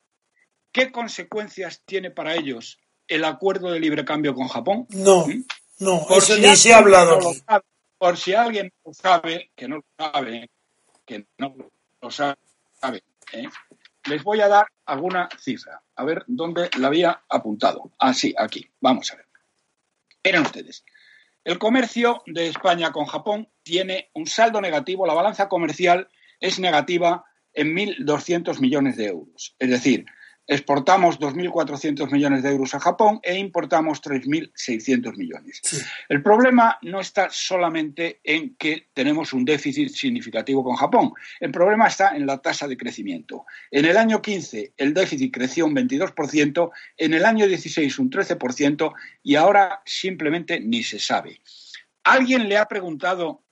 qué 0.72 0.91
consecuencias 0.91 1.82
tiene 1.84 2.11
para 2.11 2.34
ellos 2.36 2.78
el 3.11 3.25
acuerdo 3.25 3.71
de 3.71 3.81
libre 3.81 4.05
cambio 4.05 4.35
con 4.35 4.49
Japón? 4.49 4.87
No, 4.91 5.27
¿Mm? 5.27 5.45
no, 5.81 6.07
por 6.07 6.19
eso 6.19 6.39
ni 6.39 6.57
se 6.57 6.73
ha 6.73 6.79
hablado 6.79 7.21
por 8.01 8.17
si 8.17 8.33
alguien 8.33 8.73
no 8.83 8.95
sabe, 8.95 9.51
que 9.55 9.69
no 9.69 9.77
lo 9.77 9.85
sabe, 9.99 10.51
que 11.05 11.27
no 11.37 11.55
lo 12.01 12.11
sabe, 12.11 13.03
¿eh? 13.35 13.47
les 14.07 14.25
voy 14.25 14.41
a 14.41 14.49
dar 14.49 14.69
alguna 14.87 15.29
cifra. 15.39 15.83
A 15.97 16.05
ver 16.05 16.25
dónde 16.27 16.71
la 16.79 16.87
había 16.87 17.23
apuntado. 17.29 17.93
Ah, 17.99 18.15
sí, 18.15 18.35
aquí. 18.39 18.67
Vamos 18.81 19.13
a 19.13 19.17
ver. 19.17 19.27
Miren 20.25 20.43
ustedes. 20.43 20.83
El 21.45 21.59
comercio 21.59 22.23
de 22.25 22.49
España 22.49 22.91
con 22.91 23.05
Japón 23.05 23.51
tiene 23.63 24.09
un 24.15 24.27
saldo 24.27 24.63
negativo, 24.63 25.07
la 25.07 25.13
balanza 25.13 25.51
comercial 25.51 26.09
es 26.41 26.59
negativa 26.59 27.27
en 27.53 27.77
1.200 27.77 28.61
millones 28.61 28.97
de 28.97 29.09
euros. 29.09 29.57
Es 29.59 29.69
decir, 29.69 30.07
exportamos 30.47 31.20
2.400 31.20 32.11
millones 32.11 32.43
de 32.43 32.51
euros 32.51 32.74
a 32.74 32.80
Japón 32.80 33.20
e 33.22 33.36
importamos 33.38 34.03
3.600 34.03 35.16
millones. 35.16 35.61
El 36.09 36.22
problema 36.22 36.78
no 36.82 37.01
está 37.01 37.28
solamente 37.30 38.20
en 38.24 38.57
que 38.57 38.88
tenemos 38.93 39.32
un 39.32 39.45
déficit 39.45 39.91
significativo 39.91 40.64
con 40.64 40.74
Japón, 40.74 41.12
el 41.38 41.53
problema 41.53 41.86
está 41.86 42.16
en 42.16 42.26
la 42.26 42.38
tasa 42.38 42.66
de 42.66 42.76
crecimiento. 42.76 43.47
En 43.70 43.84
el 43.84 43.97
año 43.97 44.20
15 44.20 44.74
el 44.76 44.93
déficit 44.93 45.32
creció 45.32 45.66
un 45.66 45.74
22%, 45.74 46.70
en 46.97 47.14
el 47.14 47.24
año 47.24 47.47
16 47.47 47.99
un 47.99 48.11
13% 48.11 48.93
y 49.22 49.36
ahora 49.36 49.82
simplemente 49.84 50.61
ni 50.61 50.82
se 50.82 50.99
sabe. 50.99 51.41
¿Alguien 52.05 52.49
le 52.49 52.57
ha 52.57 52.66
preguntado 52.66 53.45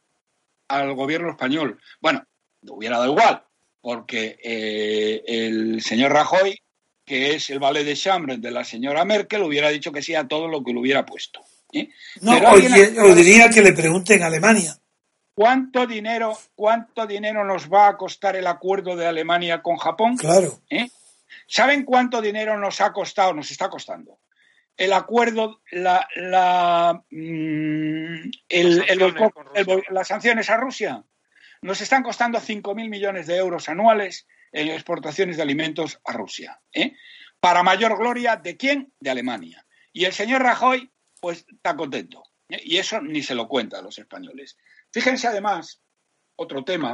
al 0.69 0.95
gobierno 0.95 1.31
español? 1.31 1.81
Bueno, 2.01 2.25
hubiera 2.63 2.99
dado 2.99 3.13
igual, 3.13 3.45
porque 3.81 4.39
eh, 4.43 5.23
el 5.27 5.81
señor 5.83 6.13
Rajoy 6.13 6.59
que 7.09 7.35
es 7.35 7.49
el 7.49 7.59
ballet 7.59 7.85
de 7.85 7.97
chambre 7.97 8.37
de 8.37 8.51
la 8.51 8.63
señora 8.65 9.05
Merkel, 9.05 9.43
hubiera 9.43 9.71
dicho 9.71 9.91
que 9.91 10.03
sí 10.03 10.15
a 10.15 10.29
todo 10.29 10.47
lo 10.47 10.63
que 10.63 10.75
lo 10.75 10.81
hubiera 10.81 11.07
puesto. 11.07 11.41
¿eh? 11.73 11.89
No, 12.21 12.37
o, 12.37 13.15
diría 13.15 13.49
que 13.49 13.63
le 13.63 13.73
pregunten 13.73 14.23
a 14.23 14.27
Alemania. 14.27 14.77
¿Cuánto 15.35 15.87
dinero, 15.87 16.39
¿Cuánto 16.55 17.07
dinero 17.07 17.45
nos 17.45 17.73
va 17.73 17.89
a 17.89 17.97
costar 17.97 18.37
el 18.37 18.47
acuerdo 18.47 18.95
de 18.95 19.07
Alemania 19.07 19.63
con 19.63 19.77
Japón? 19.77 20.17
Claro. 20.17 20.61
¿Eh? 20.69 20.89
¿Saben 21.47 21.85
cuánto 21.85 22.21
dinero 22.21 22.59
nos 22.59 22.81
ha 22.83 22.93
costado, 22.93 23.33
nos 23.33 23.51
está 23.51 23.71
costando? 23.71 24.19
El 24.77 24.93
acuerdo, 24.93 25.63
la, 25.73 26.07
la, 26.15 27.03
mm, 27.11 28.31
las 29.91 30.09
sanciones 30.09 30.51
a 30.51 30.57
Rusia 30.57 31.03
nos 31.63 31.81
están 31.81 32.03
costando 32.03 32.39
5.000 32.39 32.89
millones 32.89 33.27
de 33.27 33.37
euros 33.37 33.69
anuales 33.69 34.27
exportaciones 34.53 35.37
de 35.37 35.43
alimentos 35.43 35.99
a 36.05 36.13
Rusia. 36.13 36.61
¿eh? 36.73 36.93
Para 37.41 37.63
mayor 37.63 37.97
gloria 37.99 38.37
de 38.37 38.57
quién? 38.57 38.93
De 38.99 39.11
Alemania. 39.11 39.65
Y 39.93 40.05
el 40.05 40.13
señor 40.13 40.43
Rajoy, 40.43 40.91
pues 41.21 41.45
está 41.49 41.77
contento. 41.77 42.23
¿eh? 42.49 42.61
Y 42.63 42.77
eso 42.77 43.01
ni 43.01 43.23
se 43.23 43.35
lo 43.35 43.49
cuenta 43.49 43.79
a 43.79 43.83
los 43.83 43.99
españoles. 43.99 44.57
Fíjense 44.93 45.29
además, 45.29 45.81
otro 46.37 46.65
tema. 46.65 46.93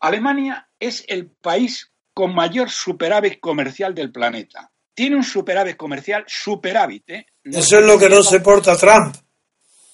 Alemania 0.00 0.68
es 0.78 1.04
el 1.08 1.30
país 1.30 1.90
con 2.12 2.34
mayor 2.34 2.70
superávit 2.70 3.40
comercial 3.40 3.94
del 3.94 4.12
planeta. 4.12 4.70
Tiene 4.94 5.16
un 5.16 5.24
superávit 5.24 5.76
comercial, 5.76 6.24
superávit. 6.26 7.10
¿eh? 7.10 7.26
eso 7.42 7.78
es 7.78 7.86
lo 7.86 7.98
que 7.98 8.08
no 8.08 8.22
se 8.22 8.40
porta 8.40 8.76
Trump. 8.76 9.16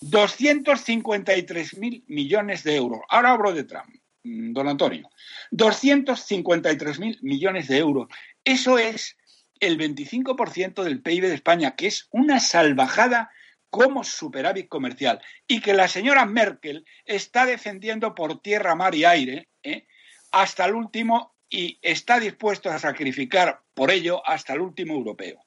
253 0.03 1.79
mil 1.79 2.05
millones 2.09 2.65
de 2.65 2.77
euros. 2.77 3.01
Ahora 3.09 3.33
hablo 3.33 3.53
de 3.53 3.65
Trump. 3.65 3.95
Mm, 4.25 4.53
don 4.53 4.69
Antonio. 4.69 5.11
253 5.51 6.99
mil 6.99 7.19
millones 7.23 7.69
de 7.69 7.79
euros. 7.79 8.09
Eso 8.45 8.79
es 8.79 9.17
el 9.61 9.79
25% 9.79 10.83
del 10.83 11.03
PIB 11.03 11.29
de 11.29 11.35
España, 11.35 11.77
que 11.77 11.87
es 11.87 12.09
una 12.11 12.41
salvajada 12.41 13.31
como 13.69 14.03
superávit 14.03 14.69
comercial 14.69 15.21
y 15.47 15.61
que 15.61 15.75
la 15.75 15.87
señora 15.87 16.27
Merkel 16.27 16.85
está 17.05 17.47
defendiendo 17.47 18.15
por 18.15 18.41
tierra, 18.43 18.75
mar 18.75 18.95
y 18.95 19.05
aire 19.05 19.49
¿eh? 19.63 19.87
hasta 20.33 20.65
el 20.65 20.75
último 20.75 21.37
y 21.49 21.79
está 21.81 22.19
dispuesto 22.19 22.71
a 22.71 22.79
sacrificar 22.79 23.63
por 23.75 23.91
ello 23.91 24.27
hasta 24.27 24.55
el 24.55 24.61
último 24.61 24.95
europeo, 24.95 25.45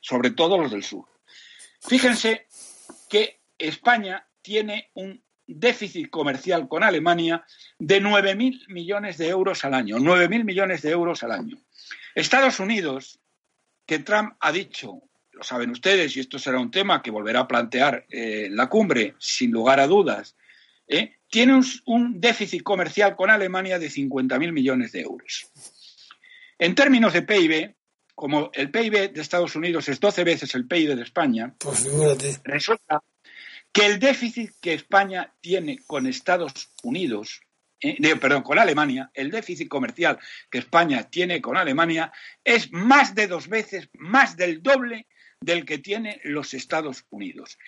sobre 0.00 0.30
todo 0.30 0.58
los 0.58 0.70
del 0.70 0.84
sur. 0.84 1.06
Fíjense 1.80 2.46
que 3.08 3.40
España 3.58 4.26
tiene 4.40 4.90
un 4.94 5.22
déficit 5.46 6.10
comercial 6.10 6.68
con 6.68 6.82
Alemania 6.82 7.44
de 7.78 8.00
9.000 8.02 8.68
millones 8.68 9.18
de 9.18 9.28
euros 9.28 9.64
al 9.64 9.74
año. 9.74 9.98
9.000 9.98 10.44
millones 10.44 10.82
de 10.82 10.90
euros 10.90 11.22
al 11.22 11.32
año. 11.32 11.58
Estados 12.14 12.60
Unidos, 12.60 13.20
que 13.86 13.98
Trump 13.98 14.34
ha 14.40 14.52
dicho, 14.52 15.02
lo 15.32 15.42
saben 15.42 15.70
ustedes, 15.70 16.16
y 16.16 16.20
esto 16.20 16.38
será 16.38 16.58
un 16.58 16.70
tema 16.70 17.02
que 17.02 17.10
volverá 17.10 17.40
a 17.40 17.48
plantear 17.48 18.06
eh, 18.08 18.48
la 18.50 18.68
cumbre, 18.68 19.14
sin 19.18 19.50
lugar 19.50 19.80
a 19.80 19.86
dudas, 19.86 20.36
¿eh? 20.86 21.16
tiene 21.28 21.54
un, 21.54 21.64
un, 21.86 22.20
déficit 22.20 22.62
comercial 22.62 23.16
con 23.16 23.30
Alemania 23.30 23.78
de 23.78 23.88
50.000 23.88 24.52
millones 24.52 24.92
de 24.92 25.00
euros. 25.00 25.50
En 26.58 26.74
términos 26.74 27.14
de 27.14 27.22
PIB, 27.22 27.74
como 28.14 28.50
el 28.52 28.70
PIB 28.70 29.12
de 29.12 29.20
Estados 29.20 29.56
Unidos 29.56 29.88
es 29.88 29.98
12 29.98 30.24
veces 30.24 30.54
el 30.54 30.68
PIB 30.68 30.94
de 30.94 31.02
España, 31.02 31.54
Pues 31.58 31.88
resulta 32.44 33.02
que 33.72 33.86
el 33.86 33.98
déficit 33.98 34.52
que 34.60 34.74
España 34.74 35.34
tiene 35.40 35.78
con 35.86 36.06
Estados 36.06 36.70
Unidos, 36.82 37.40
eh, 37.80 38.16
perdón, 38.16 38.42
con 38.42 38.58
Alemania, 38.58 39.10
el 39.14 39.30
déficit 39.30 39.68
comercial 39.68 40.18
que 40.50 40.58
España 40.58 41.08
tiene 41.08 41.40
con 41.40 41.56
Alemania 41.56 42.12
es 42.44 42.70
más 42.70 43.14
de 43.14 43.26
dos 43.26 43.48
veces, 43.48 43.88
más 43.94 44.36
del 44.36 44.62
doble 44.62 45.06
del 45.40 45.64
que 45.64 45.78
tiene 45.78 46.20
los 46.24 46.54
Estados 46.54 47.06
Unidos. 47.10 47.58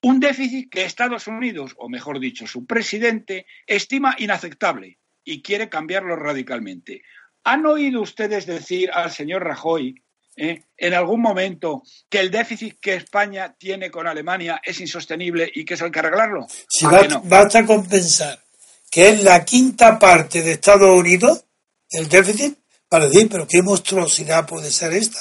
Un 0.00 0.20
déficit 0.20 0.70
que 0.70 0.84
Estados 0.84 1.26
Unidos, 1.26 1.74
o 1.76 1.88
mejor 1.88 2.20
dicho, 2.20 2.46
su 2.46 2.66
presidente, 2.66 3.46
estima 3.66 4.14
inaceptable 4.18 4.98
y 5.24 5.42
quiere 5.42 5.68
cambiarlo 5.68 6.14
radicalmente. 6.14 7.02
¿Han 7.42 7.66
oído 7.66 8.02
ustedes 8.02 8.46
decir 8.46 8.90
al 8.92 9.10
señor 9.10 9.42
Rajoy 9.44 10.00
eh, 10.40 10.62
en 10.76 10.94
algún 10.94 11.20
momento 11.20 11.82
que 12.08 12.20
el 12.20 12.30
déficit 12.30 12.78
que 12.80 12.94
España 12.94 13.54
tiene 13.58 13.90
con 13.90 14.06
Alemania 14.06 14.60
es 14.64 14.80
insostenible 14.80 15.50
y 15.52 15.64
que 15.64 15.74
eso 15.74 15.84
hay 15.84 15.90
que 15.90 15.98
arreglarlo? 15.98 16.46
Si 16.68 16.86
¿A 16.86 16.88
ba- 16.90 17.00
que 17.02 17.08
no? 17.08 17.20
basta 17.22 17.66
con 17.66 17.86
pensar 17.86 18.42
que 18.90 19.08
es 19.10 19.22
la 19.22 19.44
quinta 19.44 19.98
parte 19.98 20.42
de 20.42 20.52
Estados 20.52 20.98
Unidos, 20.98 21.44
el 21.90 22.08
déficit, 22.08 22.58
para 22.88 23.06
decir, 23.06 23.28
pero 23.30 23.46
qué 23.46 23.60
monstruosidad 23.62 24.46
puede 24.46 24.70
ser 24.70 24.92
esta. 24.94 25.18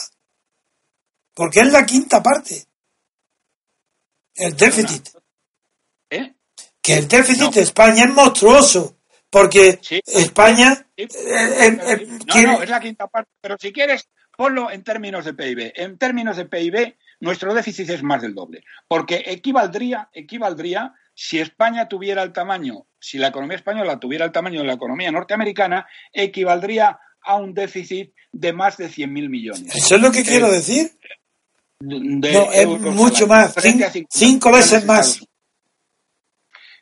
Porque 1.33 1.59
es 1.59 1.67
la 1.71 1.85
quinta 1.85 2.23
parte. 2.23 2.63
El 4.35 4.55
déficit. 4.55 5.09
¿Eh? 6.09 6.33
Que 6.81 6.93
el 6.93 7.07
déficit 7.07 7.41
No. 7.43 7.51
de 7.51 7.61
España 7.61 8.03
es 8.05 8.09
monstruoso. 8.13 8.93
Porque 9.29 9.79
Sí. 9.81 9.99
España 10.05 10.87
Sí, 10.97 11.03
eh, 11.03 11.07
eh, 11.07 11.67
eh, 11.67 12.07
no, 12.07 12.25
quiere- 12.25 12.47
no, 12.47 12.63
es 12.63 12.69
la 12.69 12.79
quinta 12.79 13.07
parte, 13.07 13.29
pero 13.41 13.57
si 13.59 13.73
quieres, 13.73 14.07
ponlo 14.37 14.71
en 14.71 14.83
términos 14.83 15.25
de 15.25 15.33
PIB. 15.33 15.73
En 15.75 15.97
términos 15.97 16.37
de 16.37 16.45
PIB, 16.45 16.95
nuestro 17.19 17.53
déficit 17.53 17.89
es 17.89 18.03
más 18.03 18.21
del 18.21 18.35
doble, 18.35 18.63
porque 18.87 19.23
equivaldría, 19.25 20.09
equivaldría, 20.13 20.93
si 21.13 21.39
España 21.39 21.87
tuviera 21.89 22.21
el 22.23 22.31
tamaño, 22.31 22.85
si 22.99 23.17
la 23.17 23.29
economía 23.29 23.57
española 23.57 23.99
tuviera 23.99 24.23
el 24.23 24.31
tamaño 24.31 24.61
de 24.61 24.67
la 24.67 24.73
economía 24.73 25.11
norteamericana, 25.11 25.87
equivaldría 26.13 26.99
a 27.23 27.35
un 27.35 27.53
déficit 27.55 28.13
de 28.31 28.53
más 28.53 28.77
de 28.77 28.87
100.000 28.89 29.27
millones. 29.29 29.75
Eso 29.75 29.95
es 29.95 30.01
lo 30.01 30.11
que 30.11 30.23
quiero 30.23 30.47
Eh, 30.47 30.51
decir. 30.51 30.91
de 31.79 32.31
No, 32.31 32.51
es 32.53 32.67
mucho 32.67 33.25
más, 33.27 33.53
frente 33.55 33.83
cin- 33.85 33.87
a 33.87 33.91
50 33.91 34.07
cinco 34.17 34.51
veces 34.51 34.85
más. 34.85 35.19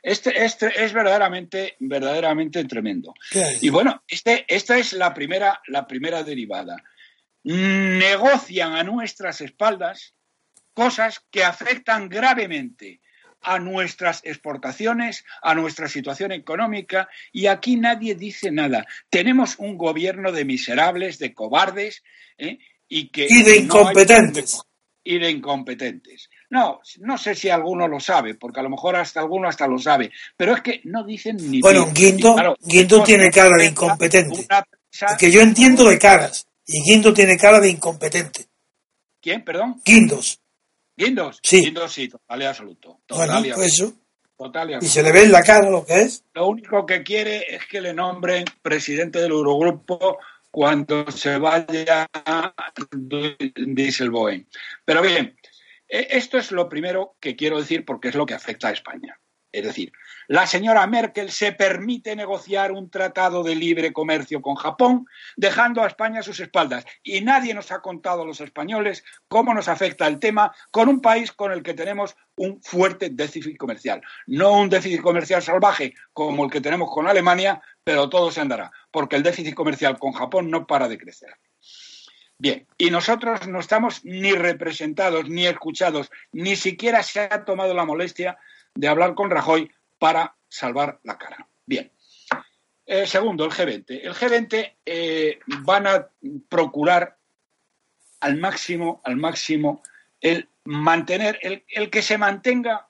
Este, 0.03 0.43
este 0.45 0.83
es 0.85 0.93
verdaderamente, 0.93 1.75
verdaderamente 1.79 2.63
tremendo. 2.65 3.13
Y 3.61 3.69
bueno, 3.69 4.03
este, 4.07 4.45
esta 4.47 4.77
es 4.77 4.93
la 4.93 5.13
primera, 5.13 5.61
la 5.67 5.87
primera 5.87 6.21
derivada. 6.23 6.75
Negocian 7.45 8.73
a 8.73 8.83
nuestras 8.83 9.39
espaldas 9.41 10.13
cosas 10.73 11.21
que 11.31 11.43
afectan 11.43 12.09
gravemente 12.09 12.99
a 13.41 13.59
nuestras 13.59 14.21
exportaciones, 14.25 15.23
a 15.43 15.53
nuestra 15.53 15.87
situación 15.87 16.31
económica, 16.31 17.07
y 17.31 17.45
aquí 17.45 17.75
nadie 17.75 18.15
dice 18.15 18.49
nada. 18.51 18.85
Tenemos 19.09 19.55
un 19.59 19.77
gobierno 19.77 20.31
de 20.31 20.45
miserables, 20.45 21.19
de 21.19 21.33
cobardes, 21.33 22.01
¿eh? 22.39 22.57
y 22.87 23.09
que 23.09 23.27
Y 23.29 23.43
de 23.43 23.43
no 23.43 23.49
hay- 23.51 23.59
incompetentes. 23.59 24.61
y 25.03 25.19
de 25.19 25.29
incompetentes. 25.29 26.29
No, 26.49 26.81
no 27.01 27.17
sé 27.19 27.35
si 27.35 27.49
alguno 27.49 27.87
lo 27.87 27.99
sabe, 27.99 28.33
porque 28.33 28.59
a 28.61 28.63
lo 28.63 28.71
mejor 28.71 28.95
hasta 28.95 29.19
alguno 29.19 29.47
hasta 29.47 29.67
lo 29.67 29.77
sabe, 29.77 30.11
pero 30.35 30.55
es 30.55 30.61
que 30.61 30.81
no 30.85 31.03
dicen 31.03 31.37
ni 31.37 31.61
Bueno. 31.61 31.85
Guindo- 31.93 32.33
claro, 32.33 32.55
tiene 33.05 33.29
cara 33.29 33.55
de 33.57 33.65
incompetente. 33.67 34.45
una 34.49 34.65
Que 35.19 35.29
yo 35.29 35.41
entiendo 35.41 35.87
de 35.87 35.99
caras. 35.99 36.47
Y 36.67 36.81
Guindo 36.81 37.13
tiene 37.13 37.37
cara 37.37 37.59
de 37.59 37.69
incompetente. 37.69 38.47
¿Quién, 39.21 39.43
perdón? 39.43 39.81
Guindos. 39.85 40.39
Guindos. 40.97 41.39
Sí. 41.43 41.61
Guindos 41.61 41.91
sí, 41.91 42.07
total 42.07 42.41
y 42.41 42.45
absoluto. 42.45 42.99
Total 43.05 43.27
Bueno, 43.27 43.45
y 43.45 43.51
pues 43.53 43.71
absoluto. 43.71 43.95
eso. 43.97 44.05
Total 44.37 44.71
y 44.71 44.85
Y 44.85 44.87
se 44.87 45.03
le 45.03 45.11
ve 45.11 45.23
en 45.23 45.31
la 45.31 45.41
cara 45.43 45.69
lo 45.69 45.85
que 45.85 46.01
es. 46.01 46.23
Lo 46.33 46.47
único 46.47 46.85
que 46.85 47.03
quiere 47.03 47.55
es 47.55 47.65
que 47.67 47.81
le 47.81 47.93
nombren 47.93 48.45
presidente 48.61 49.19
del 49.19 49.31
Eurogrupo 49.31 50.19
cuando 50.51 51.09
se 51.11 51.37
vaya 51.37 52.07
Dieselboen. 53.55 54.47
Pero 54.85 55.01
bien, 55.01 55.37
eh, 55.87 56.07
esto 56.11 56.37
es 56.37 56.51
lo 56.51 56.69
primero 56.69 57.15
que 57.19 57.35
quiero 57.35 57.59
decir 57.59 57.85
porque 57.85 58.09
es 58.09 58.15
lo 58.15 58.25
que 58.25 58.33
afecta 58.33 58.69
a 58.69 58.71
España. 58.71 59.19
Es 59.55 59.63
decir, 59.63 59.93
la 60.27 60.47
señora 60.47 60.85
Merkel 60.85 61.31
se 61.31 61.53
permite 61.53 62.13
negociar 62.13 62.73
un 62.73 62.89
tratado 62.89 63.41
de 63.41 63.55
libre 63.55 63.93
comercio 63.93 64.41
con 64.41 64.55
Japón, 64.55 65.07
dejando 65.37 65.81
a 65.81 65.87
España 65.87 66.19
a 66.19 66.23
sus 66.23 66.41
espaldas. 66.41 66.85
Y 67.03 67.21
nadie 67.21 67.53
nos 67.53 67.71
ha 67.71 67.79
contado 67.79 68.23
a 68.23 68.25
los 68.25 68.41
españoles 68.41 69.05
cómo 69.29 69.53
nos 69.53 69.69
afecta 69.69 70.07
el 70.07 70.19
tema 70.19 70.53
con 70.71 70.89
un 70.89 70.99
país 70.99 71.31
con 71.31 71.53
el 71.53 71.63
que 71.63 71.73
tenemos 71.73 72.17
un 72.35 72.61
fuerte 72.61 73.11
déficit 73.11 73.55
comercial. 73.55 74.01
No 74.27 74.59
un 74.59 74.67
déficit 74.67 75.01
comercial 75.01 75.41
salvaje 75.41 75.93
como 76.11 76.43
el 76.43 76.51
que 76.51 76.59
tenemos 76.59 76.91
con 76.93 77.07
Alemania, 77.07 77.61
pero 77.81 78.09
todo 78.09 78.31
se 78.31 78.41
andará, 78.41 78.73
porque 78.91 79.15
el 79.15 79.23
déficit 79.23 79.55
comercial 79.55 79.97
con 79.97 80.11
Japón 80.11 80.51
no 80.51 80.67
para 80.67 80.89
de 80.89 80.97
crecer. 80.97 81.29
Bien, 82.37 82.67
y 82.77 82.91
nosotros 82.91 83.47
no 83.47 83.61
estamos 83.61 84.03
ni 84.03 84.33
representados, 84.33 85.29
ni 85.29 85.47
escuchados, 85.47 86.11
ni 86.33 86.57
siquiera 86.57 87.01
se 87.01 87.21
ha 87.21 87.45
tomado 87.45 87.73
la 87.73 87.85
molestia 87.85 88.37
de 88.75 88.87
hablar 88.87 89.15
con 89.15 89.31
Rajoy 89.31 89.71
para 89.97 90.35
salvar 90.47 90.99
la 91.03 91.17
cara. 91.17 91.47
Bien. 91.65 91.91
Eh, 92.85 93.07
segundo, 93.07 93.45
el 93.45 93.51
G20. 93.51 94.01
El 94.03 94.13
G20 94.13 94.73
eh, 94.85 95.39
van 95.63 95.87
a 95.87 96.09
procurar 96.49 97.17
al 98.19 98.37
máximo, 98.37 99.01
al 99.03 99.15
máximo, 99.15 99.81
el 100.21 100.49
mantener, 100.65 101.39
el, 101.41 101.89
que 101.89 102.01
se 102.01 102.17
mantenga 102.17 102.87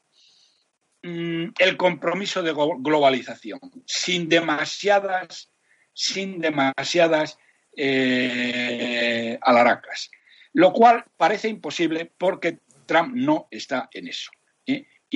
mm, 1.03 1.45
el 1.57 1.77
compromiso 1.77 2.43
de 2.43 2.53
globalización, 2.53 3.59
sin 3.86 4.27
demasiadas, 4.27 5.51
sin 5.93 6.39
demasiadas 6.39 7.38
eh, 7.77 9.38
alaracas. 9.41 10.11
Lo 10.53 10.73
cual 10.73 11.05
parece 11.17 11.47
imposible 11.47 12.11
porque 12.17 12.59
Trump 12.86 13.13
no 13.13 13.47
está 13.51 13.89
en 13.93 14.07
eso. 14.07 14.31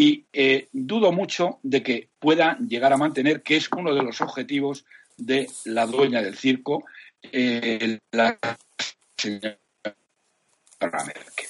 Y 0.01 0.27
eh, 0.31 0.69
dudo 0.71 1.11
mucho 1.11 1.59
de 1.61 1.83
que 1.83 2.07
pueda 2.19 2.57
llegar 2.59 2.93
a 2.93 2.97
mantener, 2.97 3.43
que 3.43 3.57
es 3.57 3.69
uno 3.75 3.93
de 3.93 4.01
los 4.01 4.21
objetivos 4.21 4.85
de 5.17 5.49
la 5.65 5.85
dueña 5.85 6.21
del 6.21 6.37
circo, 6.37 6.85
eh, 7.21 7.99
la 8.11 8.39
señora 9.17 9.57
Merkel. 10.79 11.47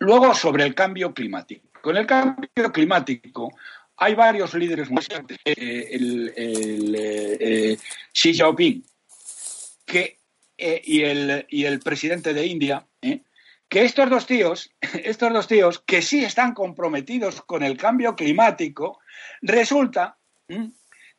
Luego, 0.00 0.34
sobre 0.34 0.64
el 0.64 0.74
cambio 0.74 1.14
climático. 1.14 1.68
Con 1.80 1.96
el 1.96 2.06
cambio 2.06 2.72
climático 2.72 3.56
hay 3.98 4.16
varios 4.16 4.54
líderes 4.54 4.90
muy 4.90 5.04
fuertes. 5.04 5.38
Eh, 5.44 5.90
el, 5.92 6.34
eh, 6.36 7.78
Xi 8.12 8.34
Jinping 8.34 8.84
y, 10.56 11.02
el, 11.02 11.46
y 11.48 11.64
el 11.66 11.78
presidente 11.78 12.34
de 12.34 12.46
India. 12.46 12.84
Que 13.68 13.84
estos 13.84 14.08
dos 14.10 14.26
tíos, 14.26 14.70
estos 15.04 15.32
dos 15.32 15.46
tíos 15.46 15.80
que 15.80 16.02
sí 16.02 16.24
están 16.24 16.54
comprometidos 16.54 17.42
con 17.42 17.62
el 17.62 17.76
cambio 17.76 18.16
climático, 18.16 18.98
resulta 19.42 20.18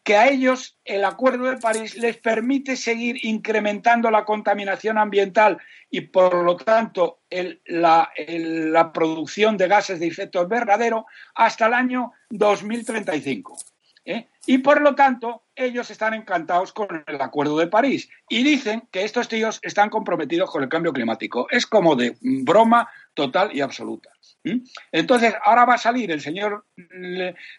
que 0.03 0.15
a 0.15 0.27
ellos 0.27 0.79
el 0.85 1.05
Acuerdo 1.05 1.45
de 1.45 1.57
París 1.57 1.95
les 1.95 2.17
permite 2.17 2.75
seguir 2.75 3.23
incrementando 3.25 4.09
la 4.09 4.25
contaminación 4.25 4.97
ambiental 4.97 5.59
y, 5.89 6.01
por 6.01 6.43
lo 6.43 6.55
tanto, 6.55 7.21
la, 7.65 8.11
la 8.17 8.91
producción 8.91 9.57
de 9.57 9.67
gases 9.67 9.99
de 9.99 10.07
efecto 10.07 10.41
invernadero 10.41 11.05
hasta 11.35 11.67
el 11.67 11.73
año 11.73 12.13
2035. 12.29 13.57
¿Eh? 14.09 14.27
Y, 14.47 14.57
por 14.57 14.81
lo 14.81 14.95
tanto, 14.95 15.43
ellos 15.55 15.91
están 15.91 16.15
encantados 16.15 16.73
con 16.73 17.03
el 17.05 17.21
Acuerdo 17.21 17.57
de 17.57 17.67
París 17.67 18.09
y 18.27 18.43
dicen 18.43 18.87
que 18.91 19.03
estos 19.03 19.27
tíos 19.27 19.59
están 19.61 19.89
comprometidos 19.89 20.49
con 20.49 20.63
el 20.63 20.69
cambio 20.69 20.91
climático. 20.91 21.47
Es 21.51 21.67
como 21.67 21.95
de 21.95 22.17
broma 22.21 22.89
total 23.13 23.55
y 23.55 23.61
absoluta. 23.61 24.09
¿m? 24.43 24.61
Entonces, 24.91 25.33
ahora 25.43 25.65
va 25.65 25.75
a 25.75 25.77
salir 25.77 26.11
el 26.11 26.21
señor 26.21 26.65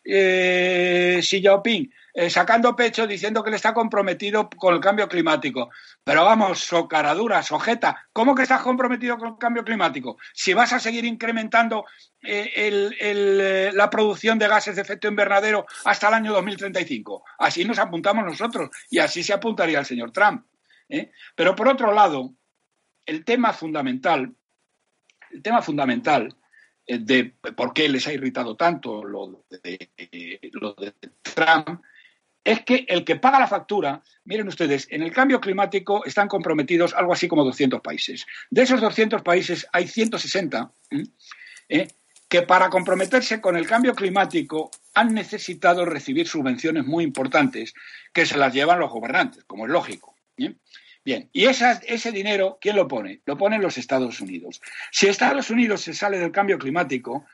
eh, 0.04 1.20
Xi 1.20 1.40
Jinping 1.40 1.92
eh, 2.12 2.28
sacando 2.28 2.74
pecho 2.74 3.06
diciendo 3.06 3.42
que 3.42 3.50
le 3.50 3.56
está 3.56 3.72
comprometido 3.72 4.48
con 4.50 4.74
el 4.74 4.80
cambio 4.80 5.08
climático. 5.08 5.70
Pero 6.02 6.24
vamos, 6.24 6.60
socaradura, 6.60 7.42
sojeta, 7.42 8.08
¿cómo 8.12 8.34
que 8.34 8.42
estás 8.42 8.62
comprometido 8.62 9.16
con 9.16 9.28
el 9.28 9.38
cambio 9.38 9.64
climático? 9.64 10.18
Si 10.32 10.52
vas 10.52 10.72
a 10.72 10.80
seguir 10.80 11.04
incrementando 11.04 11.84
eh, 12.22 13.70
la 13.72 13.90
producción 13.90 14.38
de 14.38 14.48
gases 14.48 14.76
de 14.76 14.82
efecto 14.82 15.08
invernadero 15.08 15.66
hasta 15.84 16.08
el 16.08 16.14
año 16.14 16.32
2035. 16.32 17.24
Así 17.38 17.64
nos 17.64 17.78
apuntamos 17.78 18.24
nosotros 18.24 18.70
y 18.90 18.98
así 18.98 19.22
se 19.22 19.32
apuntaría 19.32 19.78
el 19.78 19.86
señor 19.86 20.10
Trump. 20.10 20.46
Pero 21.36 21.54
por 21.54 21.68
otro 21.68 21.92
lado, 21.94 22.34
el 23.06 23.24
tema 23.24 23.52
fundamental, 23.52 24.34
el 25.30 25.42
tema 25.42 25.62
fundamental 25.62 26.34
eh, 26.86 26.98
de 26.98 27.34
por 27.56 27.72
qué 27.72 27.88
les 27.88 28.06
ha 28.06 28.12
irritado 28.12 28.56
tanto 28.56 29.04
lo 29.04 29.44
de, 29.50 29.90
lo 30.52 30.74
de 30.74 30.94
Trump 31.22 31.80
es 32.42 32.62
que 32.62 32.86
el 32.88 33.04
que 33.04 33.16
paga 33.16 33.38
la 33.38 33.46
factura, 33.46 34.02
miren 34.24 34.48
ustedes, 34.48 34.88
en 34.90 35.02
el 35.02 35.12
cambio 35.12 35.40
climático 35.40 36.04
están 36.04 36.28
comprometidos 36.28 36.94
algo 36.94 37.12
así 37.12 37.28
como 37.28 37.44
200 37.44 37.80
países. 37.80 38.26
De 38.50 38.62
esos 38.62 38.80
200 38.80 39.22
países 39.22 39.66
hay 39.72 39.86
160 39.86 40.72
¿eh? 41.68 41.88
que 42.28 42.42
para 42.42 42.70
comprometerse 42.70 43.40
con 43.40 43.56
el 43.56 43.66
cambio 43.66 43.94
climático 43.94 44.70
han 44.94 45.14
necesitado 45.14 45.84
recibir 45.84 46.26
subvenciones 46.26 46.86
muy 46.86 47.04
importantes 47.04 47.74
que 48.12 48.24
se 48.24 48.38
las 48.38 48.54
llevan 48.54 48.80
los 48.80 48.90
gobernantes, 48.90 49.44
como 49.44 49.66
es 49.66 49.72
lógico. 49.72 50.16
Bien, 51.04 51.30
y 51.32 51.46
ese 51.46 52.12
dinero, 52.12 52.58
¿quién 52.60 52.76
lo 52.76 52.86
pone? 52.86 53.22
Lo 53.24 53.38
ponen 53.38 53.62
los 53.62 53.78
Estados 53.78 54.20
Unidos. 54.20 54.60
Si 54.92 55.06
Estados 55.06 55.50
Unidos 55.50 55.80
se 55.80 55.94
sale 55.94 56.18
del 56.18 56.30
cambio 56.30 56.58
climático, 56.58 57.26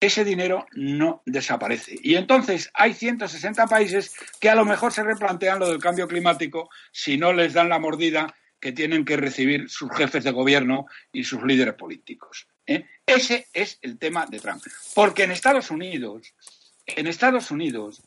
ese 0.00 0.24
dinero 0.24 0.66
no 0.72 1.22
desaparece. 1.24 1.96
Y 2.02 2.16
entonces 2.16 2.70
hay 2.74 2.92
160 2.92 3.66
países 3.66 4.14
que 4.40 4.50
a 4.50 4.54
lo 4.54 4.64
mejor 4.64 4.92
se 4.92 5.02
replantean 5.02 5.58
lo 5.58 5.70
del 5.70 5.80
cambio 5.80 6.06
climático 6.06 6.68
si 6.92 7.16
no 7.16 7.32
les 7.32 7.54
dan 7.54 7.70
la 7.70 7.78
mordida 7.78 8.34
que 8.60 8.72
tienen 8.72 9.04
que 9.04 9.16
recibir 9.16 9.68
sus 9.70 9.90
jefes 9.92 10.24
de 10.24 10.32
gobierno 10.32 10.86
y 11.12 11.24
sus 11.24 11.42
líderes 11.42 11.74
políticos. 11.74 12.48
¿eh? 12.66 12.84
Ese 13.06 13.46
es 13.52 13.78
el 13.82 13.98
tema 13.98 14.26
de 14.26 14.40
Trump. 14.40 14.62
Porque 14.94 15.24
en 15.24 15.30
Estados 15.30 15.70
Unidos, 15.70 16.34
en 16.86 17.06
Estados 17.06 17.50
Unidos, 17.50 18.02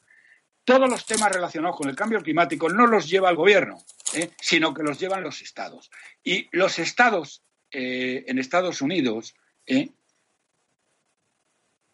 todos 0.63 0.89
los 0.89 1.05
temas 1.05 1.31
relacionados 1.31 1.77
con 1.77 1.89
el 1.89 1.95
cambio 1.95 2.21
climático 2.21 2.69
no 2.69 2.85
los 2.85 3.09
lleva 3.09 3.29
el 3.29 3.35
gobierno, 3.35 3.83
¿eh? 4.13 4.31
sino 4.39 4.73
que 4.73 4.83
los 4.83 4.99
llevan 4.99 5.23
los 5.23 5.41
estados. 5.41 5.89
Y 6.23 6.47
los 6.51 6.79
estados 6.79 7.43
eh, 7.71 8.25
en 8.27 8.39
Estados 8.39 8.81
Unidos 8.81 9.35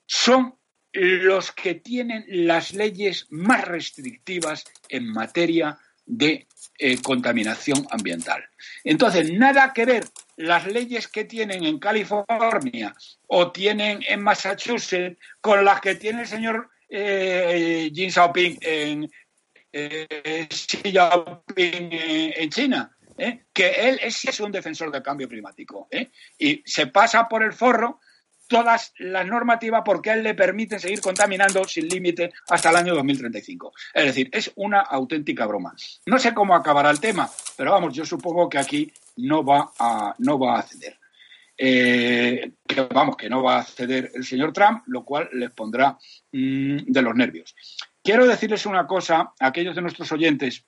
son 0.08 0.56
los 0.94 1.52
que 1.52 1.76
tienen 1.76 2.26
las 2.28 2.74
leyes 2.74 3.28
más 3.30 3.66
restrictivas 3.66 4.64
en 4.88 5.12
materia 5.12 5.78
de 6.06 6.48
eh, 6.78 7.02
contaminación 7.02 7.86
ambiental. 7.90 8.44
Entonces, 8.84 9.32
nada 9.32 9.74
que 9.74 9.86
ver 9.86 10.06
las 10.38 10.68
leyes 10.68 11.08
que 11.08 11.26
tienen 11.26 11.64
en 11.66 11.80
California 11.80 12.96
o 13.28 13.52
tienen 13.52 14.04
en 14.08 14.22
Massachusetts 14.22 15.18
con 15.42 15.66
las 15.66 15.82
que 15.82 15.96
tiene 15.96 16.22
el 16.22 16.28
señor 16.28 16.70
eh, 16.90 17.90
Jin 17.94 18.12
Xiaoping 18.12 18.60
en, 18.62 19.12
eh, 19.78 20.08
en 22.38 22.50
China. 22.50 22.92
que 23.54 23.68
él 23.90 24.00
es, 24.02 24.40
un 24.40 24.52
defensor 24.52 24.92
del 24.92 25.04
cambio 25.04 25.28
climático 25.28 25.88
y 26.38 26.62
se 26.66 26.88
pasa 26.88 27.28
por 27.28 27.44
el 27.44 27.54
forro 27.54 28.00
todas 28.48 28.94
las 29.00 29.26
normativas 29.26 29.82
porque 29.84 30.12
a 30.12 30.14
él 30.14 30.24
le 30.24 30.34
permiten 30.34 30.80
seguir 30.80 31.02
contaminando 31.02 31.64
sin 31.66 31.88
límite 31.88 32.32
hasta 32.50 32.70
el 32.70 32.78
año 32.78 32.96
2035. 32.96 33.74
Es 33.94 34.06
decir, 34.06 34.30
es 34.32 34.52
una 34.56 34.82
auténtica 34.82 35.46
broma. 35.46 35.76
No 36.06 36.20
sé 36.20 36.34
cómo 36.34 36.56
acabará 36.56 36.90
el 36.90 37.00
tema, 37.00 37.30
pero 37.58 37.72
vamos, 37.72 37.94
yo 37.94 38.06
supongo 38.06 38.50
que 38.50 38.58
aquí 38.58 38.92
no 39.18 39.44
va 39.44 39.72
a, 39.80 40.16
no 40.20 40.40
va 40.40 40.60
a 40.60 40.64
ceder. 40.64 41.00
Eh, 41.58 42.52
vamos, 42.94 43.16
que 43.16 43.30
no 43.30 43.42
va 43.42 43.60
a 43.60 43.64
ceder 43.64 44.12
el 44.14 44.26
señor 44.26 44.52
Trump, 44.52 44.84
lo 44.88 45.06
cual 45.06 45.30
les 45.34 45.52
pondrá 45.52 45.98
mm, 46.32 46.78
de 46.86 47.02
los 47.02 47.16
nervios. 47.16 47.56
Quiero 48.06 48.28
decirles 48.28 48.68
una 48.68 48.86
cosa 48.86 49.34
a 49.40 49.48
aquellos 49.48 49.76
de 49.76 49.82
nuestros 49.82 50.12
oyentes 50.12 50.64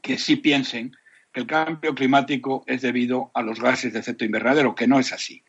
que 0.00 0.16
sí 0.16 0.36
piensen 0.36 0.96
que 1.30 1.40
el 1.40 1.46
cambio 1.46 1.94
climático 1.94 2.64
es 2.66 2.80
debido 2.80 3.30
a 3.34 3.42
los 3.42 3.60
gases 3.60 3.92
de 3.92 3.98
efecto 3.98 4.24
invernadero, 4.24 4.74
que 4.74 4.86
no 4.86 4.98
es 4.98 5.12
así. 5.12 5.44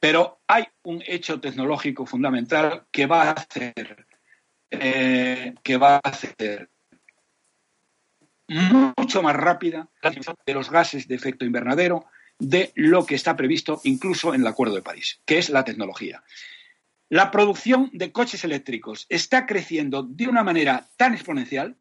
Pero 0.00 0.40
hay 0.48 0.64
un 0.82 1.00
hecho 1.06 1.40
tecnológico 1.40 2.06
fundamental 2.06 2.86
que 2.90 3.06
va 3.06 3.22
a 3.22 3.30
hacer, 3.30 4.04
eh, 4.72 5.54
mucho 8.48 9.22
más 9.22 9.36
rápida 9.36 9.88
de 10.44 10.54
los 10.54 10.70
gases 10.70 11.06
de 11.06 11.14
efecto 11.14 11.44
invernadero 11.44 12.06
de 12.36 12.72
lo 12.74 13.06
que 13.06 13.14
está 13.14 13.36
previsto 13.36 13.80
incluso 13.84 14.34
en 14.34 14.40
el 14.40 14.48
Acuerdo 14.48 14.74
de 14.74 14.82
París, 14.82 15.20
que 15.24 15.38
es 15.38 15.50
la 15.50 15.64
tecnología. 15.64 16.24
La 17.08 17.30
producción 17.30 17.88
de 17.92 18.10
coches 18.10 18.42
eléctricos 18.42 19.06
está 19.08 19.46
creciendo 19.46 20.02
de 20.02 20.26
una 20.26 20.42
manera 20.42 20.88
tan 20.96 21.14
exponencial. 21.14 21.76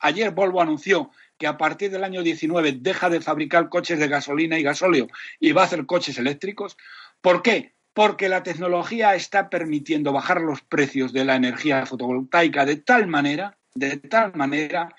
Ayer 0.00 0.30
Volvo 0.30 0.62
anunció 0.62 1.10
que 1.36 1.46
a 1.46 1.58
partir 1.58 1.90
del 1.90 2.02
año 2.02 2.22
19 2.22 2.72
deja 2.80 3.10
de 3.10 3.20
fabricar 3.20 3.68
coches 3.68 3.98
de 3.98 4.08
gasolina 4.08 4.58
y 4.58 4.62
gasóleo 4.62 5.08
y 5.38 5.52
va 5.52 5.62
a 5.62 5.64
hacer 5.66 5.84
coches 5.84 6.16
eléctricos. 6.16 6.78
¿Por 7.20 7.42
qué? 7.42 7.74
Porque 7.92 8.30
la 8.30 8.42
tecnología 8.42 9.14
está 9.14 9.50
permitiendo 9.50 10.12
bajar 10.12 10.40
los 10.40 10.62
precios 10.62 11.12
de 11.12 11.26
la 11.26 11.36
energía 11.36 11.84
fotovoltaica 11.84 12.64
de 12.64 12.76
tal 12.76 13.06
manera, 13.06 13.58
de 13.74 13.98
tal 13.98 14.34
manera 14.34 14.94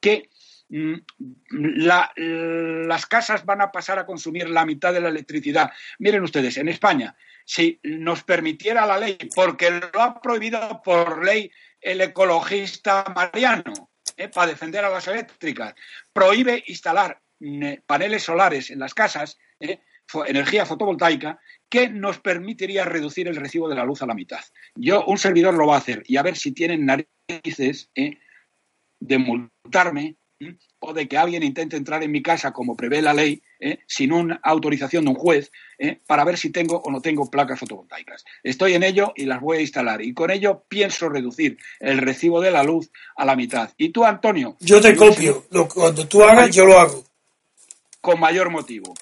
que 0.00 0.29
mm, 0.70 0.94
las 2.86 3.06
casas 3.06 3.44
van 3.44 3.60
a 3.60 3.70
pasar 3.70 3.98
a 3.98 4.06
consumir 4.06 4.48
la 4.48 4.64
mitad 4.64 4.92
de 4.92 5.00
la 5.00 5.08
electricidad. 5.08 5.70
Miren 5.98 6.22
ustedes, 6.22 6.56
en 6.56 6.68
España, 6.68 7.14
si 7.44 7.80
nos 7.82 8.22
permitiera 8.24 8.86
la 8.86 8.98
ley, 8.98 9.18
porque 9.34 9.70
lo 9.70 10.00
ha 10.00 10.20
prohibido 10.20 10.80
por 10.82 11.24
ley 11.24 11.50
el 11.80 12.00
ecologista 12.00 13.04
Mariano, 13.14 13.90
eh, 14.16 14.28
para 14.28 14.48
defender 14.48 14.84
a 14.84 14.90
las 14.90 15.08
eléctricas, 15.08 15.74
prohíbe 16.12 16.62
instalar 16.66 17.20
mm, 17.38 17.72
paneles 17.86 18.22
solares 18.22 18.70
en 18.70 18.78
las 18.78 18.94
casas, 18.94 19.38
eh, 19.60 19.80
energía 20.26 20.66
fotovoltaica 20.66 21.38
que 21.68 21.88
nos 21.88 22.18
permitiría 22.18 22.84
reducir 22.84 23.28
el 23.28 23.36
recibo 23.36 23.68
de 23.68 23.76
la 23.76 23.84
luz 23.84 24.02
a 24.02 24.06
la 24.06 24.14
mitad. 24.14 24.40
Yo, 24.74 25.04
un 25.04 25.18
servidor 25.18 25.54
lo 25.54 25.66
va 25.66 25.76
a 25.76 25.78
hacer 25.78 26.02
y 26.06 26.16
a 26.16 26.22
ver 26.22 26.36
si 26.36 26.52
tienen 26.52 26.86
narices 26.86 27.90
¿eh? 27.94 28.18
de 28.98 29.18
multarme 29.18 30.16
o 30.78 30.94
de 30.94 31.08
que 31.08 31.18
alguien 31.18 31.42
intente 31.42 31.76
entrar 31.76 32.02
en 32.02 32.10
mi 32.10 32.22
casa 32.22 32.52
como 32.52 32.76
prevé 32.76 33.02
la 33.02 33.12
ley, 33.12 33.42
¿eh? 33.60 33.80
sin 33.86 34.12
una 34.12 34.40
autorización 34.42 35.04
de 35.04 35.10
un 35.10 35.16
juez, 35.16 35.52
¿eh? 35.78 36.00
para 36.06 36.24
ver 36.24 36.38
si 36.38 36.50
tengo 36.50 36.80
o 36.82 36.90
no 36.90 37.00
tengo 37.00 37.30
placas 37.30 37.60
fotovoltaicas. 37.60 38.24
Estoy 38.42 38.74
en 38.74 38.82
ello 38.82 39.12
y 39.14 39.26
las 39.26 39.40
voy 39.40 39.58
a 39.58 39.60
instalar. 39.60 40.00
Y 40.02 40.14
con 40.14 40.30
ello 40.30 40.64
pienso 40.68 41.08
reducir 41.08 41.58
el 41.78 41.98
recibo 41.98 42.40
de 42.40 42.50
la 42.50 42.62
luz 42.62 42.90
a 43.16 43.24
la 43.24 43.36
mitad. 43.36 43.70
¿Y 43.76 43.90
tú, 43.90 44.04
Antonio? 44.04 44.56
Yo 44.60 44.80
te 44.80 44.96
copio. 44.96 45.44
cuando 45.74 46.06
tú 46.06 46.22
hagas, 46.24 46.50
yo 46.54 46.64
lo 46.64 46.78
hago. 46.78 47.04
Con 48.00 48.18
mayor 48.18 48.50
motivo 48.50 48.94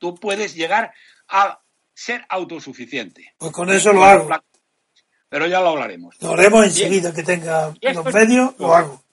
tú 0.00 0.16
puedes 0.16 0.56
llegar 0.56 0.92
a 1.28 1.60
ser 1.94 2.24
autosuficiente. 2.28 3.34
Pues 3.38 3.52
con 3.52 3.70
eso 3.70 3.92
lo 3.92 4.02
hago. 4.02 4.28
Pero 5.28 5.46
ya 5.46 5.60
lo 5.60 5.68
hablaremos. 5.68 6.16
Lo 6.20 6.32
haremos 6.32 6.64
enseguida 6.64 7.14
que 7.14 7.22
tenga 7.22 7.72
los 7.80 8.12
medios, 8.12 8.58
lo 8.58 8.74
hago. 8.74 9.04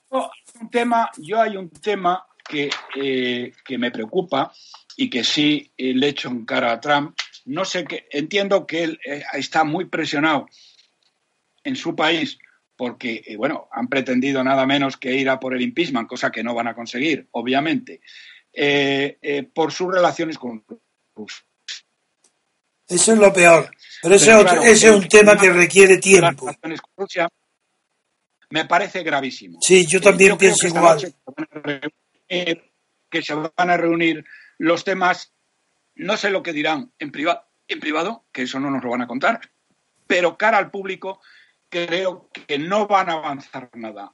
Un 0.59 0.69
tema, 0.69 1.09
yo 1.17 1.41
hay 1.41 1.57
un 1.57 1.69
tema 1.69 2.25
que, 2.47 2.69
eh, 2.95 3.51
que 3.63 3.77
me 3.77 3.91
preocupa 3.91 4.51
y 4.95 5.09
que 5.09 5.23
sí 5.23 5.71
le 5.77 6.07
echo 6.07 6.29
en 6.29 6.45
cara 6.45 6.71
a 6.71 6.79
Trump. 6.79 7.15
No 7.45 7.63
sé 7.65 7.85
qué, 7.85 8.07
entiendo 8.11 8.65
que 8.65 8.83
él 8.83 8.99
eh, 9.05 9.23
está 9.33 9.63
muy 9.63 9.85
presionado 9.85 10.47
en 11.63 11.75
su 11.75 11.95
país 11.95 12.37
porque, 12.77 13.23
eh, 13.25 13.35
bueno, 13.35 13.67
han 13.71 13.87
pretendido 13.87 14.43
nada 14.43 14.65
menos 14.65 14.97
que 14.97 15.13
ir 15.13 15.29
a 15.29 15.39
por 15.39 15.55
el 15.55 15.61
impeachment, 15.61 16.07
cosa 16.07 16.31
que 16.31 16.43
no 16.43 16.53
van 16.53 16.67
a 16.67 16.75
conseguir, 16.75 17.27
obviamente. 17.31 18.01
Eh, 18.53 19.17
eh, 19.21 19.43
por 19.43 19.71
sus 19.71 19.91
relaciones 19.91 20.37
con 20.37 20.63
Rusia. 21.15 21.43
Eso 22.87 23.13
es 23.13 23.19
lo 23.19 23.33
peor. 23.33 23.69
Pero 24.01 24.15
ese, 24.15 24.71
es 24.71 24.83
un 24.83 25.07
tema 25.07 25.35
que 25.37 25.51
requiere 25.51 25.97
tiempo. 25.97 26.49
Me 28.49 28.65
parece 28.65 29.03
gravísimo. 29.03 29.59
Sí, 29.61 29.85
yo 29.85 30.01
también 30.01 30.37
pienso 30.37 30.67
igual. 30.67 31.13
Que 32.27 33.21
se 33.21 33.33
van 33.33 33.69
a 33.69 33.77
reunir 33.77 34.25
los 34.57 34.83
temas, 34.83 35.33
no 35.95 36.17
sé 36.17 36.29
lo 36.29 36.43
que 36.43 36.53
dirán 36.53 36.91
en, 36.99 37.11
privado, 37.11 37.43
en 37.67 37.79
privado, 37.79 38.25
que 38.31 38.43
eso 38.43 38.59
no 38.59 38.69
nos 38.69 38.83
lo 38.83 38.91
van 38.91 39.01
a 39.01 39.07
contar, 39.07 39.39
pero 40.05 40.37
cara 40.37 40.57
al 40.57 40.71
público 40.71 41.21
creo 41.69 42.29
que 42.47 42.57
no 42.57 42.87
van 42.87 43.09
a 43.09 43.13
avanzar 43.13 43.69
nada 43.73 44.13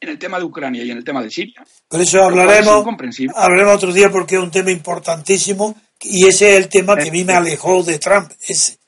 en 0.00 0.08
el 0.08 0.18
tema 0.18 0.38
de 0.38 0.44
Ucrania 0.44 0.84
y 0.84 0.90
en 0.90 0.98
el 0.98 1.04
tema 1.04 1.22
de 1.22 1.30
Siria. 1.30 1.64
Por 1.88 2.00
eso 2.00 2.22
hablaremos, 2.22 2.86
hablaremos 3.34 3.74
otro 3.74 3.92
día 3.92 4.10
porque 4.10 4.36
es 4.36 4.42
un 4.42 4.50
tema 4.50 4.70
importantísimo 4.70 5.76
y 6.00 6.26
ese 6.26 6.52
es 6.52 6.64
el 6.64 6.68
tema 6.68 6.96
que 6.96 7.08
a 7.08 7.12
mí 7.12 7.24
me 7.24 7.34
alejó 7.34 7.82
de 7.82 7.98
Trump. 7.98 8.30
Ese. 8.40 8.78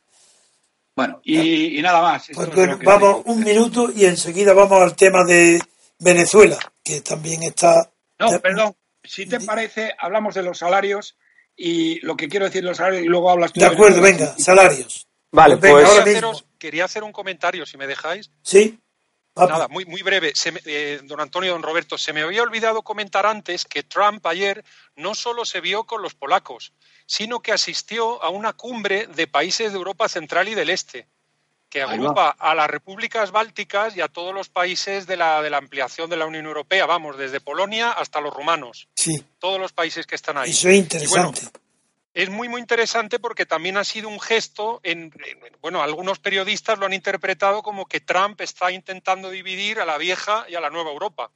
Bueno, 0.96 1.20
y, 1.22 1.80
nada 1.82 2.00
más. 2.00 2.30
Pues 2.34 2.48
vamos 2.82 3.22
un 3.26 3.44
minuto 3.44 3.92
y 3.94 4.06
enseguida 4.06 4.54
vamos 4.54 4.82
al 4.82 4.96
tema 4.96 5.24
de 5.24 5.60
Venezuela, 5.98 6.58
que 6.82 7.02
también 7.02 7.42
está... 7.42 7.92
No, 8.18 8.40
perdón, 8.40 8.74
si 9.04 9.26
te 9.26 9.38
parece, 9.40 9.94
hablamos 9.98 10.34
de 10.34 10.42
los 10.42 10.56
salarios 10.56 11.18
y 11.54 12.00
lo 12.00 12.16
que 12.16 12.28
quiero 12.28 12.46
decir 12.46 12.62
de 12.62 12.68
los 12.68 12.78
salarios 12.78 13.02
y 13.02 13.08
luego 13.08 13.30
hablas 13.30 13.52
tú. 13.52 13.60
De 13.60 13.66
acuerdo, 13.66 14.00
venga, 14.00 14.34
salarios. 14.38 15.06
Vale, 15.30 15.58
pues... 15.58 15.86
quería 16.58 16.86
hacer 16.86 17.04
un 17.04 17.12
comentario, 17.12 17.66
si 17.66 17.76
me 17.76 17.86
dejáis. 17.86 18.30
Sí. 18.42 18.80
Nada, 19.36 19.68
muy, 19.68 19.84
muy 19.84 20.02
breve. 20.02 20.32
Eh, 20.64 21.00
don 21.04 21.20
Antonio, 21.20 21.52
don 21.52 21.62
Roberto, 21.62 21.98
se 21.98 22.12
me 22.12 22.22
había 22.22 22.42
olvidado 22.42 22.82
comentar 22.82 23.26
antes 23.26 23.66
que 23.66 23.82
Trump 23.82 24.24
ayer 24.26 24.64
no 24.96 25.14
solo 25.14 25.44
se 25.44 25.60
vio 25.60 25.84
con 25.84 26.00
los 26.00 26.14
polacos, 26.14 26.72
sino 27.04 27.40
que 27.40 27.52
asistió 27.52 28.22
a 28.22 28.30
una 28.30 28.54
cumbre 28.54 29.06
de 29.08 29.26
países 29.26 29.72
de 29.72 29.78
Europa 29.78 30.08
Central 30.08 30.48
y 30.48 30.54
del 30.54 30.70
Este, 30.70 31.06
que 31.68 31.82
agrupa 31.82 32.30
a 32.30 32.54
las 32.54 32.70
repúblicas 32.70 33.30
bálticas 33.30 33.96
y 33.96 34.00
a 34.00 34.08
todos 34.08 34.34
los 34.34 34.48
países 34.48 35.06
de 35.06 35.16
la, 35.16 35.42
de 35.42 35.50
la 35.50 35.58
ampliación 35.58 36.08
de 36.08 36.16
la 36.16 36.24
Unión 36.24 36.46
Europea, 36.46 36.86
vamos, 36.86 37.18
desde 37.18 37.40
Polonia 37.40 37.92
hasta 37.92 38.20
los 38.20 38.32
rumanos. 38.32 38.88
Sí. 38.94 39.22
Todos 39.38 39.60
los 39.60 39.72
países 39.72 40.06
que 40.06 40.14
están 40.14 40.38
ahí. 40.38 40.50
Eso 40.50 40.68
es 40.68 40.76
interesante. 40.76 41.42
Es 42.16 42.30
muy, 42.30 42.48
muy 42.48 42.62
interesante 42.62 43.18
porque 43.18 43.44
también 43.44 43.76
ha 43.76 43.84
sido 43.84 44.08
un 44.08 44.18
gesto, 44.18 44.80
en, 44.82 45.12
bueno, 45.60 45.82
algunos 45.82 46.18
periodistas 46.18 46.78
lo 46.78 46.86
han 46.86 46.94
interpretado 46.94 47.62
como 47.62 47.84
que 47.84 48.00
Trump 48.00 48.40
está 48.40 48.72
intentando 48.72 49.28
dividir 49.28 49.80
a 49.80 49.84
la 49.84 49.98
vieja 49.98 50.46
y 50.48 50.54
a 50.54 50.60
la 50.60 50.70
nueva 50.70 50.90
Europa. 50.92 51.30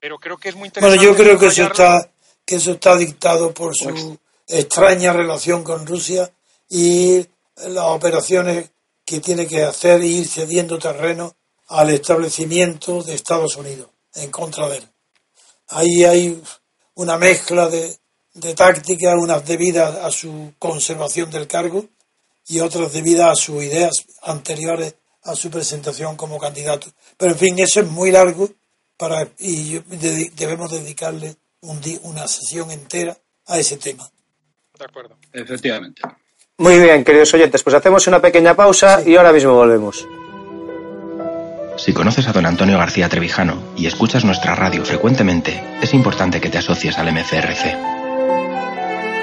Pero 0.00 0.18
creo 0.18 0.38
que 0.38 0.48
es 0.48 0.56
muy 0.56 0.68
interesante. 0.68 0.96
Bueno, 0.96 1.12
yo 1.12 1.22
creo 1.22 1.38
que 1.38 1.48
eso 1.48 1.64
está, 1.64 2.10
que 2.46 2.54
eso 2.54 2.72
está 2.72 2.96
dictado 2.96 3.52
por 3.52 3.76
su 3.76 3.84
pues 3.84 4.18
extraña 4.48 5.12
relación 5.12 5.62
con 5.62 5.86
Rusia 5.86 6.32
y 6.70 7.18
las 7.56 7.84
operaciones 7.84 8.70
que 9.04 9.20
tiene 9.20 9.46
que 9.46 9.64
hacer 9.64 10.02
ir 10.02 10.26
cediendo 10.26 10.78
terreno 10.78 11.36
al 11.68 11.90
establecimiento 11.90 13.02
de 13.02 13.12
Estados 13.14 13.56
Unidos 13.56 13.90
en 14.14 14.30
contra 14.30 14.66
de 14.70 14.78
él. 14.78 14.88
Ahí 15.68 16.04
hay 16.04 16.42
una 16.94 17.18
mezcla 17.18 17.68
de, 17.68 17.98
de 18.34 18.54
tácticas, 18.54 19.14
unas 19.18 19.46
debidas 19.46 19.96
a 19.96 20.10
su 20.10 20.52
conservación 20.58 21.30
del 21.30 21.46
cargo 21.46 21.84
y 22.48 22.60
otras 22.60 22.92
debidas 22.92 23.30
a 23.30 23.34
sus 23.34 23.62
ideas 23.62 24.04
anteriores 24.22 24.94
a 25.24 25.34
su 25.36 25.50
presentación 25.50 26.16
como 26.16 26.38
candidato. 26.38 26.88
Pero 27.16 27.32
en 27.32 27.38
fin, 27.38 27.58
eso 27.58 27.80
es 27.80 27.86
muy 27.86 28.10
largo 28.10 28.48
para, 28.96 29.28
y 29.38 29.78
debemos 30.36 30.70
dedicarle 30.70 31.36
un, 31.60 31.80
una 32.02 32.26
sesión 32.26 32.70
entera 32.70 33.16
a 33.46 33.58
ese 33.58 33.76
tema. 33.76 34.08
De 34.78 34.84
acuerdo. 34.84 35.16
Efectivamente. 35.32 36.02
Muy 36.58 36.78
bien, 36.78 37.04
queridos 37.04 37.32
oyentes, 37.34 37.62
pues 37.62 37.74
hacemos 37.74 38.06
una 38.06 38.20
pequeña 38.20 38.54
pausa 38.54 39.02
y 39.04 39.16
ahora 39.16 39.32
mismo 39.32 39.54
volvemos. 39.54 40.06
Si 41.76 41.92
conoces 41.92 42.28
a 42.28 42.32
don 42.32 42.46
Antonio 42.46 42.78
García 42.78 43.08
Trevijano 43.08 43.72
y 43.76 43.86
escuchas 43.86 44.24
nuestra 44.24 44.54
radio 44.54 44.84
frecuentemente, 44.84 45.62
es 45.80 45.94
importante 45.94 46.40
que 46.40 46.50
te 46.50 46.58
asocies 46.58 46.98
al 46.98 47.12
MCRC. 47.12 48.01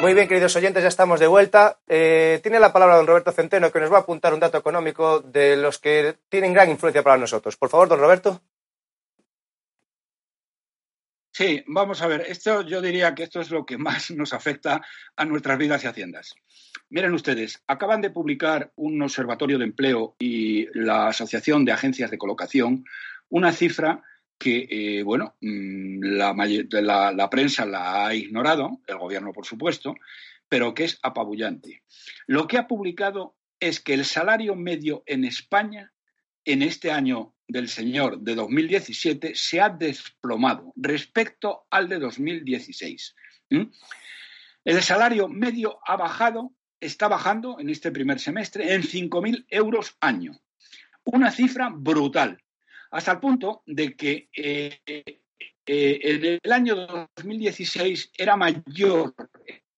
Muy 0.00 0.14
bien, 0.14 0.28
queridos 0.28 0.54
oyentes, 0.54 0.80
ya 0.80 0.88
estamos 0.88 1.18
de 1.18 1.26
vuelta. 1.26 1.80
Eh, 1.88 2.38
tiene 2.40 2.60
la 2.60 2.72
palabra 2.72 2.96
don 2.96 3.06
Roberto 3.08 3.32
Centeno, 3.32 3.72
que 3.72 3.80
nos 3.80 3.92
va 3.92 3.96
a 3.96 4.00
apuntar 4.00 4.32
un 4.32 4.38
dato 4.38 4.56
económico 4.56 5.18
de 5.18 5.56
los 5.56 5.80
que 5.80 6.18
tienen 6.28 6.52
gran 6.52 6.70
influencia 6.70 7.02
para 7.02 7.16
nosotros. 7.16 7.56
Por 7.56 7.68
favor, 7.68 7.88
don 7.88 7.98
Roberto. 7.98 8.40
Sí, 11.32 11.64
vamos 11.66 12.00
a 12.00 12.06
ver, 12.06 12.22
esto 12.28 12.62
yo 12.62 12.80
diría 12.80 13.12
que 13.14 13.24
esto 13.24 13.40
es 13.40 13.50
lo 13.50 13.66
que 13.66 13.76
más 13.76 14.12
nos 14.12 14.32
afecta 14.32 14.82
a 15.16 15.24
nuestras 15.24 15.58
vidas 15.58 15.82
y 15.82 15.88
haciendas. 15.88 16.36
Miren 16.90 17.12
ustedes, 17.12 17.62
acaban 17.66 18.00
de 18.00 18.10
publicar 18.10 18.72
un 18.76 19.02
observatorio 19.02 19.58
de 19.58 19.64
empleo 19.64 20.14
y 20.20 20.66
la 20.78 21.08
Asociación 21.08 21.64
de 21.64 21.72
Agencias 21.72 22.10
de 22.10 22.18
Colocación 22.18 22.84
una 23.30 23.52
cifra 23.52 24.02
que, 24.38 24.68
eh, 24.70 25.02
bueno, 25.02 25.36
mm, 25.40 26.02
la, 26.02 27.12
la 27.12 27.30
prensa 27.30 27.66
la 27.66 28.06
ha 28.06 28.14
ignorado, 28.14 28.80
el 28.86 28.98
gobierno 28.98 29.32
por 29.32 29.46
supuesto, 29.46 29.94
pero 30.48 30.74
que 30.74 30.84
es 30.84 30.98
apabullante. 31.02 31.82
Lo 32.26 32.46
que 32.46 32.58
ha 32.58 32.66
publicado 32.66 33.36
es 33.60 33.80
que 33.80 33.94
el 33.94 34.04
salario 34.04 34.54
medio 34.54 35.02
en 35.06 35.24
España 35.24 35.92
en 36.44 36.62
este 36.62 36.90
año 36.90 37.34
del 37.46 37.68
señor 37.68 38.20
de 38.20 38.34
2017 38.34 39.34
se 39.34 39.60
ha 39.60 39.68
desplomado 39.68 40.72
respecto 40.76 41.66
al 41.70 41.88
de 41.88 41.98
2016. 41.98 43.14
El 44.64 44.82
salario 44.82 45.28
medio 45.28 45.78
ha 45.86 45.96
bajado 45.96 46.52
está 46.80 47.08
bajando 47.08 47.58
en 47.58 47.70
este 47.70 47.90
primer 47.90 48.20
semestre 48.20 48.74
en 48.74 48.82
5.000 48.82 49.46
euros 49.48 49.96
año. 50.00 50.40
Una 51.04 51.30
cifra 51.30 51.70
brutal, 51.74 52.42
hasta 52.90 53.12
el 53.12 53.20
punto 53.20 53.62
de 53.66 53.94
que 53.94 54.28
eh, 54.34 54.80
eh, 54.86 55.20
en 55.66 56.40
el 56.42 56.52
año 56.52 57.08
2016 57.16 58.12
era 58.16 58.36
mayor 58.36 59.14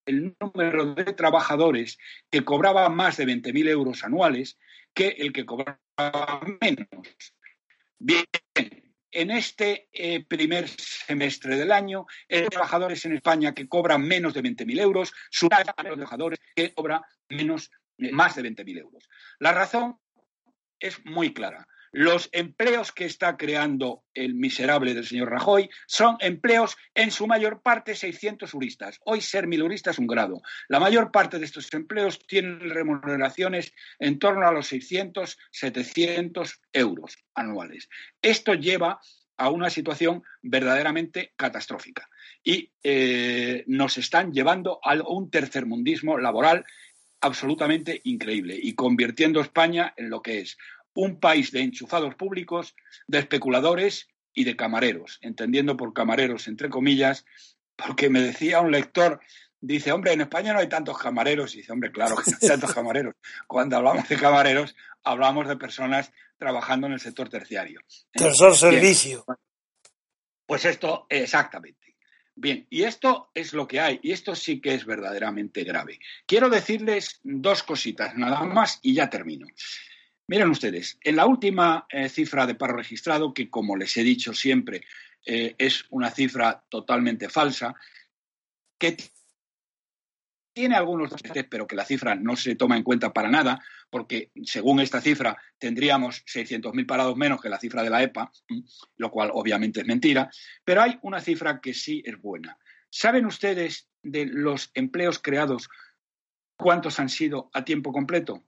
el 0.06 0.36
número 0.40 0.94
de 0.94 1.04
trabajadores 1.12 1.98
que 2.30 2.44
cobraban 2.44 2.94
más 2.94 3.16
de 3.16 3.26
20.000 3.26 3.68
euros 3.68 4.04
anuales 4.04 4.58
que 4.94 5.08
el 5.08 5.32
que 5.32 5.46
cobraba 5.46 5.78
menos. 6.60 6.88
Bien, 7.98 8.24
en 9.12 9.30
este 9.30 9.88
eh, 9.92 10.24
primer 10.24 10.68
semestre 10.68 11.56
del 11.56 11.72
año, 11.72 12.06
hay 12.28 12.46
trabajadores 12.46 13.04
en 13.04 13.14
España 13.14 13.54
que 13.54 13.68
cobran 13.68 14.02
menos 14.02 14.34
de 14.34 14.42
20.000 14.42 14.80
euros, 14.80 15.12
suman 15.30 15.64
a 15.76 15.82
los 15.82 15.94
trabajadores 15.94 16.38
que 16.54 16.72
cobran 16.72 17.02
menos, 17.28 17.70
más 17.98 18.36
de 18.36 18.42
20.000 18.42 18.78
euros. 18.78 19.08
La 19.38 19.52
razón 19.52 19.98
es 20.78 21.04
muy 21.04 21.32
clara. 21.34 21.66
Los 21.92 22.28
empleos 22.30 22.92
que 22.92 23.04
está 23.04 23.36
creando 23.36 24.04
el 24.14 24.34
miserable 24.34 24.94
del 24.94 25.06
señor 25.06 25.30
Rajoy 25.30 25.68
son 25.86 26.16
empleos 26.20 26.76
en 26.94 27.10
su 27.10 27.26
mayor 27.26 27.62
parte 27.62 27.96
600 27.96 28.50
juristas. 28.50 29.00
Hoy 29.04 29.20
ser 29.20 29.48
milurista 29.48 29.90
es 29.90 29.98
un 29.98 30.06
grado. 30.06 30.40
La 30.68 30.78
mayor 30.78 31.10
parte 31.10 31.40
de 31.40 31.44
estos 31.44 31.72
empleos 31.74 32.24
tienen 32.28 32.60
remuneraciones 32.60 33.74
en 33.98 34.20
torno 34.20 34.46
a 34.46 34.52
los 34.52 34.68
600, 34.68 35.36
700 35.50 36.60
euros 36.72 37.18
anuales. 37.34 37.88
Esto 38.22 38.54
lleva 38.54 39.00
a 39.36 39.48
una 39.48 39.70
situación 39.70 40.22
verdaderamente 40.42 41.32
catastrófica 41.34 42.08
y 42.44 42.72
eh, 42.84 43.64
nos 43.66 43.98
están 43.98 44.32
llevando 44.32 44.78
a 44.84 44.94
un 45.08 45.30
tercermundismo 45.30 46.18
laboral 46.18 46.64
absolutamente 47.22 48.00
increíble 48.04 48.58
y 48.60 48.74
convirtiendo 48.74 49.40
a 49.40 49.42
España 49.42 49.92
en 49.96 50.08
lo 50.10 50.22
que 50.22 50.40
es 50.40 50.56
un 51.00 51.18
país 51.18 51.50
de 51.50 51.60
enchufados 51.60 52.14
públicos, 52.14 52.74
de 53.06 53.20
especuladores 53.20 54.08
y 54.34 54.44
de 54.44 54.54
camareros, 54.54 55.18
entendiendo 55.22 55.76
por 55.76 55.94
camareros 55.94 56.46
entre 56.46 56.68
comillas, 56.68 57.24
porque 57.74 58.10
me 58.10 58.20
decía 58.20 58.60
un 58.60 58.70
lector, 58.70 59.20
dice, 59.60 59.92
hombre, 59.92 60.12
en 60.12 60.20
España 60.20 60.52
no 60.52 60.58
hay 60.58 60.68
tantos 60.68 60.98
camareros, 60.98 61.54
y 61.54 61.58
dice, 61.58 61.72
hombre, 61.72 61.90
claro 61.90 62.16
que 62.16 62.30
no 62.30 62.36
hay 62.40 62.48
tantos 62.48 62.74
camareros. 62.74 63.14
Cuando 63.46 63.78
hablamos 63.78 64.06
de 64.08 64.16
camareros, 64.16 64.76
hablamos 65.02 65.48
de 65.48 65.56
personas 65.56 66.12
trabajando 66.36 66.86
en 66.86 66.92
el 66.92 67.00
sector 67.00 67.30
terciario. 67.30 67.80
Tercer 68.12 68.54
servicio. 68.54 69.24
Pues 70.44 70.66
esto, 70.66 71.06
exactamente. 71.08 71.96
Bien, 72.34 72.66
y 72.68 72.82
esto 72.82 73.30
es 73.34 73.54
lo 73.54 73.66
que 73.66 73.80
hay, 73.80 74.00
y 74.02 74.12
esto 74.12 74.34
sí 74.34 74.60
que 74.60 74.74
es 74.74 74.84
verdaderamente 74.84 75.64
grave. 75.64 75.98
Quiero 76.26 76.50
decirles 76.50 77.20
dos 77.22 77.62
cositas, 77.62 78.16
nada 78.16 78.44
más, 78.44 78.78
y 78.82 78.94
ya 78.94 79.08
termino. 79.08 79.46
Miren 80.30 80.50
ustedes, 80.50 80.96
en 81.02 81.16
la 81.16 81.26
última 81.26 81.86
eh, 81.90 82.08
cifra 82.08 82.46
de 82.46 82.54
paro 82.54 82.76
registrado, 82.76 83.34
que 83.34 83.50
como 83.50 83.76
les 83.76 83.96
he 83.96 84.04
dicho 84.04 84.32
siempre 84.32 84.84
eh, 85.26 85.56
es 85.58 85.86
una 85.90 86.08
cifra 86.08 86.64
totalmente 86.68 87.28
falsa, 87.28 87.74
que 88.78 88.96
tiene 90.52 90.76
algunos 90.76 91.10
datos, 91.10 91.46
pero 91.50 91.66
que 91.66 91.74
la 91.74 91.84
cifra 91.84 92.14
no 92.14 92.36
se 92.36 92.54
toma 92.54 92.76
en 92.76 92.84
cuenta 92.84 93.12
para 93.12 93.28
nada, 93.28 93.60
porque 93.90 94.30
según 94.44 94.78
esta 94.78 95.00
cifra 95.00 95.36
tendríamos 95.58 96.24
600.000 96.26 96.86
parados 96.86 97.16
menos 97.16 97.40
que 97.40 97.48
la 97.48 97.58
cifra 97.58 97.82
de 97.82 97.90
la 97.90 98.04
EPA, 98.04 98.30
lo 98.98 99.10
cual 99.10 99.32
obviamente 99.34 99.80
es 99.80 99.86
mentira, 99.88 100.30
pero 100.64 100.82
hay 100.82 100.96
una 101.02 101.20
cifra 101.20 101.60
que 101.60 101.74
sí 101.74 102.04
es 102.06 102.16
buena. 102.22 102.56
¿Saben 102.88 103.26
ustedes 103.26 103.88
de 104.00 104.26
los 104.26 104.70
empleos 104.74 105.18
creados 105.18 105.68
cuántos 106.56 107.00
han 107.00 107.08
sido 107.08 107.50
a 107.52 107.64
tiempo 107.64 107.92
completo? 107.92 108.44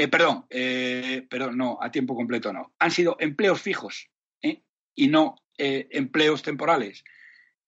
Eh, 0.00 0.08
perdón, 0.08 0.46
eh, 0.48 1.26
perdón, 1.28 1.58
no, 1.58 1.78
a 1.78 1.90
tiempo 1.90 2.14
completo 2.14 2.54
no. 2.54 2.72
Han 2.78 2.90
sido 2.90 3.18
empleos 3.20 3.60
fijos 3.60 4.08
¿eh? 4.40 4.62
y 4.94 5.08
no 5.08 5.36
empleos 5.58 6.42
temporales. 6.42 7.04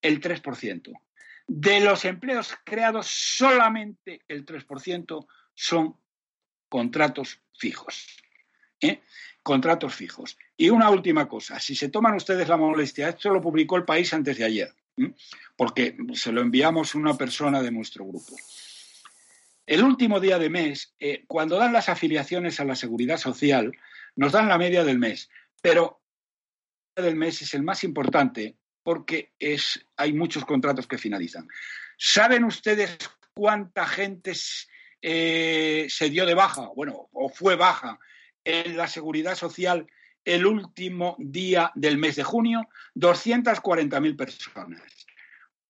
El 0.00 0.18
3%. 0.18 0.98
De 1.46 1.80
los 1.80 2.06
empleos 2.06 2.54
creados, 2.64 3.06
solamente 3.06 4.22
el 4.28 4.46
3% 4.46 5.26
son 5.52 5.98
contratos 6.70 7.38
fijos. 7.52 8.06
Contratos 9.42 9.94
fijos. 9.94 10.38
Y 10.56 10.70
una 10.70 10.88
última 10.88 11.28
cosa, 11.28 11.60
si 11.60 11.76
se 11.76 11.90
toman 11.90 12.14
ustedes 12.14 12.48
la 12.48 12.56
molestia, 12.56 13.10
esto 13.10 13.28
lo 13.28 13.42
publicó 13.42 13.76
el 13.76 13.84
país 13.84 14.14
antes 14.14 14.38
de 14.38 14.44
ayer, 14.46 14.74
porque 15.54 15.98
se 16.14 16.32
lo 16.32 16.40
enviamos 16.40 16.94
una 16.94 17.12
persona 17.18 17.60
de 17.60 17.72
nuestro 17.72 18.06
grupo. 18.06 18.34
El 19.72 19.84
último 19.84 20.20
día 20.20 20.38
de 20.38 20.50
mes, 20.50 20.94
eh, 21.00 21.24
cuando 21.26 21.56
dan 21.56 21.72
las 21.72 21.88
afiliaciones 21.88 22.60
a 22.60 22.66
la 22.66 22.76
seguridad 22.76 23.16
social, 23.16 23.72
nos 24.16 24.32
dan 24.32 24.46
la 24.46 24.58
media 24.58 24.84
del 24.84 24.98
mes, 24.98 25.30
pero 25.62 26.02
media 26.94 27.08
del 27.08 27.18
mes 27.18 27.40
es 27.40 27.54
el 27.54 27.62
más 27.62 27.82
importante 27.82 28.58
porque 28.82 29.32
es, 29.38 29.82
hay 29.96 30.12
muchos 30.12 30.44
contratos 30.44 30.86
que 30.86 30.98
finalizan. 30.98 31.48
¿Saben 31.96 32.44
ustedes 32.44 32.98
cuánta 33.32 33.86
gente 33.86 34.34
eh, 35.00 35.86
se 35.88 36.10
dio 36.10 36.26
de 36.26 36.34
baja, 36.34 36.68
bueno, 36.76 37.08
o 37.10 37.30
fue 37.30 37.56
baja 37.56 37.98
en 38.44 38.76
la 38.76 38.88
seguridad 38.88 39.36
social 39.36 39.86
el 40.22 40.44
último 40.44 41.16
día 41.18 41.72
del 41.74 41.96
mes 41.96 42.16
de 42.16 42.24
junio? 42.24 42.68
240.000 42.94 44.16
personas 44.18 45.01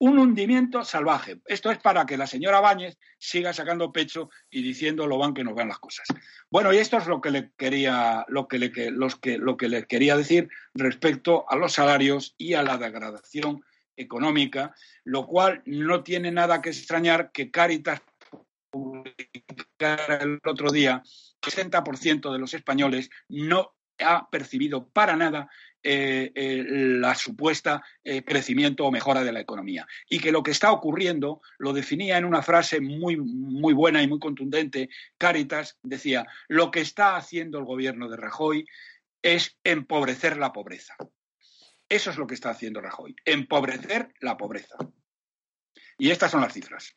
un 0.03 0.19
hundimiento 0.19 0.85
salvaje. 0.85 1.41
Esto 1.47 1.71
es 1.71 1.79
para 1.79 2.05
que 2.05 2.17
la 2.17 2.27
señora 2.27 2.59
Báñez 2.59 2.99
siga 3.19 3.53
sacando 3.53 3.93
pecho 3.93 4.31
y 4.51 4.61
diciendo 4.61 5.07
lo 5.07 5.17
van 5.17 5.33
que 5.33 5.45
nos 5.45 5.55
van 5.55 5.69
las 5.69 5.79
cosas. 5.79 6.09
Bueno, 6.51 6.73
y 6.73 6.79
esto 6.79 6.97
es 6.97 7.07
lo 7.07 7.21
que 7.21 7.31
le 7.31 7.53
quería, 7.57 8.25
lo 8.27 8.49
que 8.49 8.59
le, 8.59 8.73
los 8.91 9.15
que, 9.15 9.39
lo 9.39 9.57
que 9.57 9.69
le 9.69 9.87
quería 9.87 10.17
decir 10.17 10.49
respecto 10.75 11.49
a 11.49 11.55
los 11.55 11.75
salarios 11.75 12.35
y 12.37 12.55
a 12.55 12.65
la 12.65 12.79
degradación 12.79 13.63
económica, 13.97 14.75
lo 15.05 15.25
cual 15.25 15.63
no 15.67 16.03
tiene 16.03 16.33
nada 16.33 16.61
que 16.61 16.71
extrañar 16.71 17.31
que 17.31 17.53
Caritas 17.53 18.03
publicara 18.73 20.17
el 20.17 20.41
otro 20.45 20.73
día 20.73 21.01
que 21.41 21.51
el 21.51 21.71
60% 21.71 22.33
de 22.33 22.39
los 22.41 22.55
españoles 22.55 23.09
no 23.29 23.77
ha 24.01 24.29
percibido 24.31 24.89
para 24.89 25.15
nada 25.15 25.49
eh, 25.85 26.31
eh, 26.37 26.63
la 26.65 27.17
supuesta 27.17 27.83
eh, 28.05 28.23
crecimiento 28.23 28.85
o 28.85 28.93
mejora 28.93 29.25
de 29.25 29.33
la 29.33 29.41
economía. 29.41 29.87
Y 30.09 30.21
que 30.21 30.31
lo 30.31 30.43
que 30.43 30.53
está 30.53 30.71
ocurriendo 30.71 31.41
lo 31.59 31.73
definía 31.73 32.19
en 32.19 32.25
una 32.25 32.41
frase 32.43 32.81
muy, 32.81 33.17
muy 33.17 33.75
buena 33.75 34.01
y 34.01 34.07
muy 34.07 34.21
contundente. 34.21 34.91
Caritas 35.19 35.79
decía, 35.83 36.27
lo 36.47 36.71
que 36.71 36.81
está 36.81 37.17
haciendo 37.17 37.59
el 37.59 37.65
gobierno 37.65 38.09
de 38.09 38.17
Rajoy 38.17 38.65
es 39.23 39.59
empobrecer 39.65 40.37
la 40.37 40.53
pobreza. 40.53 40.95
Eso 41.89 42.11
es 42.11 42.17
lo 42.17 42.29
que 42.29 42.35
está 42.35 42.51
haciendo 42.51 42.81
Rajoy, 42.81 43.17
empobrecer 43.25 44.15
la 44.21 44.37
pobreza. 44.37 44.77
Y 45.99 46.11
estas 46.11 46.31
son 46.31 46.43
las 46.43 46.53
cifras. 46.53 46.97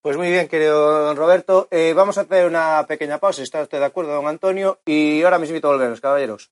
Pues 0.00 0.16
muy 0.16 0.30
bien, 0.30 0.48
querido 0.48 1.04
don 1.04 1.16
Roberto. 1.16 1.68
vamos 1.94 2.16
a 2.16 2.22
hacer 2.22 2.46
una 2.46 2.86
pequeña 2.86 3.18
pausa, 3.18 3.42
¿está 3.42 3.62
usted 3.62 3.78
de 3.78 3.86
acuerdo, 3.86 4.14
don 4.14 4.26
Antonio? 4.26 4.80
Y 4.86 5.22
ahora 5.22 5.38
mismo 5.38 5.60
volvemos, 5.60 6.00
caballeros. 6.00 6.50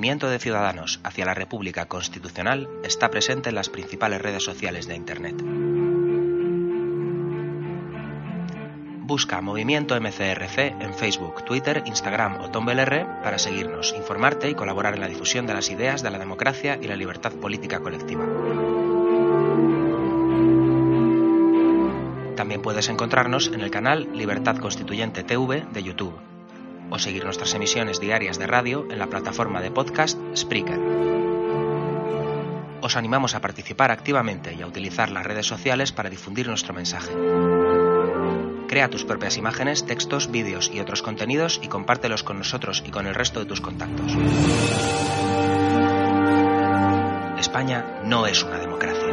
Movimiento 0.00 0.30
de 0.30 0.38
ciudadanos 0.38 0.98
hacia 1.04 1.26
la 1.26 1.34
República 1.34 1.84
Constitucional 1.84 2.70
está 2.82 3.10
presente 3.10 3.50
en 3.50 3.54
las 3.54 3.68
principales 3.68 4.22
redes 4.22 4.42
sociales 4.42 4.86
de 4.86 4.96
Internet. 4.96 5.34
Busca 9.02 9.42
Movimiento 9.42 10.00
MCRC 10.00 10.80
en 10.80 10.94
Facebook, 10.94 11.44
Twitter, 11.44 11.82
Instagram 11.84 12.40
o 12.40 12.50
Tumblr 12.50 13.20
para 13.22 13.38
seguirnos, 13.38 13.92
informarte 13.94 14.48
y 14.48 14.54
colaborar 14.54 14.94
en 14.94 15.00
la 15.00 15.08
difusión 15.08 15.46
de 15.46 15.52
las 15.52 15.68
ideas 15.68 16.02
de 16.02 16.10
la 16.10 16.18
democracia 16.18 16.78
y 16.80 16.86
la 16.86 16.96
libertad 16.96 17.32
política 17.32 17.80
colectiva. 17.80 18.24
También 22.36 22.62
puedes 22.62 22.88
encontrarnos 22.88 23.48
en 23.48 23.60
el 23.60 23.70
canal 23.70 24.08
Libertad 24.14 24.56
Constituyente 24.56 25.24
TV 25.24 25.66
de 25.70 25.82
YouTube 25.82 26.29
o 26.90 26.98
seguir 26.98 27.24
nuestras 27.24 27.54
emisiones 27.54 28.00
diarias 28.00 28.38
de 28.38 28.46
radio 28.46 28.86
en 28.90 28.98
la 28.98 29.06
plataforma 29.06 29.60
de 29.60 29.70
podcast 29.70 30.18
Spreaker. 30.36 30.78
Os 32.82 32.96
animamos 32.96 33.34
a 33.34 33.40
participar 33.40 33.90
activamente 33.90 34.54
y 34.54 34.62
a 34.62 34.66
utilizar 34.66 35.10
las 35.10 35.24
redes 35.24 35.46
sociales 35.46 35.92
para 35.92 36.10
difundir 36.10 36.48
nuestro 36.48 36.74
mensaje. 36.74 37.12
Crea 38.68 38.88
tus 38.88 39.04
propias 39.04 39.36
imágenes, 39.36 39.84
textos, 39.84 40.30
vídeos 40.30 40.70
y 40.72 40.80
otros 40.80 41.02
contenidos 41.02 41.60
y 41.62 41.68
compártelos 41.68 42.22
con 42.22 42.38
nosotros 42.38 42.82
y 42.86 42.90
con 42.90 43.06
el 43.06 43.14
resto 43.14 43.40
de 43.40 43.46
tus 43.46 43.60
contactos. 43.60 44.16
España 47.38 48.00
no 48.04 48.26
es 48.26 48.42
una 48.44 48.58
democracia. 48.58 49.12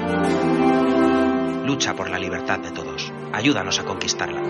Lucha 1.66 1.96
por 1.96 2.10
la 2.10 2.20
libertad 2.20 2.60
de 2.60 2.72
todos. 2.72 3.12
Ayúdanos 3.34 3.80
a 3.80 3.84
conquistarla. 3.84 4.42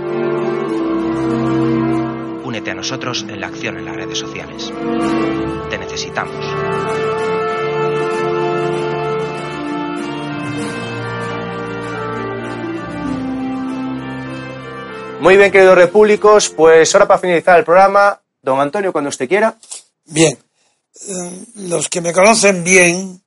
Únete 2.47 2.71
a 2.71 2.75
nosotros 2.75 3.25
en 3.27 3.41
la 3.41 3.47
acción 3.47 3.77
en 3.77 3.83
las 3.83 3.93
redes 3.97 4.17
sociales. 4.17 4.71
Te 5.69 5.77
necesitamos. 5.77 6.45
Muy 15.19 15.35
bien, 15.35 15.51
queridos 15.51 15.75
repúblicos, 15.75 16.47
pues 16.47 16.95
ahora 16.95 17.05
para 17.09 17.19
finalizar 17.19 17.59
el 17.59 17.65
programa, 17.65 18.21
don 18.41 18.61
Antonio, 18.61 18.93
cuando 18.93 19.09
usted 19.09 19.27
quiera. 19.27 19.57
Bien, 20.05 20.37
eh, 21.05 21.45
los 21.55 21.89
que 21.89 21.99
me 21.99 22.13
conocen 22.13 22.63
bien, 22.63 23.21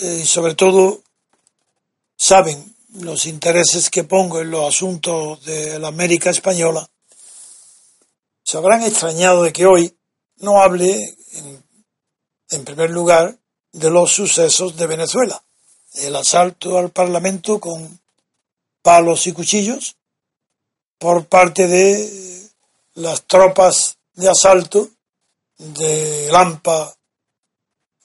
eh, 0.00 0.18
y 0.22 0.26
sobre 0.26 0.56
todo 0.56 1.02
saben 2.16 2.64
los 2.94 3.26
intereses 3.26 3.90
que 3.90 4.02
pongo 4.02 4.40
en 4.40 4.50
los 4.50 4.74
asuntos 4.74 5.44
de 5.44 5.78
la 5.78 5.86
América 5.86 6.30
Española, 6.30 6.90
se 8.46 8.56
habrán 8.58 8.84
extrañado 8.84 9.42
de 9.42 9.52
que 9.52 9.66
hoy 9.66 9.98
no 10.36 10.62
hable, 10.62 11.16
en, 12.50 12.64
primer 12.64 12.90
lugar, 12.90 13.36
de 13.72 13.90
los 13.90 14.12
sucesos 14.12 14.76
de 14.76 14.86
Venezuela. 14.86 15.42
El 15.94 16.14
asalto 16.14 16.78
al 16.78 16.90
Parlamento 16.90 17.58
con 17.58 18.00
palos 18.82 19.26
y 19.26 19.32
cuchillos 19.32 19.96
por 20.96 21.26
parte 21.26 21.66
de 21.66 22.48
las 22.94 23.24
tropas 23.24 23.98
de 24.14 24.28
asalto 24.28 24.90
de 25.58 26.30
AMPA 26.32 26.96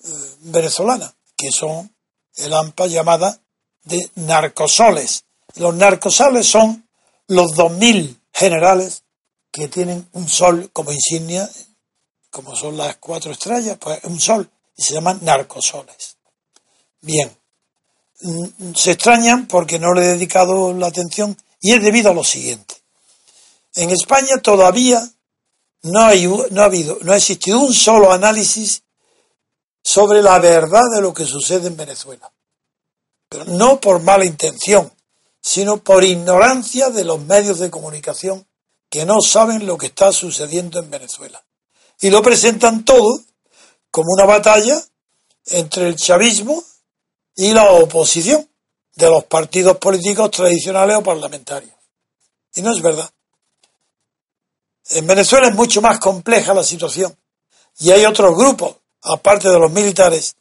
eh, 0.03 0.07
venezolana, 0.39 1.13
que 1.37 1.51
son 1.51 1.95
el 2.37 2.51
AMPA 2.51 2.87
llamada 2.87 3.39
de 3.83 4.09
narcosoles. 4.15 5.23
Los 5.57 5.75
narcosoles 5.75 6.47
son 6.47 6.89
los 7.27 7.51
2.000 7.51 8.19
generales 8.33 9.03
que 9.51 9.67
tienen 9.67 10.07
un 10.13 10.29
sol 10.29 10.69
como 10.71 10.91
insignia, 10.91 11.49
como 12.29 12.55
son 12.55 12.77
las 12.77 12.97
cuatro 12.97 13.31
estrellas, 13.31 13.77
pues 13.79 13.99
un 14.05 14.19
sol, 14.19 14.49
y 14.75 14.83
se 14.83 14.93
llaman 14.93 15.19
narcosoles. 15.21 16.17
Bien, 17.01 17.35
mm, 18.21 18.73
se 18.75 18.91
extrañan 18.91 19.47
porque 19.47 19.77
no 19.77 19.93
le 19.93 20.03
he 20.03 20.07
dedicado 20.07 20.73
la 20.73 20.87
atención 20.87 21.37
y 21.59 21.73
es 21.73 21.83
debido 21.83 22.11
a 22.11 22.13
lo 22.13 22.23
siguiente. 22.23 22.75
En 23.75 23.89
España 23.89 24.37
todavía 24.41 25.01
no, 25.83 26.05
hay, 26.05 26.27
no 26.27 26.61
ha 26.61 26.65
habido, 26.65 26.97
no 27.01 27.11
ha 27.11 27.17
existido 27.17 27.59
un 27.59 27.73
solo 27.73 28.11
análisis 28.11 28.83
sobre 29.83 30.21
la 30.21 30.39
verdad 30.39 30.83
de 30.95 31.01
lo 31.01 31.13
que 31.13 31.25
sucede 31.25 31.67
en 31.67 31.77
Venezuela. 31.77 32.31
Pero 33.27 33.45
no 33.45 33.79
por 33.79 34.01
mala 34.01 34.25
intención, 34.25 34.91
sino 35.41 35.77
por 35.77 36.03
ignorancia 36.03 36.89
de 36.89 37.03
los 37.03 37.19
medios 37.21 37.59
de 37.59 37.71
comunicación 37.71 38.45
que 38.91 39.05
no 39.05 39.21
saben 39.21 39.65
lo 39.65 39.77
que 39.77 39.85
está 39.87 40.11
sucediendo 40.11 40.77
en 40.77 40.91
Venezuela. 40.91 41.41
Y 42.01 42.09
lo 42.09 42.21
presentan 42.21 42.83
todo 42.83 43.21
como 43.89 44.11
una 44.11 44.25
batalla 44.25 44.83
entre 45.45 45.87
el 45.87 45.95
chavismo 45.95 46.61
y 47.37 47.53
la 47.53 47.71
oposición 47.71 48.45
de 48.95 49.09
los 49.09 49.23
partidos 49.23 49.77
políticos 49.77 50.29
tradicionales 50.31 50.97
o 50.97 51.03
parlamentarios. 51.03 51.73
Y 52.53 52.61
no 52.61 52.73
es 52.73 52.81
verdad. 52.81 53.09
En 54.89 55.07
Venezuela 55.07 55.47
es 55.47 55.55
mucho 55.55 55.81
más 55.81 55.97
compleja 55.97 56.53
la 56.53 56.63
situación 56.63 57.15
y 57.79 57.91
hay 57.91 58.03
otros 58.05 58.35
grupos, 58.35 58.75
aparte 59.03 59.47
de 59.47 59.57
los 59.57 59.71
militares 59.71 60.35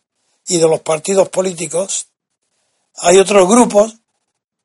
y 0.49 0.57
de 0.57 0.67
los 0.67 0.81
partidos 0.81 1.29
políticos, 1.29 2.09
hay 2.97 3.17
otros 3.19 3.49
grupos 3.49 3.95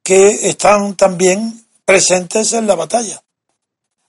que 0.02 0.50
están 0.50 0.96
también 0.96 1.68
presentes 1.86 2.54
en 2.54 2.66
la 2.66 2.74
batalla 2.74 3.22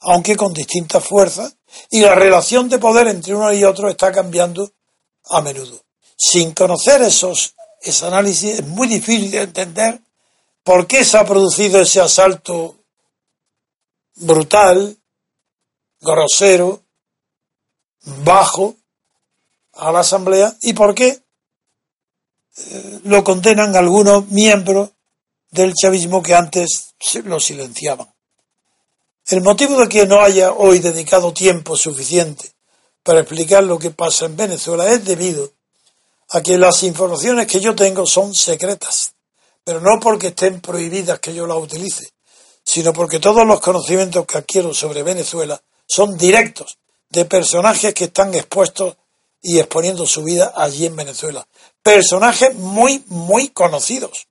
aunque 0.09 0.37
con 0.37 0.53
distintas 0.53 1.05
fuerzas, 1.05 1.57
y 1.91 2.01
la 2.01 2.15
relación 2.15 2.69
de 2.69 2.79
poder 2.79 3.09
entre 3.09 3.35
uno 3.35 3.53
y 3.53 3.65
otro 3.65 3.91
está 3.91 4.13
cambiando 4.13 4.71
a 5.31 5.41
menudo. 5.41 5.83
Sin 6.17 6.53
conocer 6.53 7.03
esos, 7.03 7.55
ese 7.81 8.07
análisis 8.07 8.61
es 8.61 8.67
muy 8.67 8.87
difícil 8.87 9.31
de 9.31 9.43
entender 9.43 10.01
por 10.63 10.87
qué 10.87 11.05
se 11.05 11.19
ha 11.19 11.25
producido 11.25 11.81
ese 11.81 12.01
asalto 12.01 12.77
brutal, 14.15 14.97
grosero, 16.01 16.83
bajo 18.23 18.77
a 19.73 19.91
la 19.91 20.01
Asamblea 20.01 20.57
y 20.63 20.73
por 20.73 20.95
qué 20.95 21.21
eh, 22.57 23.01
lo 23.05 23.25
condenan 23.25 23.75
algunos 23.75 24.29
miembros 24.29 24.91
del 25.51 25.75
chavismo 25.75 26.23
que 26.23 26.35
antes 26.35 26.95
lo 27.25 27.41
silenciaban. 27.41 28.16
El 29.29 29.43
motivo 29.43 29.81
de 29.81 29.89
que 29.89 30.07
no 30.07 30.23
haya 30.23 30.53
hoy 30.53 30.79
dedicado 30.79 31.33
tiempo 31.33 31.77
suficiente 31.77 32.53
para 33.03 33.21
explicar 33.21 33.65
lo 33.65 33.77
que 33.77 33.91
pasa 33.91 34.27
en 34.27 34.37
Venezuela 34.37 34.89
es 34.89 35.05
debido 35.05 35.51
a 36.29 36.41
que 36.41 36.57
las 36.57 36.85
informaciones 36.85 37.49
que 37.49 37.59
yo 37.59 37.75
tengo 37.75 38.07
son 38.07 38.33
secretas, 38.33 39.15
pero 39.65 39.81
no 39.81 39.99
porque 39.99 40.29
estén 40.29 40.61
prohibidas 40.61 41.19
que 41.19 41.35
yo 41.35 41.45
las 41.45 41.59
utilice, 41.59 42.09
sino 42.63 42.93
porque 42.93 43.19
todos 43.19 43.45
los 43.45 43.59
conocimientos 43.59 44.25
que 44.27 44.39
adquiero 44.39 44.73
sobre 44.73 45.03
Venezuela 45.03 45.61
son 45.89 46.17
directos 46.17 46.79
de 47.11 47.25
personajes 47.25 47.95
que 47.95 48.05
están 48.05 48.33
expuestos 48.33 48.95
y 49.43 49.59
exponiendo 49.59 50.07
su 50.07 50.23
vida 50.23 50.53
allí 50.55 50.87
en 50.87 50.95
Venezuela. 50.95 51.45
Personajes 51.83 52.55
muy, 52.55 53.03
muy 53.09 53.49
conocidos. 53.49 54.29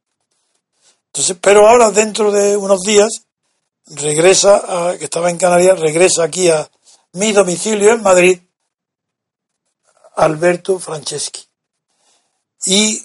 Entonces, 1.07 1.35
pero 1.41 1.67
ahora 1.67 1.91
dentro 1.91 2.31
de 2.31 2.55
unos 2.55 2.79
días 2.79 3.24
regresa, 3.87 4.89
a, 4.89 4.97
que 4.97 5.05
estaba 5.05 5.29
en 5.29 5.37
Canarias, 5.37 5.79
regresa 5.79 6.23
aquí 6.23 6.49
a 6.49 6.69
mi 7.13 7.31
domicilio 7.31 7.93
en 7.93 8.01
Madrid, 8.01 8.39
Alberto 10.15 10.79
Franceschi. 10.79 11.43
Y 12.65 13.03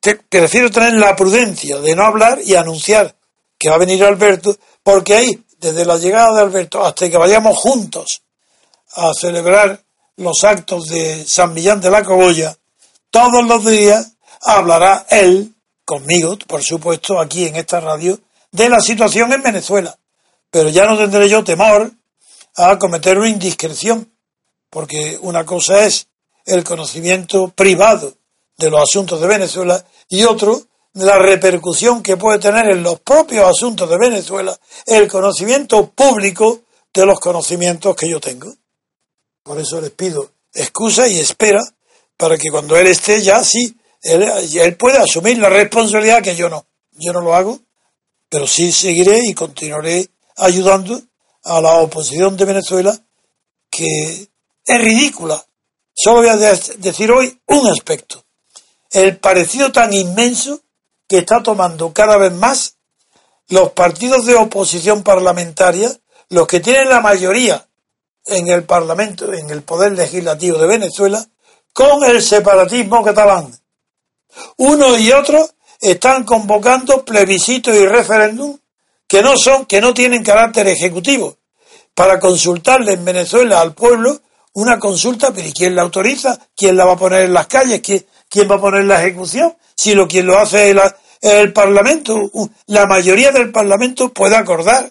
te, 0.00 0.16
prefiero 0.16 0.70
tener 0.70 0.94
la 0.94 1.16
prudencia 1.16 1.80
de 1.80 1.94
no 1.94 2.04
hablar 2.04 2.40
y 2.44 2.54
anunciar 2.54 3.16
que 3.58 3.70
va 3.70 3.76
a 3.76 3.78
venir 3.78 4.04
Alberto, 4.04 4.56
porque 4.82 5.14
ahí, 5.14 5.44
desde 5.58 5.84
la 5.84 5.96
llegada 5.96 6.34
de 6.34 6.42
Alberto 6.42 6.84
hasta 6.84 7.08
que 7.08 7.16
vayamos 7.16 7.56
juntos 7.56 8.22
a 8.96 9.14
celebrar 9.14 9.82
los 10.16 10.44
actos 10.44 10.88
de 10.88 11.24
San 11.26 11.54
Millán 11.54 11.80
de 11.80 11.90
la 11.90 12.04
Cogolla, 12.04 12.56
todos 13.10 13.46
los 13.46 13.64
días 13.64 14.12
hablará 14.42 15.06
él, 15.08 15.54
conmigo, 15.84 16.36
por 16.46 16.62
supuesto, 16.62 17.18
aquí 17.18 17.46
en 17.46 17.56
esta 17.56 17.80
radio, 17.80 18.18
de 18.54 18.68
la 18.68 18.80
situación 18.80 19.32
en 19.32 19.42
Venezuela. 19.42 19.98
Pero 20.50 20.68
ya 20.68 20.86
no 20.86 20.96
tendré 20.96 21.28
yo 21.28 21.42
temor 21.42 21.90
a 22.56 22.78
cometer 22.78 23.18
una 23.18 23.28
indiscreción, 23.28 24.12
porque 24.70 25.18
una 25.20 25.44
cosa 25.44 25.84
es 25.84 26.06
el 26.46 26.62
conocimiento 26.62 27.48
privado 27.48 28.14
de 28.56 28.70
los 28.70 28.80
asuntos 28.80 29.20
de 29.20 29.26
Venezuela 29.26 29.84
y 30.08 30.22
otro 30.22 30.62
la 30.92 31.18
repercusión 31.18 32.00
que 32.00 32.16
puede 32.16 32.38
tener 32.38 32.70
en 32.70 32.84
los 32.84 33.00
propios 33.00 33.44
asuntos 33.44 33.90
de 33.90 33.98
Venezuela 33.98 34.56
el 34.86 35.08
conocimiento 35.08 35.90
público 35.90 36.60
de 36.92 37.06
los 37.06 37.18
conocimientos 37.18 37.96
que 37.96 38.08
yo 38.08 38.20
tengo. 38.20 38.54
Por 39.42 39.58
eso 39.58 39.80
les 39.80 39.90
pido 39.90 40.30
excusa 40.52 41.08
y 41.08 41.18
espera 41.18 41.60
para 42.16 42.38
que 42.38 42.50
cuando 42.50 42.76
él 42.76 42.86
esté 42.86 43.20
ya 43.20 43.42
sí, 43.42 43.76
él, 44.02 44.22
él 44.22 44.76
pueda 44.76 45.02
asumir 45.02 45.38
la 45.38 45.48
responsabilidad 45.48 46.22
que 46.22 46.36
yo 46.36 46.48
no. 46.48 46.64
Yo 46.92 47.12
no 47.12 47.20
lo 47.20 47.34
hago 47.34 47.58
pero 48.34 48.48
sí 48.48 48.72
seguiré 48.72 49.20
y 49.28 49.32
continuaré 49.32 50.10
ayudando 50.38 51.00
a 51.44 51.60
la 51.60 51.74
oposición 51.74 52.36
de 52.36 52.44
Venezuela, 52.44 52.92
que 53.70 54.28
es 54.66 54.78
ridícula. 54.80 55.40
Solo 55.94 56.16
voy 56.16 56.30
a 56.30 56.36
decir 56.36 57.12
hoy 57.12 57.40
un 57.46 57.68
aspecto. 57.68 58.24
El 58.90 59.18
parecido 59.18 59.70
tan 59.70 59.92
inmenso 59.92 60.62
que 61.06 61.18
está 61.18 61.44
tomando 61.44 61.92
cada 61.92 62.16
vez 62.16 62.32
más 62.32 62.74
los 63.50 63.70
partidos 63.70 64.26
de 64.26 64.34
oposición 64.34 65.04
parlamentaria, 65.04 65.96
los 66.30 66.48
que 66.48 66.58
tienen 66.58 66.88
la 66.88 67.00
mayoría 67.00 67.68
en 68.26 68.48
el 68.48 68.64
Parlamento, 68.64 69.32
en 69.32 69.48
el 69.48 69.62
Poder 69.62 69.92
Legislativo 69.92 70.58
de 70.58 70.66
Venezuela, 70.66 71.24
con 71.72 72.02
el 72.02 72.20
separatismo 72.20 73.04
catalán. 73.04 73.56
Uno 74.56 74.98
y 74.98 75.12
otro 75.12 75.48
están 75.84 76.24
convocando 76.24 77.04
plebiscitos 77.04 77.76
y 77.76 77.86
referéndum 77.86 78.56
que 79.06 79.22
no 79.22 79.36
son, 79.36 79.66
que 79.66 79.82
no 79.82 79.92
tienen 79.92 80.24
carácter 80.24 80.66
ejecutivo, 80.66 81.36
para 81.94 82.18
consultarle 82.18 82.94
en 82.94 83.04
Venezuela 83.04 83.60
al 83.60 83.74
pueblo 83.74 84.22
una 84.54 84.78
consulta, 84.78 85.30
pero 85.32 85.46
¿y 85.46 85.52
quién 85.52 85.76
la 85.76 85.82
autoriza? 85.82 86.38
¿Quién 86.56 86.76
la 86.76 86.86
va 86.86 86.94
a 86.94 86.96
poner 86.96 87.26
en 87.26 87.34
las 87.34 87.48
calles? 87.48 87.80
¿Quién, 87.82 88.06
quién 88.30 88.50
va 88.50 88.54
a 88.54 88.60
poner 88.60 88.84
la 88.84 89.02
ejecución? 89.02 89.54
Si 89.74 89.94
lo 89.94 90.08
quien 90.08 90.26
lo 90.26 90.38
hace 90.38 90.70
es 90.70 90.76
el 91.20 91.52
Parlamento, 91.52 92.30
la 92.66 92.86
mayoría 92.86 93.30
del 93.30 93.52
Parlamento 93.52 94.10
puede 94.10 94.36
acordar 94.36 94.90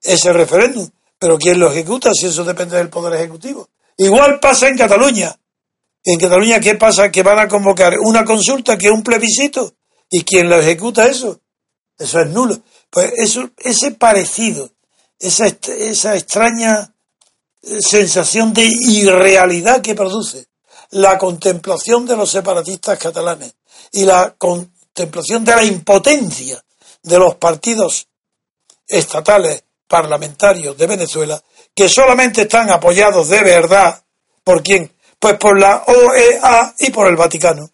ese 0.00 0.32
referéndum, 0.32 0.88
pero 1.18 1.36
¿quién 1.36 1.58
lo 1.58 1.70
ejecuta 1.70 2.10
si 2.12 2.26
eso 2.26 2.44
depende 2.44 2.76
del 2.76 2.90
Poder 2.90 3.18
Ejecutivo? 3.18 3.68
Igual 3.96 4.38
pasa 4.38 4.68
en 4.68 4.76
Cataluña. 4.76 5.34
En 6.04 6.18
Cataluña, 6.18 6.60
¿qué 6.60 6.76
pasa? 6.76 7.10
Que 7.10 7.22
van 7.22 7.38
a 7.40 7.48
convocar 7.48 7.94
una 7.98 8.24
consulta 8.24 8.78
que 8.78 8.86
es 8.86 8.92
un 8.92 9.02
plebiscito. 9.02 9.72
¿Y 10.14 10.24
quién 10.24 10.50
lo 10.50 10.60
ejecuta 10.60 11.06
eso? 11.06 11.40
Eso 11.98 12.20
es 12.20 12.28
nulo. 12.28 12.60
Pues 12.90 13.12
eso, 13.16 13.50
ese 13.56 13.92
parecido, 13.92 14.70
esa, 15.18 15.46
esa 15.46 16.14
extraña 16.14 16.94
eh, 17.62 17.78
sensación 17.80 18.52
de 18.52 18.62
irrealidad 18.62 19.80
que 19.80 19.94
produce 19.94 20.48
la 20.90 21.16
contemplación 21.16 22.04
de 22.04 22.14
los 22.14 22.30
separatistas 22.30 22.98
catalanes 22.98 23.54
y 23.90 24.04
la 24.04 24.34
contemplación 24.36 25.46
de 25.46 25.56
la 25.56 25.64
impotencia 25.64 26.62
de 27.02 27.18
los 27.18 27.36
partidos 27.36 28.06
estatales 28.86 29.64
parlamentarios 29.88 30.76
de 30.76 30.86
Venezuela, 30.86 31.42
que 31.74 31.88
solamente 31.88 32.42
están 32.42 32.68
apoyados 32.68 33.30
de 33.30 33.42
verdad, 33.42 34.04
¿por 34.44 34.62
quién? 34.62 34.94
Pues 35.18 35.38
por 35.38 35.58
la 35.58 35.84
OEA 35.86 36.74
y 36.80 36.90
por 36.90 37.08
el 37.08 37.16
Vaticano. 37.16 37.71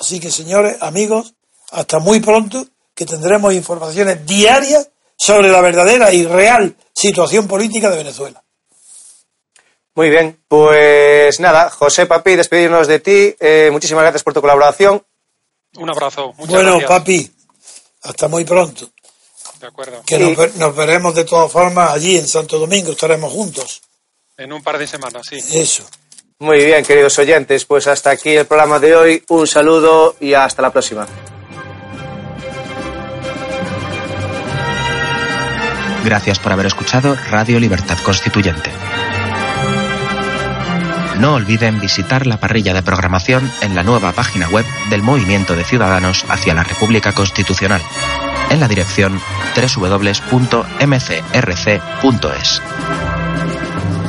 Así 0.00 0.18
que, 0.18 0.30
señores, 0.30 0.78
amigos, 0.80 1.34
hasta 1.72 1.98
muy 1.98 2.20
pronto, 2.20 2.66
que 2.94 3.04
tendremos 3.04 3.52
informaciones 3.52 4.24
diarias 4.24 4.88
sobre 5.14 5.50
la 5.50 5.60
verdadera 5.60 6.12
y 6.12 6.24
real 6.24 6.74
situación 6.94 7.46
política 7.46 7.90
de 7.90 7.98
Venezuela. 7.98 8.42
Muy 9.94 10.08
bien, 10.08 10.42
pues 10.48 11.38
nada, 11.38 11.68
José 11.68 12.06
Papi, 12.06 12.34
despedirnos 12.34 12.86
de 12.86 13.00
ti. 13.00 13.36
Eh, 13.38 13.68
muchísimas 13.70 14.02
gracias 14.02 14.22
por 14.22 14.32
tu 14.32 14.40
colaboración. 14.40 15.04
Un 15.76 15.90
abrazo. 15.90 16.32
Muchas 16.38 16.54
bueno, 16.54 16.80
Papi, 16.88 17.30
hasta 18.02 18.26
muy 18.28 18.44
pronto. 18.44 18.88
De 19.60 19.66
acuerdo. 19.66 20.02
Que 20.06 20.18
nos, 20.18 20.56
nos, 20.56 20.74
veremos 20.74 21.14
de 21.14 21.24
todas 21.24 21.52
formas 21.52 21.90
allí 21.90 22.16
en 22.16 22.26
Santo 22.26 22.58
Domingo, 22.58 22.92
estaremos 22.92 23.30
juntos. 23.30 23.82
En 24.38 24.50
un 24.50 24.62
par 24.62 24.78
de 24.78 24.86
semanas, 24.86 25.26
sí. 25.28 25.36
Eso. 25.52 25.84
Muy 26.40 26.64
bien, 26.64 26.82
queridos 26.82 27.18
oyentes, 27.18 27.66
pues 27.66 27.86
hasta 27.86 28.08
aquí 28.10 28.30
el 28.30 28.46
programa 28.46 28.78
de 28.78 28.96
hoy. 28.96 29.22
Un 29.28 29.46
saludo 29.46 30.16
y 30.20 30.32
hasta 30.32 30.62
la 30.62 30.72
próxima. 30.72 31.06
Gracias 36.02 36.38
por 36.38 36.52
haber 36.52 36.64
escuchado 36.64 37.14
Radio 37.28 37.60
Libertad 37.60 37.98
Constituyente. 38.02 38.70
No 41.18 41.34
olviden 41.34 41.78
visitar 41.78 42.26
la 42.26 42.40
parrilla 42.40 42.72
de 42.72 42.82
programación 42.82 43.52
en 43.60 43.74
la 43.74 43.82
nueva 43.82 44.12
página 44.12 44.48
web 44.48 44.64
del 44.88 45.02
Movimiento 45.02 45.54
de 45.54 45.64
Ciudadanos 45.64 46.24
hacia 46.30 46.54
la 46.54 46.62
República 46.62 47.12
Constitucional, 47.12 47.82
en 48.48 48.60
la 48.60 48.68
dirección 48.68 49.20
www.mcrc.es. 49.54 50.30